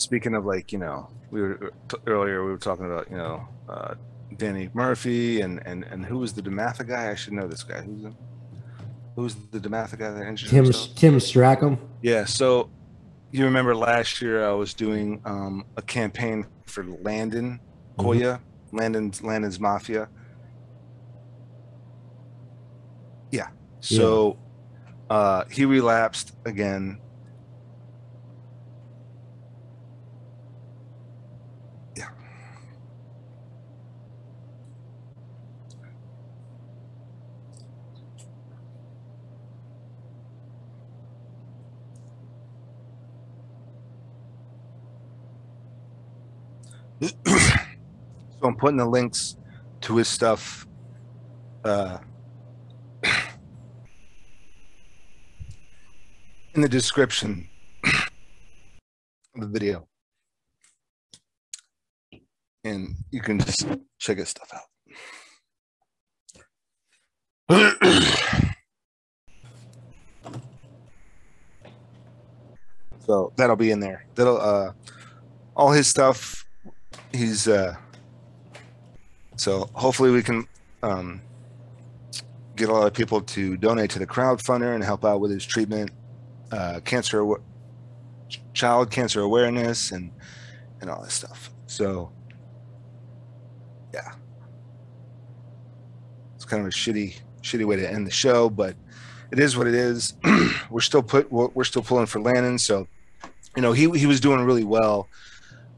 speaking 0.00 0.34
of 0.34 0.46
like 0.46 0.72
you 0.72 0.78
know 0.78 1.08
we 1.30 1.42
were 1.42 1.72
earlier 2.06 2.44
we 2.44 2.50
were 2.50 2.58
talking 2.58 2.86
about 2.86 3.10
you 3.10 3.16
know 3.16 3.46
uh, 3.68 3.94
Danny 4.36 4.70
Murphy 4.74 5.40
and 5.42 5.64
and 5.66 5.84
and 5.84 6.04
who 6.04 6.18
was 6.18 6.32
the 6.32 6.42
DeMatha 6.42 6.86
guy? 6.86 7.10
I 7.10 7.14
should 7.14 7.34
know 7.34 7.46
this 7.46 7.62
guy. 7.62 7.82
Who's 7.82 8.02
the 8.02 8.14
who's 9.14 9.34
the 9.50 9.60
DeMatha 9.60 9.98
guy 9.98 10.10
that 10.10 10.26
injured 10.26 10.50
Tim 10.50 10.64
himself? 10.64 10.94
Tim 10.96 11.18
Strackham. 11.18 11.78
Yeah. 12.02 12.24
So 12.24 12.70
you 13.30 13.44
remember 13.44 13.76
last 13.76 14.20
year 14.20 14.48
I 14.48 14.52
was 14.52 14.74
doing 14.74 15.20
um, 15.24 15.64
a 15.76 15.82
campaign 15.82 16.46
for 16.66 16.84
Landon. 16.84 17.60
Koya, 17.98 18.38
mm-hmm. 18.38 18.76
Landon's 18.76 19.22
Landon's 19.22 19.60
Mafia. 19.60 20.08
Yeah. 23.30 23.48
So 23.80 24.28
yeah. 24.28 24.46
Uh, 25.10 25.44
he 25.50 25.64
relapsed 25.64 26.36
again 26.44 27.00
so 47.00 47.16
I'm 48.42 48.56
putting 48.56 48.76
the 48.76 48.86
links 48.86 49.36
to 49.82 49.96
his 49.96 50.08
stuff 50.08 50.66
uh, 51.64 51.98
in 56.54 56.60
the 56.60 56.68
description 56.68 57.48
of 59.34 59.40
the 59.40 59.46
video. 59.46 59.86
And 62.64 62.94
you 63.10 63.22
can 63.22 63.38
just 63.38 63.66
check 63.98 64.18
his 64.18 64.28
stuff 64.28 64.52
out. 64.52 64.64
so 73.06 73.32
that'll 73.36 73.56
be 73.56 73.70
in 73.70 73.80
there. 73.80 74.04
That'll 74.14 74.40
uh 74.40 74.72
all 75.56 75.72
his 75.72 75.88
stuff 75.88 76.44
he's 77.12 77.48
uh, 77.48 77.76
so 79.36 79.70
hopefully 79.72 80.10
we 80.10 80.22
can 80.22 80.46
um, 80.82 81.22
get 82.56 82.68
a 82.68 82.72
lot 82.72 82.86
of 82.86 82.92
people 82.92 83.20
to 83.22 83.56
donate 83.56 83.90
to 83.90 83.98
the 83.98 84.06
crowdfunder 84.06 84.74
and 84.74 84.84
help 84.84 85.04
out 85.04 85.20
with 85.20 85.30
his 85.30 85.44
treatment, 85.44 85.90
uh, 86.52 86.80
cancer, 86.84 87.26
child 88.52 88.90
cancer 88.90 89.20
awareness, 89.20 89.92
and 89.92 90.10
and 90.80 90.90
all 90.90 91.02
this 91.02 91.14
stuff. 91.14 91.50
So 91.66 92.12
yeah, 93.94 94.12
it's 96.36 96.44
kind 96.44 96.60
of 96.60 96.66
a 96.66 96.70
shitty 96.70 97.18
shitty 97.42 97.64
way 97.64 97.76
to 97.76 97.90
end 97.90 98.06
the 98.06 98.10
show, 98.10 98.50
but 98.50 98.76
it 99.32 99.38
is 99.38 99.56
what 99.56 99.66
it 99.66 99.74
is. 99.74 100.14
we're 100.70 100.80
still 100.80 101.02
put 101.02 101.30
we're 101.32 101.64
still 101.64 101.82
pulling 101.82 102.06
for 102.06 102.20
Landon, 102.20 102.58
so 102.58 102.86
you 103.56 103.62
know 103.62 103.72
he 103.72 103.90
he 103.98 104.06
was 104.06 104.20
doing 104.20 104.40
really 104.42 104.64
well 104.64 105.08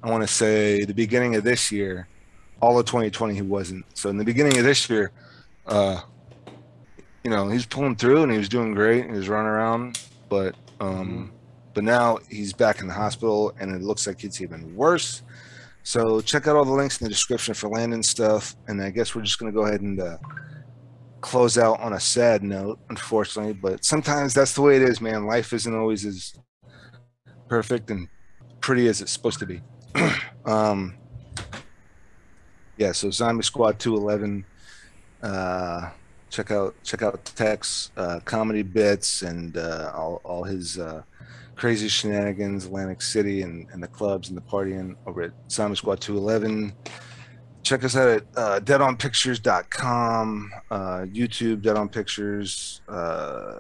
I 0.03 0.11
want 0.11 0.23
to 0.23 0.27
say 0.27 0.85
the 0.85 0.95
beginning 0.95 1.37
of 1.37 1.45
this 1.45 1.71
year, 1.71 2.09
all 2.61 2.79
of 2.79 2.87
2020 2.87 3.35
he 3.35 3.43
wasn't. 3.43 3.85
So 3.95 4.11
in 4.11 4.17
the 4.17 4.25
beginning 4.25 4.59
of 4.59 4.65
this 4.65 4.89
year, 4.91 5.13
uh, 5.67 6.01
you 7.23 7.31
know, 7.31 7.49
he's 7.49 7.67
pulling 7.67 7.97
through 7.97 8.25
and 8.25 8.33
he 8.33 8.39
was 8.39 8.49
doing 8.49 8.75
great. 8.75 9.07
He 9.07 9.13
was 9.13 9.29
running 9.29 9.47
around, 9.47 10.01
but 10.29 10.57
um, 10.81 10.89
mm-hmm. 10.89 11.37
but 11.75 11.85
now 11.85 12.19
he's 12.29 12.53
back 12.53 12.81
in 12.81 12.89
the 12.89 12.95
hospital 12.95 13.53
and 13.61 13.75
it 13.75 13.83
looks 13.83 14.07
like 14.07 14.25
it's 14.25 14.41
even 14.41 14.75
worse. 14.75 15.23
So 15.85 16.21
check 16.21 16.47
out 16.47 16.57
all 16.57 16.65
the 16.65 16.73
links 16.73 17.01
in 17.01 17.05
the 17.05 17.11
description 17.11 17.55
for 17.55 17.69
Landon 17.69 18.03
stuff. 18.03 18.57
And 18.69 18.83
I 18.83 18.91
guess 18.91 19.15
we're 19.15 19.23
just 19.23 19.39
gonna 19.39 19.53
go 19.53 19.67
ahead 19.67 19.81
and 19.81 20.01
uh, 20.01 20.19
close 21.21 21.59
out 21.59 21.81
on 21.81 21.93
a 21.93 22.01
sad 22.01 22.43
note, 22.43 22.81
unfortunately. 22.91 23.53
But 23.53 23.85
sometimes 23.85 24.35
that's 24.35 24.55
the 24.55 24.63
way 24.63 24.77
it 24.77 24.83
is, 24.83 25.01
man. 25.01 25.27
Life 25.27 25.53
isn't 25.53 25.75
always 25.75 26.05
as 26.05 26.35
perfect 27.49 27.91
and 27.91 28.09
pretty 28.61 28.89
as 28.89 29.01
it's 29.01 29.13
supposed 29.13 29.39
to 29.39 29.47
be. 29.47 29.61
um, 30.45 30.95
yeah, 32.77 32.93
so 32.93 33.11
Zombie 33.11 33.45
Squad 33.45 33.79
211. 33.79 34.45
Uh, 35.23 35.91
check 36.31 36.51
out 36.51 36.75
check 36.83 37.03
out 37.03 37.25
Tex 37.25 37.91
uh, 37.97 38.19
comedy 38.25 38.63
bits 38.63 39.23
and 39.23 39.57
uh, 39.57 39.93
all 39.95 40.21
all 40.25 40.43
his 40.43 40.79
uh, 40.79 41.03
crazy 41.55 41.89
shenanigans, 41.89 42.65
Atlantic 42.65 43.03
City 43.03 43.43
and, 43.43 43.69
and 43.71 43.83
the 43.83 43.89
clubs 43.89 44.29
and 44.29 44.37
the 44.37 44.43
partying 44.43 44.97
over 45.07 45.23
at 45.23 45.33
Zombie 45.51 45.77
Squad 45.77 46.01
211. 46.01 46.73
Check 47.63 47.85
us 47.85 47.95
out 47.95 48.09
at 48.09 48.23
uh, 48.35 48.59
deadonpictures.com, 48.61 50.51
uh, 50.73 50.77
YouTube, 51.13 51.63
Dead 51.63 51.77
on 51.77 51.89
Pictures. 51.89 52.81
Uh, 52.89 53.53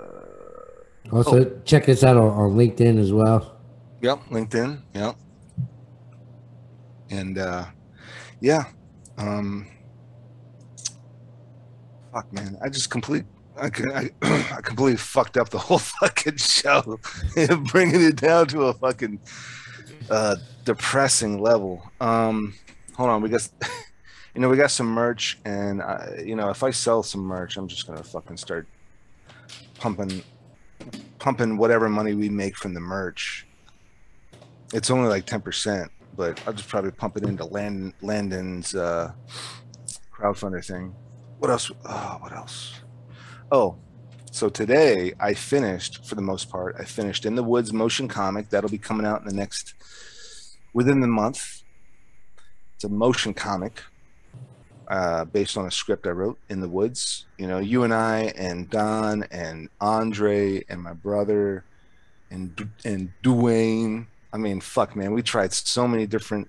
also, 1.13 1.45
oh. 1.45 1.61
check 1.65 1.89
us 1.89 2.03
out 2.03 2.17
on, 2.17 2.31
on 2.31 2.57
LinkedIn 2.57 2.99
as 2.99 3.13
well. 3.13 3.61
Yep, 4.01 4.25
LinkedIn. 4.31 4.81
Yep 4.95 5.17
and 7.13 7.39
uh, 7.39 7.67
yeah, 8.41 8.65
um, 9.19 9.69
fuck, 12.13 12.33
man, 12.33 12.57
I 12.63 12.69
just 12.69 12.91
complete. 12.91 13.25
I, 13.61 13.67
I, 13.67 14.11
I 14.57 14.61
completely 14.63 14.97
fucked 14.97 15.37
up 15.37 15.51
the 15.51 15.59
whole 15.59 15.79
fucking 16.01 16.39
show, 16.39 16.99
bringing 17.71 18.03
it 18.03 18.17
down 18.17 18.47
to 18.49 18.65
a 18.65 18.75
fucking 18.75 19.21
uh, 20.11 20.37
depressing 20.65 21.41
level. 21.41 21.83
Um, 22.01 22.55
hold 22.97 23.11
on, 23.11 23.21
we 23.21 23.29
got, 23.29 23.47
you 24.35 24.41
know, 24.41 24.49
we 24.49 24.57
got 24.57 24.71
some 24.71 24.87
merch, 24.87 25.39
and 25.45 25.83
I, 25.83 26.23
you 26.25 26.35
know, 26.35 26.49
if 26.49 26.63
I 26.63 26.71
sell 26.71 27.03
some 27.03 27.21
merch, 27.21 27.59
I'm 27.59 27.69
just 27.69 27.87
gonna 27.87 28.03
fucking 28.03 28.39
start 28.39 28.67
pumping, 29.79 30.23
pumping 31.19 31.59
whatever 31.59 31.91
money 31.91 32.15
we 32.15 32.31
make 32.31 32.57
from 32.57 32.73
the 32.73 32.81
merch. 32.81 33.47
It's 34.73 34.91
only 34.91 35.11
like 35.11 35.27
ten 35.27 35.43
percent, 35.43 35.93
but 36.17 36.41
I'll 36.47 36.53
just 36.53 36.69
probably 36.69 36.91
pump 36.91 37.17
it 37.17 37.25
into 37.25 37.45
Land, 37.45 37.95
Landon's 38.03 38.75
uh, 38.75 39.13
crowdfunder 40.13 40.65
thing. 40.65 40.95
What 41.39 41.51
else? 41.51 41.71
Oh, 41.85 42.19
what 42.21 42.33
else? 42.33 42.81
Oh, 43.51 43.77
so 44.31 44.49
today 44.49 45.13
I 45.21 45.35
finished 45.35 46.07
for 46.07 46.15
the 46.15 46.23
most 46.23 46.49
part. 46.49 46.77
I 46.79 46.85
finished 46.85 47.27
in 47.27 47.35
the 47.35 47.43
woods 47.43 47.73
motion 47.73 48.09
comic 48.09 48.49
that'll 48.49 48.71
be 48.71 48.79
coming 48.79 49.05
out 49.05 49.21
in 49.21 49.27
the 49.27 49.35
next 49.35 49.75
within 50.73 51.01
the 51.01 51.07
month. 51.07 51.63
It's 52.75 52.85
a 52.85 52.89
motion 52.89 53.35
comic 53.35 53.83
uh, 54.89 55.25
based 55.27 55.57
on 55.57 55.67
a 55.67 55.71
script 55.71 56.07
I 56.07 56.11
wrote 56.11 56.39
in 56.49 56.61
the 56.61 56.69
woods. 56.69 57.27
You 57.39 57.47
know, 57.47 57.59
you 57.59 57.85
and 57.85 57.93
I 57.93 58.33
and 58.37 58.69
Don 58.71 59.25
and 59.31 59.69
Andre 59.81 60.65
and 60.69 60.83
my 60.83 60.93
brother 60.93 61.65
and 62.31 62.71
and 62.85 63.11
Dwayne. 63.23 64.07
I 64.33 64.39
mean, 64.39 64.61
fuck, 64.61 64.97
man, 64.97 65.13
we 65.13 65.23
tried 65.23 65.53
so 65.53 65.87
many 65.87 66.07
different 66.07 66.49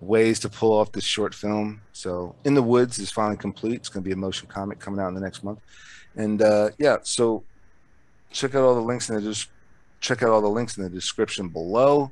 ways 0.00 0.38
to 0.40 0.48
pull 0.48 0.72
off 0.72 0.92
this 0.92 1.04
short 1.04 1.34
film. 1.34 1.80
So, 1.92 2.34
In 2.44 2.54
the 2.54 2.62
Woods 2.62 2.98
is 2.98 3.10
finally 3.10 3.36
complete. 3.36 3.76
It's 3.76 3.88
going 3.88 4.02
to 4.02 4.08
be 4.08 4.12
a 4.12 4.16
motion 4.16 4.48
comic 4.48 4.78
coming 4.78 5.00
out 5.00 5.08
in 5.08 5.14
the 5.14 5.20
next 5.20 5.42
month. 5.44 5.60
And 6.16 6.42
uh, 6.42 6.70
yeah, 6.78 6.98
so 7.02 7.44
check 8.30 8.54
out 8.54 8.62
all 8.62 8.74
the 8.74 8.80
links 8.80 9.08
in 9.08 9.16
the 9.16 9.46
check 10.00 10.22
out 10.22 10.30
all 10.30 10.40
the 10.40 10.48
links 10.48 10.76
in 10.76 10.82
the 10.82 10.90
description 10.90 11.48
below. 11.48 12.10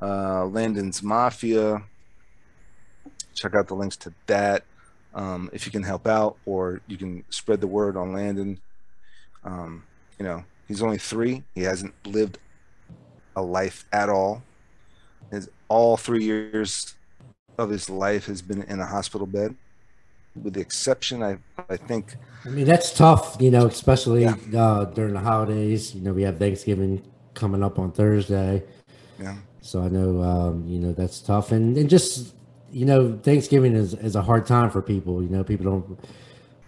Uh, 0.00 0.46
Landon's 0.46 1.02
Mafia. 1.02 1.82
Check 3.34 3.54
out 3.54 3.68
the 3.68 3.74
links 3.74 3.96
to 3.98 4.12
that 4.26 4.64
um, 5.14 5.50
if 5.52 5.66
you 5.66 5.72
can 5.72 5.82
help 5.82 6.06
out, 6.06 6.36
or 6.46 6.80
you 6.86 6.96
can 6.96 7.24
spread 7.30 7.60
the 7.60 7.66
word 7.66 7.96
on 7.96 8.12
Landon. 8.12 8.60
Um, 9.44 9.84
you 10.18 10.24
know, 10.24 10.44
he's 10.68 10.82
only 10.82 10.98
three. 10.98 11.42
He 11.54 11.62
hasn't 11.62 11.94
lived 12.06 12.38
a 13.36 13.42
life 13.42 13.84
at 13.92 14.08
all. 14.08 14.42
His 15.30 15.48
all 15.68 15.96
three 15.96 16.24
years 16.24 16.94
of 17.58 17.70
his 17.70 17.88
life 17.88 18.26
has 18.26 18.42
been 18.42 18.62
in 18.64 18.80
a 18.80 18.86
hospital 18.86 19.26
bed, 19.26 19.54
with 20.42 20.54
the 20.54 20.60
exception, 20.60 21.22
I 21.22 21.38
I 21.68 21.76
think. 21.76 22.16
I 22.44 22.48
mean, 22.48 22.64
that's 22.64 22.92
tough, 22.92 23.36
you 23.40 23.50
know, 23.50 23.66
especially 23.66 24.22
yeah. 24.22 24.36
uh, 24.56 24.84
during 24.84 25.14
the 25.14 25.20
holidays. 25.20 25.94
You 25.94 26.00
know, 26.00 26.12
we 26.12 26.22
have 26.22 26.38
Thanksgiving 26.38 27.02
coming 27.34 27.62
up 27.62 27.78
on 27.78 27.92
Thursday. 27.92 28.62
Yeah. 29.20 29.36
So 29.60 29.82
I 29.82 29.88
know, 29.88 30.22
um, 30.22 30.64
you 30.66 30.78
know, 30.78 30.92
that's 30.92 31.20
tough, 31.20 31.52
and 31.52 31.76
and 31.76 31.90
just 31.90 32.34
you 32.70 32.84
know, 32.84 33.18
Thanksgiving 33.22 33.74
is 33.74 33.94
is 33.94 34.16
a 34.16 34.22
hard 34.22 34.46
time 34.46 34.70
for 34.70 34.82
people. 34.82 35.22
You 35.22 35.28
know, 35.28 35.44
people 35.44 35.66
don't. 35.66 35.98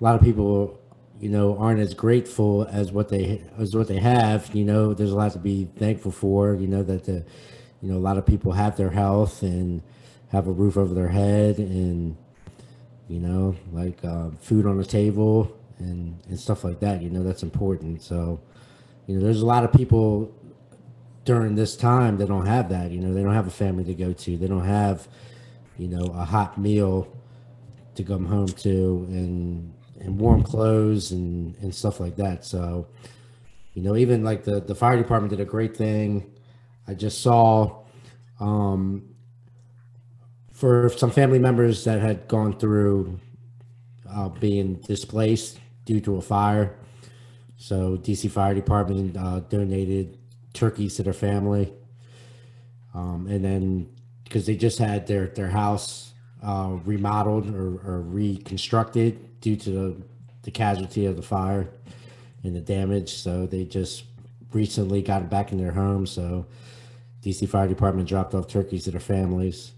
A 0.00 0.04
lot 0.04 0.14
of 0.14 0.22
people, 0.22 0.78
you 1.20 1.28
know, 1.28 1.56
aren't 1.58 1.80
as 1.80 1.94
grateful 1.94 2.66
as 2.70 2.92
what 2.92 3.08
they 3.08 3.42
as 3.58 3.74
what 3.74 3.88
they 3.88 3.98
have. 3.98 4.54
You 4.54 4.64
know, 4.64 4.94
there's 4.94 5.12
a 5.12 5.16
lot 5.16 5.32
to 5.32 5.38
be 5.38 5.68
thankful 5.76 6.12
for. 6.12 6.54
You 6.54 6.66
know 6.68 6.82
that 6.82 7.04
the, 7.04 7.24
you 7.82 7.90
know, 7.90 7.96
a 7.96 8.00
lot 8.00 8.18
of 8.18 8.26
people 8.26 8.52
have 8.52 8.76
their 8.76 8.90
health 8.90 9.42
and 9.42 9.82
have 10.30 10.46
a 10.46 10.52
roof 10.52 10.76
over 10.76 10.94
their 10.94 11.08
head 11.08 11.58
and 11.58 12.16
you 13.08 13.18
know 13.18 13.56
like 13.72 14.04
uh, 14.04 14.30
food 14.40 14.66
on 14.66 14.76
the 14.76 14.84
table 14.84 15.56
and 15.78 16.20
and 16.28 16.38
stuff 16.38 16.64
like 16.64 16.80
that 16.80 17.02
you 17.02 17.10
know 17.10 17.22
that's 17.22 17.42
important 17.42 18.02
so 18.02 18.40
you 19.06 19.14
know 19.14 19.24
there's 19.24 19.40
a 19.40 19.46
lot 19.46 19.64
of 19.64 19.72
people 19.72 20.32
during 21.24 21.54
this 21.54 21.76
time 21.76 22.16
that 22.18 22.28
don't 22.28 22.46
have 22.46 22.68
that 22.68 22.90
you 22.90 23.00
know 23.00 23.12
they 23.12 23.22
don't 23.22 23.34
have 23.34 23.46
a 23.46 23.50
family 23.50 23.84
to 23.84 23.94
go 23.94 24.12
to 24.12 24.36
they 24.36 24.46
don't 24.46 24.64
have 24.66 25.08
you 25.78 25.88
know 25.88 26.04
a 26.14 26.24
hot 26.24 26.58
meal 26.58 27.10
to 27.94 28.02
come 28.02 28.26
home 28.26 28.48
to 28.48 29.06
and 29.10 29.72
and 30.00 30.18
warm 30.18 30.42
clothes 30.42 31.12
and 31.12 31.56
and 31.56 31.74
stuff 31.74 32.00
like 32.00 32.16
that. 32.16 32.44
So 32.44 32.86
you 33.74 33.82
know 33.82 33.96
even 33.96 34.24
like 34.24 34.44
the 34.44 34.60
the 34.60 34.74
fire 34.74 34.96
department 34.96 35.30
did 35.30 35.40
a 35.40 35.44
great 35.44 35.76
thing. 35.76 36.30
I 36.86 36.94
just 36.94 37.20
saw 37.20 37.82
um 38.40 39.14
for 40.52 40.88
some 40.96 41.10
family 41.10 41.38
members 41.38 41.84
that 41.84 42.00
had 42.00 42.26
gone 42.26 42.58
through 42.58 43.20
uh, 44.10 44.28
being 44.28 44.74
displaced 44.74 45.60
due 45.84 46.00
to 46.00 46.16
a 46.16 46.20
fire. 46.20 46.74
So 47.56 47.96
DC 47.96 48.30
Fire 48.30 48.54
Department 48.54 49.16
uh, 49.16 49.40
donated 49.40 50.18
turkeys 50.52 50.96
to 50.96 51.02
their 51.02 51.12
family, 51.12 51.72
um, 52.94 53.26
and 53.28 53.44
then 53.44 53.88
because 54.24 54.46
they 54.46 54.56
just 54.56 54.78
had 54.78 55.06
their 55.06 55.28
their 55.28 55.48
house 55.48 56.12
uh, 56.42 56.76
remodeled 56.84 57.54
or, 57.54 57.80
or, 57.88 58.00
reconstructed 58.00 59.40
due 59.40 59.56
to 59.56 59.70
the, 59.70 59.96
the 60.42 60.50
casualty 60.50 61.06
of 61.06 61.16
the 61.16 61.22
fire 61.22 61.68
and 62.44 62.54
the 62.54 62.60
damage, 62.60 63.14
so 63.14 63.46
they 63.46 63.64
just 63.64 64.04
recently 64.52 65.02
got 65.02 65.28
back 65.28 65.50
in 65.52 65.58
their 65.58 65.72
home. 65.72 66.06
So 66.06 66.46
DC 67.22 67.48
Fire 67.48 67.66
Department 67.66 68.08
dropped 68.08 68.34
off 68.34 68.46
turkeys 68.46 68.84
to 68.84 68.92
their 68.92 69.00
families 69.00 69.72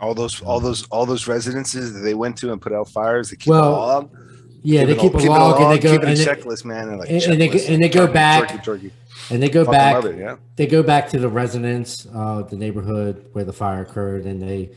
all 0.00 0.14
those 0.14 0.40
all 0.42 0.60
those 0.60 0.86
all 0.88 1.06
those 1.06 1.28
residences 1.28 1.92
that 1.92 2.00
they 2.00 2.14
went 2.14 2.36
to 2.38 2.52
and 2.52 2.60
put 2.60 2.72
out 2.72 2.88
fires. 2.88 3.30
They 3.30 3.36
keep 3.36 3.48
well, 3.48 3.70
log. 3.70 4.16
Yeah, 4.62 4.84
they 4.84 4.94
keep, 4.94 5.14
all, 5.14 5.18
a, 5.18 5.22
keep 5.22 5.30
log, 5.30 5.60
and 5.60 5.72
they 5.72 5.78
go 5.78 5.94
and 5.94 6.04
a 6.04 6.14
checklist, 6.14 6.64
man, 6.64 6.88
and, 6.88 6.98
like 6.98 7.08
and, 7.08 7.22
and, 7.22 7.40
they 7.40 7.66
and 7.66 7.82
they 7.82 7.88
go 7.88 8.06
back. 8.06 8.48
Turkey, 8.48 8.62
turkey. 8.62 8.92
And 9.30 9.42
they 9.42 9.48
go 9.48 9.64
Fuck 9.64 9.72
back. 9.72 10.04
It, 10.04 10.18
yeah. 10.18 10.36
They 10.56 10.66
go 10.66 10.82
back 10.82 11.08
to 11.10 11.18
the 11.18 11.28
residence, 11.28 12.06
uh, 12.12 12.42
the 12.42 12.56
neighborhood 12.56 13.28
where 13.32 13.44
the 13.44 13.52
fire 13.52 13.82
occurred, 13.82 14.26
and 14.26 14.42
they 14.42 14.70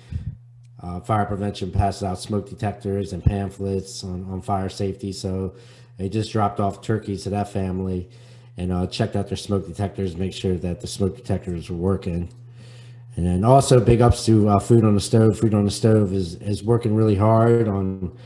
uh, 0.84 1.00
fire 1.00 1.26
prevention 1.26 1.72
passes 1.72 2.04
out 2.04 2.20
smoke 2.20 2.50
detectors 2.50 3.14
and 3.14 3.24
pamphlets 3.24 4.04
on, 4.04 4.26
on 4.30 4.42
fire 4.42 4.70
safety. 4.70 5.14
So 5.14 5.56
they 5.98 6.10
just 6.10 6.32
dropped 6.32 6.60
off 6.60 6.82
turkeys 6.82 7.24
to 7.24 7.30
that 7.32 7.50
family 7.50 8.10
and 8.58 8.72
uh, 8.72 8.88
checked 8.88 9.16
out 9.16 9.28
their 9.28 9.38
smoke 9.38 9.66
detectors, 9.66 10.18
make 10.18 10.34
sure 10.34 10.56
that 10.58 10.82
the 10.82 10.88
smoke 10.88 11.16
detectors 11.16 11.70
were 11.70 11.78
working. 11.78 12.30
And 13.16 13.26
then 13.26 13.44
also 13.44 13.80
big 13.80 14.02
ups 14.02 14.26
to 14.26 14.50
uh, 14.50 14.60
Food 14.60 14.84
on 14.84 14.96
the 14.96 15.02
Stove. 15.02 15.40
Food 15.40 15.54
on 15.54 15.66
the 15.66 15.72
Stove 15.72 16.14
is 16.14 16.36
is 16.36 16.64
working 16.64 16.96
really 16.96 17.16
hard 17.16 17.68
on 17.68 18.18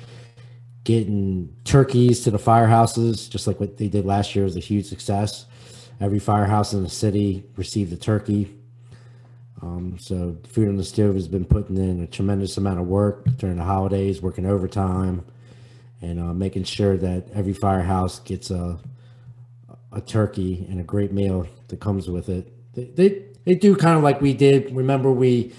getting 0.85 1.53
turkeys 1.65 2.21
to 2.21 2.31
the 2.31 2.37
firehouses, 2.37 3.29
just 3.29 3.47
like 3.47 3.59
what 3.59 3.77
they 3.77 3.89
did 3.89 4.05
last 4.05 4.33
year 4.33 4.45
was 4.45 4.55
a 4.55 4.61
huge 4.61 4.85
success. 4.85 5.45
Every 5.99 6.19
firehouse 6.19 6.73
in 6.73 6.83
the 6.83 6.89
city 6.89 7.43
received 7.57 7.91
a 7.91 7.97
turkey. 7.97 8.55
Um, 9.61 9.97
so 9.99 10.37
Food 10.47 10.69
on 10.69 10.77
the 10.77 10.83
Stove 10.83 11.15
has 11.15 11.27
been 11.27 11.45
putting 11.45 11.77
in 11.77 12.01
a 12.01 12.07
tremendous 12.07 12.57
amount 12.57 12.79
of 12.79 12.87
work 12.87 13.25
during 13.37 13.57
the 13.57 13.63
holidays, 13.63 14.21
working 14.21 14.45
overtime, 14.45 15.25
and 16.01 16.19
uh, 16.19 16.33
making 16.33 16.63
sure 16.63 16.95
that 16.97 17.29
every 17.33 17.53
firehouse 17.53 18.19
gets 18.19 18.51
a 18.51 18.79
a 19.91 20.01
turkey 20.01 20.65
and 20.69 20.79
a 20.79 20.83
great 20.83 21.11
meal 21.11 21.47
that 21.69 21.79
comes 21.79 22.09
with 22.09 22.29
it. 22.29 22.51
They, 22.73 22.85
they 22.85 23.25
they 23.45 23.55
do 23.55 23.75
kind 23.75 23.97
of 23.97 24.03
like 24.03 24.21
we 24.21 24.33
did. 24.33 24.75
Remember, 24.75 25.11
we 25.11 25.53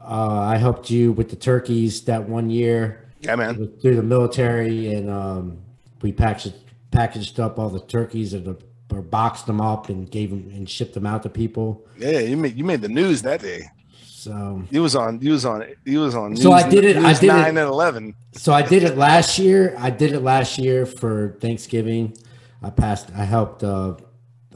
uh, 0.00 0.40
I 0.40 0.56
helped 0.56 0.90
you 0.90 1.12
with 1.12 1.30
the 1.30 1.36
turkeys 1.36 2.02
that 2.04 2.28
one 2.28 2.50
year. 2.50 3.08
Yeah, 3.20 3.36
man. 3.36 3.68
Through 3.80 3.96
the 3.96 4.02
military, 4.02 4.92
and 4.94 5.08
um, 5.08 5.58
we 6.00 6.12
packaged 6.12 6.56
packaged 6.90 7.38
up 7.38 7.58
all 7.58 7.68
the 7.68 7.80
turkeys 7.80 8.34
and 8.34 8.56
or 8.92 9.02
boxed 9.02 9.46
them 9.46 9.60
up 9.60 9.88
and 9.88 10.10
gave 10.10 10.30
them 10.30 10.50
and 10.54 10.68
shipped 10.68 10.94
them 10.94 11.06
out 11.06 11.22
to 11.24 11.28
people. 11.28 11.84
Yeah, 11.98 12.20
you 12.20 12.36
made 12.36 12.56
you 12.56 12.64
made 12.64 12.82
the 12.82 12.88
news 12.88 13.22
that 13.22 13.40
day. 13.40 13.70
So 14.04 14.62
he 14.70 14.78
was 14.78 14.94
on. 14.94 15.20
He 15.20 15.30
was 15.30 15.44
on. 15.44 15.64
He 15.84 15.96
was 15.96 16.14
on. 16.14 16.36
So 16.36 16.52
I 16.52 16.68
did 16.68 16.84
it. 16.84 16.96
I 16.96 17.12
did 17.12 17.26
nine 17.26 17.44
it, 17.44 17.48
and 17.48 17.58
eleven. 17.58 18.14
So 18.32 18.52
I 18.52 18.62
did 18.62 18.84
it 18.84 18.96
last 18.96 19.38
year. 19.38 19.74
I 19.78 19.90
did 19.90 20.12
it 20.12 20.20
last 20.20 20.58
year 20.58 20.86
for 20.86 21.36
Thanksgiving. 21.40 22.16
I 22.62 22.70
passed. 22.70 23.10
I 23.16 23.24
helped 23.24 23.64
uh, 23.64 23.96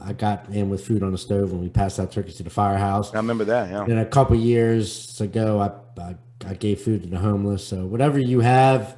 I 0.01 0.13
got 0.13 0.49
in 0.49 0.69
with 0.69 0.85
food 0.85 1.03
on 1.03 1.11
the 1.11 1.17
stove 1.17 1.51
when 1.51 1.61
we 1.61 1.69
passed 1.69 1.99
out 1.99 2.11
turkeys 2.11 2.35
to 2.35 2.43
the 2.43 2.49
firehouse. 2.49 3.13
I 3.13 3.17
remember 3.17 3.45
that. 3.45 3.69
Yeah. 3.69 3.83
And 3.83 3.99
a 3.99 4.05
couple 4.05 4.35
years 4.35 5.19
ago, 5.19 5.59
I, 5.59 6.01
I, 6.01 6.15
I 6.45 6.53
gave 6.53 6.81
food 6.81 7.03
to 7.03 7.09
the 7.09 7.19
homeless. 7.19 7.67
So 7.67 7.85
whatever 7.85 8.19
you 8.19 8.39
have 8.41 8.97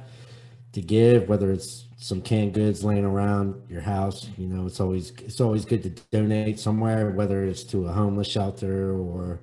to 0.72 0.80
give, 0.80 1.28
whether 1.28 1.50
it's 1.50 1.86
some 2.00 2.22
canned 2.22 2.54
goods 2.54 2.82
laying 2.82 3.04
around 3.04 3.62
your 3.68 3.82
house, 3.82 4.26
you 4.38 4.46
know, 4.46 4.66
it's 4.66 4.80
always 4.80 5.10
it's 5.18 5.40
always 5.40 5.66
good 5.66 5.82
to 5.82 5.90
donate 6.10 6.58
somewhere, 6.58 7.10
whether 7.10 7.44
it's 7.44 7.62
to 7.64 7.86
a 7.86 7.92
homeless 7.92 8.26
shelter 8.26 8.92
or 8.92 9.40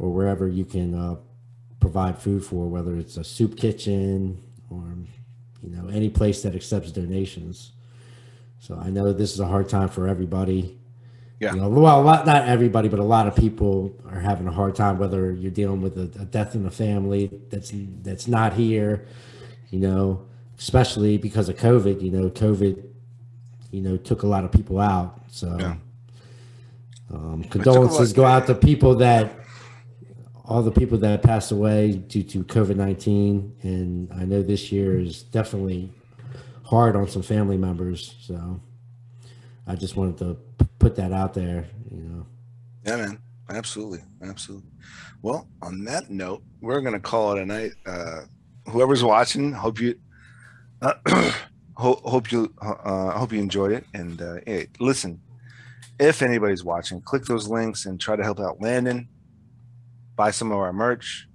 or 0.00 0.12
wherever 0.12 0.48
you 0.48 0.64
can 0.64 0.94
uh, 0.94 1.16
provide 1.78 2.18
food 2.18 2.44
for, 2.44 2.66
whether 2.66 2.96
it's 2.96 3.16
a 3.16 3.24
soup 3.24 3.56
kitchen 3.56 4.42
or 4.68 4.82
you 5.62 5.70
know 5.70 5.88
any 5.88 6.10
place 6.10 6.42
that 6.42 6.56
accepts 6.56 6.90
donations. 6.90 7.70
So 8.58 8.76
I 8.76 8.90
know 8.90 9.12
this 9.12 9.32
is 9.32 9.38
a 9.38 9.46
hard 9.46 9.68
time 9.68 9.88
for 9.88 10.08
everybody. 10.08 10.76
Yeah. 11.38 11.54
You 11.54 11.60
know, 11.60 11.68
well, 11.68 12.00
a 12.00 12.02
lot, 12.02 12.26
not 12.26 12.48
everybody, 12.48 12.88
but 12.88 12.98
a 12.98 13.04
lot 13.04 13.28
of 13.28 13.36
people 13.36 13.94
are 14.10 14.18
having 14.18 14.48
a 14.48 14.52
hard 14.52 14.74
time. 14.74 14.98
Whether 14.98 15.30
you're 15.30 15.52
dealing 15.52 15.82
with 15.82 15.96
a, 15.98 16.20
a 16.20 16.24
death 16.24 16.56
in 16.56 16.64
the 16.64 16.70
family 16.72 17.30
that's 17.48 17.72
that's 18.02 18.26
not 18.26 18.54
here, 18.54 19.06
you 19.70 19.78
know, 19.78 20.26
especially 20.58 21.18
because 21.18 21.48
of 21.48 21.56
COVID. 21.56 22.02
You 22.02 22.10
know, 22.10 22.30
COVID, 22.30 22.84
you 23.70 23.80
know, 23.80 23.96
took 23.96 24.22
a 24.22 24.26
lot 24.26 24.44
of 24.44 24.52
people 24.52 24.80
out. 24.80 25.20
So, 25.30 25.56
yeah. 25.58 25.76
um, 27.12 27.44
condolences 27.44 28.12
go 28.12 28.24
out 28.24 28.46
to 28.46 28.54
people 28.54 28.94
that 28.96 29.32
all 30.44 30.62
the 30.62 30.72
people 30.72 30.96
that 30.98 31.22
passed 31.22 31.52
away 31.52 31.92
due 31.92 32.22
to 32.22 32.42
COVID 32.44 32.76
nineteen, 32.76 33.54
and 33.62 34.10
I 34.12 34.24
know 34.24 34.42
this 34.42 34.72
year 34.72 34.98
is 34.98 35.22
definitely 35.22 35.92
hard 36.64 36.96
on 36.96 37.08
some 37.08 37.22
family 37.22 37.56
members. 37.56 38.16
So 38.20 38.60
I 39.66 39.74
just 39.74 39.96
wanted 39.96 40.18
to 40.18 40.36
put 40.78 40.96
that 40.96 41.12
out 41.12 41.34
there, 41.34 41.66
you 41.90 42.00
know. 42.00 42.26
Yeah, 42.86 42.96
man. 42.96 43.18
Absolutely. 43.50 44.00
Absolutely. 44.22 44.70
Well, 45.22 45.48
on 45.62 45.84
that 45.84 46.10
note, 46.10 46.42
we're 46.60 46.80
going 46.80 46.94
to 46.94 47.00
call 47.00 47.32
it 47.32 47.42
a 47.42 47.46
night. 47.46 47.72
Uh, 47.86 48.22
whoever's 48.70 49.02
watching, 49.02 49.52
hope 49.52 49.80
you, 49.80 49.98
uh, 50.82 50.94
Ho- 51.76 52.00
hope 52.04 52.32
you 52.32 52.52
uh, 52.60 53.12
hope 53.12 53.32
you 53.32 53.38
enjoyed 53.38 53.70
it. 53.70 53.84
And 53.94 54.20
uh, 54.20 54.36
hey, 54.46 54.66
listen, 54.80 55.20
if 56.00 56.22
anybody's 56.22 56.64
watching, 56.64 57.00
click 57.00 57.24
those 57.24 57.46
links 57.48 57.86
and 57.86 58.00
try 58.00 58.16
to 58.16 58.24
help 58.24 58.40
out 58.40 58.60
Landon. 58.60 59.08
Buy 60.16 60.32
some 60.32 60.50
of 60.50 60.58
our 60.58 60.72
merch. 60.72 61.28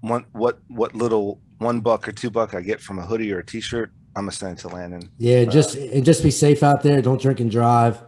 One 0.00 0.26
what 0.32 0.60
what 0.68 0.94
little 0.94 1.40
one 1.58 1.80
buck 1.80 2.06
or 2.06 2.12
two 2.12 2.30
buck 2.30 2.54
I 2.54 2.60
get 2.60 2.80
from 2.80 2.98
a 3.00 3.02
hoodie 3.06 3.32
or 3.32 3.40
a 3.40 3.44
t-shirt, 3.44 3.90
I'm 4.14 4.22
gonna 4.24 4.32
send 4.32 4.58
it 4.58 4.60
to 4.60 4.68
Landon. 4.68 5.10
Yeah, 5.18 5.44
just 5.44 5.74
and 5.74 6.04
just 6.04 6.22
be 6.22 6.30
safe 6.30 6.62
out 6.62 6.82
there. 6.84 7.02
Don't 7.02 7.20
drink 7.20 7.40
and 7.40 7.50
drive. 7.50 8.00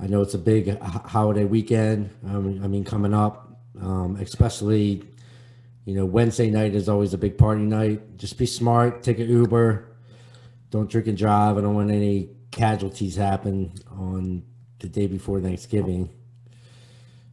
I 0.00 0.08
know 0.08 0.20
it's 0.20 0.34
a 0.34 0.38
big 0.38 0.68
h- 0.68 0.78
holiday 0.82 1.44
weekend. 1.44 2.10
Um, 2.26 2.60
I 2.62 2.66
mean, 2.68 2.84
coming 2.84 3.14
up, 3.14 3.50
um, 3.80 4.16
especially, 4.16 5.04
you 5.88 5.94
know, 5.94 6.04
Wednesday 6.04 6.50
night 6.50 6.74
is 6.74 6.86
always 6.86 7.14
a 7.14 7.18
big 7.18 7.38
party 7.38 7.62
night. 7.62 8.18
Just 8.18 8.36
be 8.36 8.44
smart. 8.44 9.02
Take 9.02 9.20
an 9.20 9.26
Uber. 9.26 9.86
Don't 10.68 10.90
drink 10.90 11.06
and 11.06 11.16
drive. 11.16 11.56
I 11.56 11.62
don't 11.62 11.74
want 11.74 11.90
any 11.90 12.28
casualties 12.50 13.16
happen 13.16 13.72
on 13.92 14.42
the 14.80 14.88
day 14.90 15.06
before 15.06 15.40
Thanksgiving. 15.40 16.10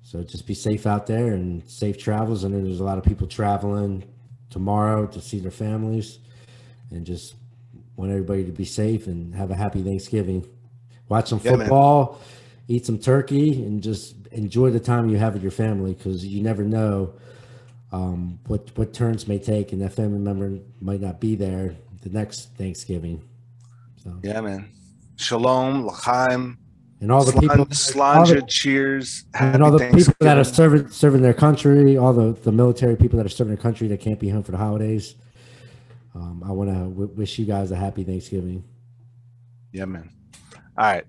So 0.03 0.23
just 0.23 0.47
be 0.47 0.53
safe 0.53 0.87
out 0.87 1.05
there 1.05 1.33
and 1.33 1.69
safe 1.69 1.97
travels. 1.97 2.45
I 2.45 2.47
know 2.47 2.61
there's 2.61 2.79
a 2.79 2.85
lot 2.85 2.97
of 2.97 3.03
people 3.03 3.27
traveling 3.27 4.05
tomorrow 4.49 5.05
to 5.07 5.19
see 5.19 5.39
their 5.39 5.51
families, 5.51 6.19
and 6.91 7.05
just 7.05 7.35
want 7.97 8.09
everybody 8.11 8.45
to 8.45 8.53
be 8.53 8.63
safe 8.63 9.07
and 9.07 9.35
have 9.35 9.51
a 9.51 9.55
happy 9.55 9.83
Thanksgiving. 9.83 10.47
Watch 11.09 11.27
some 11.27 11.41
Yeah, 11.43 11.57
football, 11.57 12.21
eat 12.69 12.85
some 12.85 12.99
turkey, 12.99 13.65
and 13.65 13.83
just 13.83 14.15
enjoy 14.31 14.69
the 14.69 14.79
time 14.79 15.09
you 15.09 15.17
have 15.17 15.33
with 15.33 15.41
your 15.41 15.51
family 15.51 15.93
because 15.93 16.25
you 16.25 16.41
never 16.41 16.63
know 16.63 17.15
um, 17.95 18.39
what 18.47 18.69
what 18.75 18.93
turns 18.93 19.27
may 19.27 19.39
take, 19.39 19.71
and 19.71 19.81
that 19.81 19.93
family 19.93 20.19
member 20.19 20.59
might 20.81 20.99
not 21.01 21.19
be 21.19 21.35
there 21.35 21.75
the 22.01 22.09
next 22.09 22.53
Thanksgiving. 22.57 23.21
So, 24.03 24.19
Yeah, 24.21 24.41
man. 24.41 24.69
Shalom, 25.15 25.85
l'chaim, 25.87 26.57
and 26.99 27.09
all 27.11 27.23
the 27.23 27.31
slan- 27.31 27.65
people, 27.65 28.01
all 28.41 28.47
cheers, 28.47 29.23
and 29.39 29.63
all 29.63 29.71
the 29.71 29.89
people 29.91 30.13
that 30.19 30.37
are 30.37 30.43
serving 30.43 30.89
serving 30.89 31.21
their 31.21 31.33
country, 31.33 31.97
all 31.97 32.11
the 32.13 32.33
the 32.43 32.51
military 32.51 32.97
people 32.97 33.17
that 33.17 33.25
are 33.25 33.29
serving 33.29 33.55
their 33.55 33.61
country 33.61 33.87
that 33.87 34.01
can't 34.01 34.19
be 34.19 34.27
home 34.29 34.43
for 34.43 34.51
the 34.51 34.57
holidays. 34.57 35.15
Um, 36.13 36.43
I 36.45 36.51
want 36.51 36.69
to 36.69 36.75
w- 36.75 37.11
wish 37.15 37.39
you 37.39 37.45
guys 37.45 37.71
a 37.71 37.75
happy 37.77 38.03
Thanksgiving. 38.03 38.63
Yeah, 39.71 39.85
man. 39.85 40.09
All 40.77 40.85
right. 40.85 41.05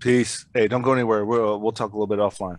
Peace. 0.00 0.46
Hey, 0.54 0.68
don't 0.68 0.82
go 0.82 0.92
anywhere. 0.92 1.24
We'll 1.26 1.60
we'll 1.60 1.72
talk 1.72 1.92
a 1.92 1.94
little 1.98 2.06
bit 2.06 2.18
offline. 2.18 2.58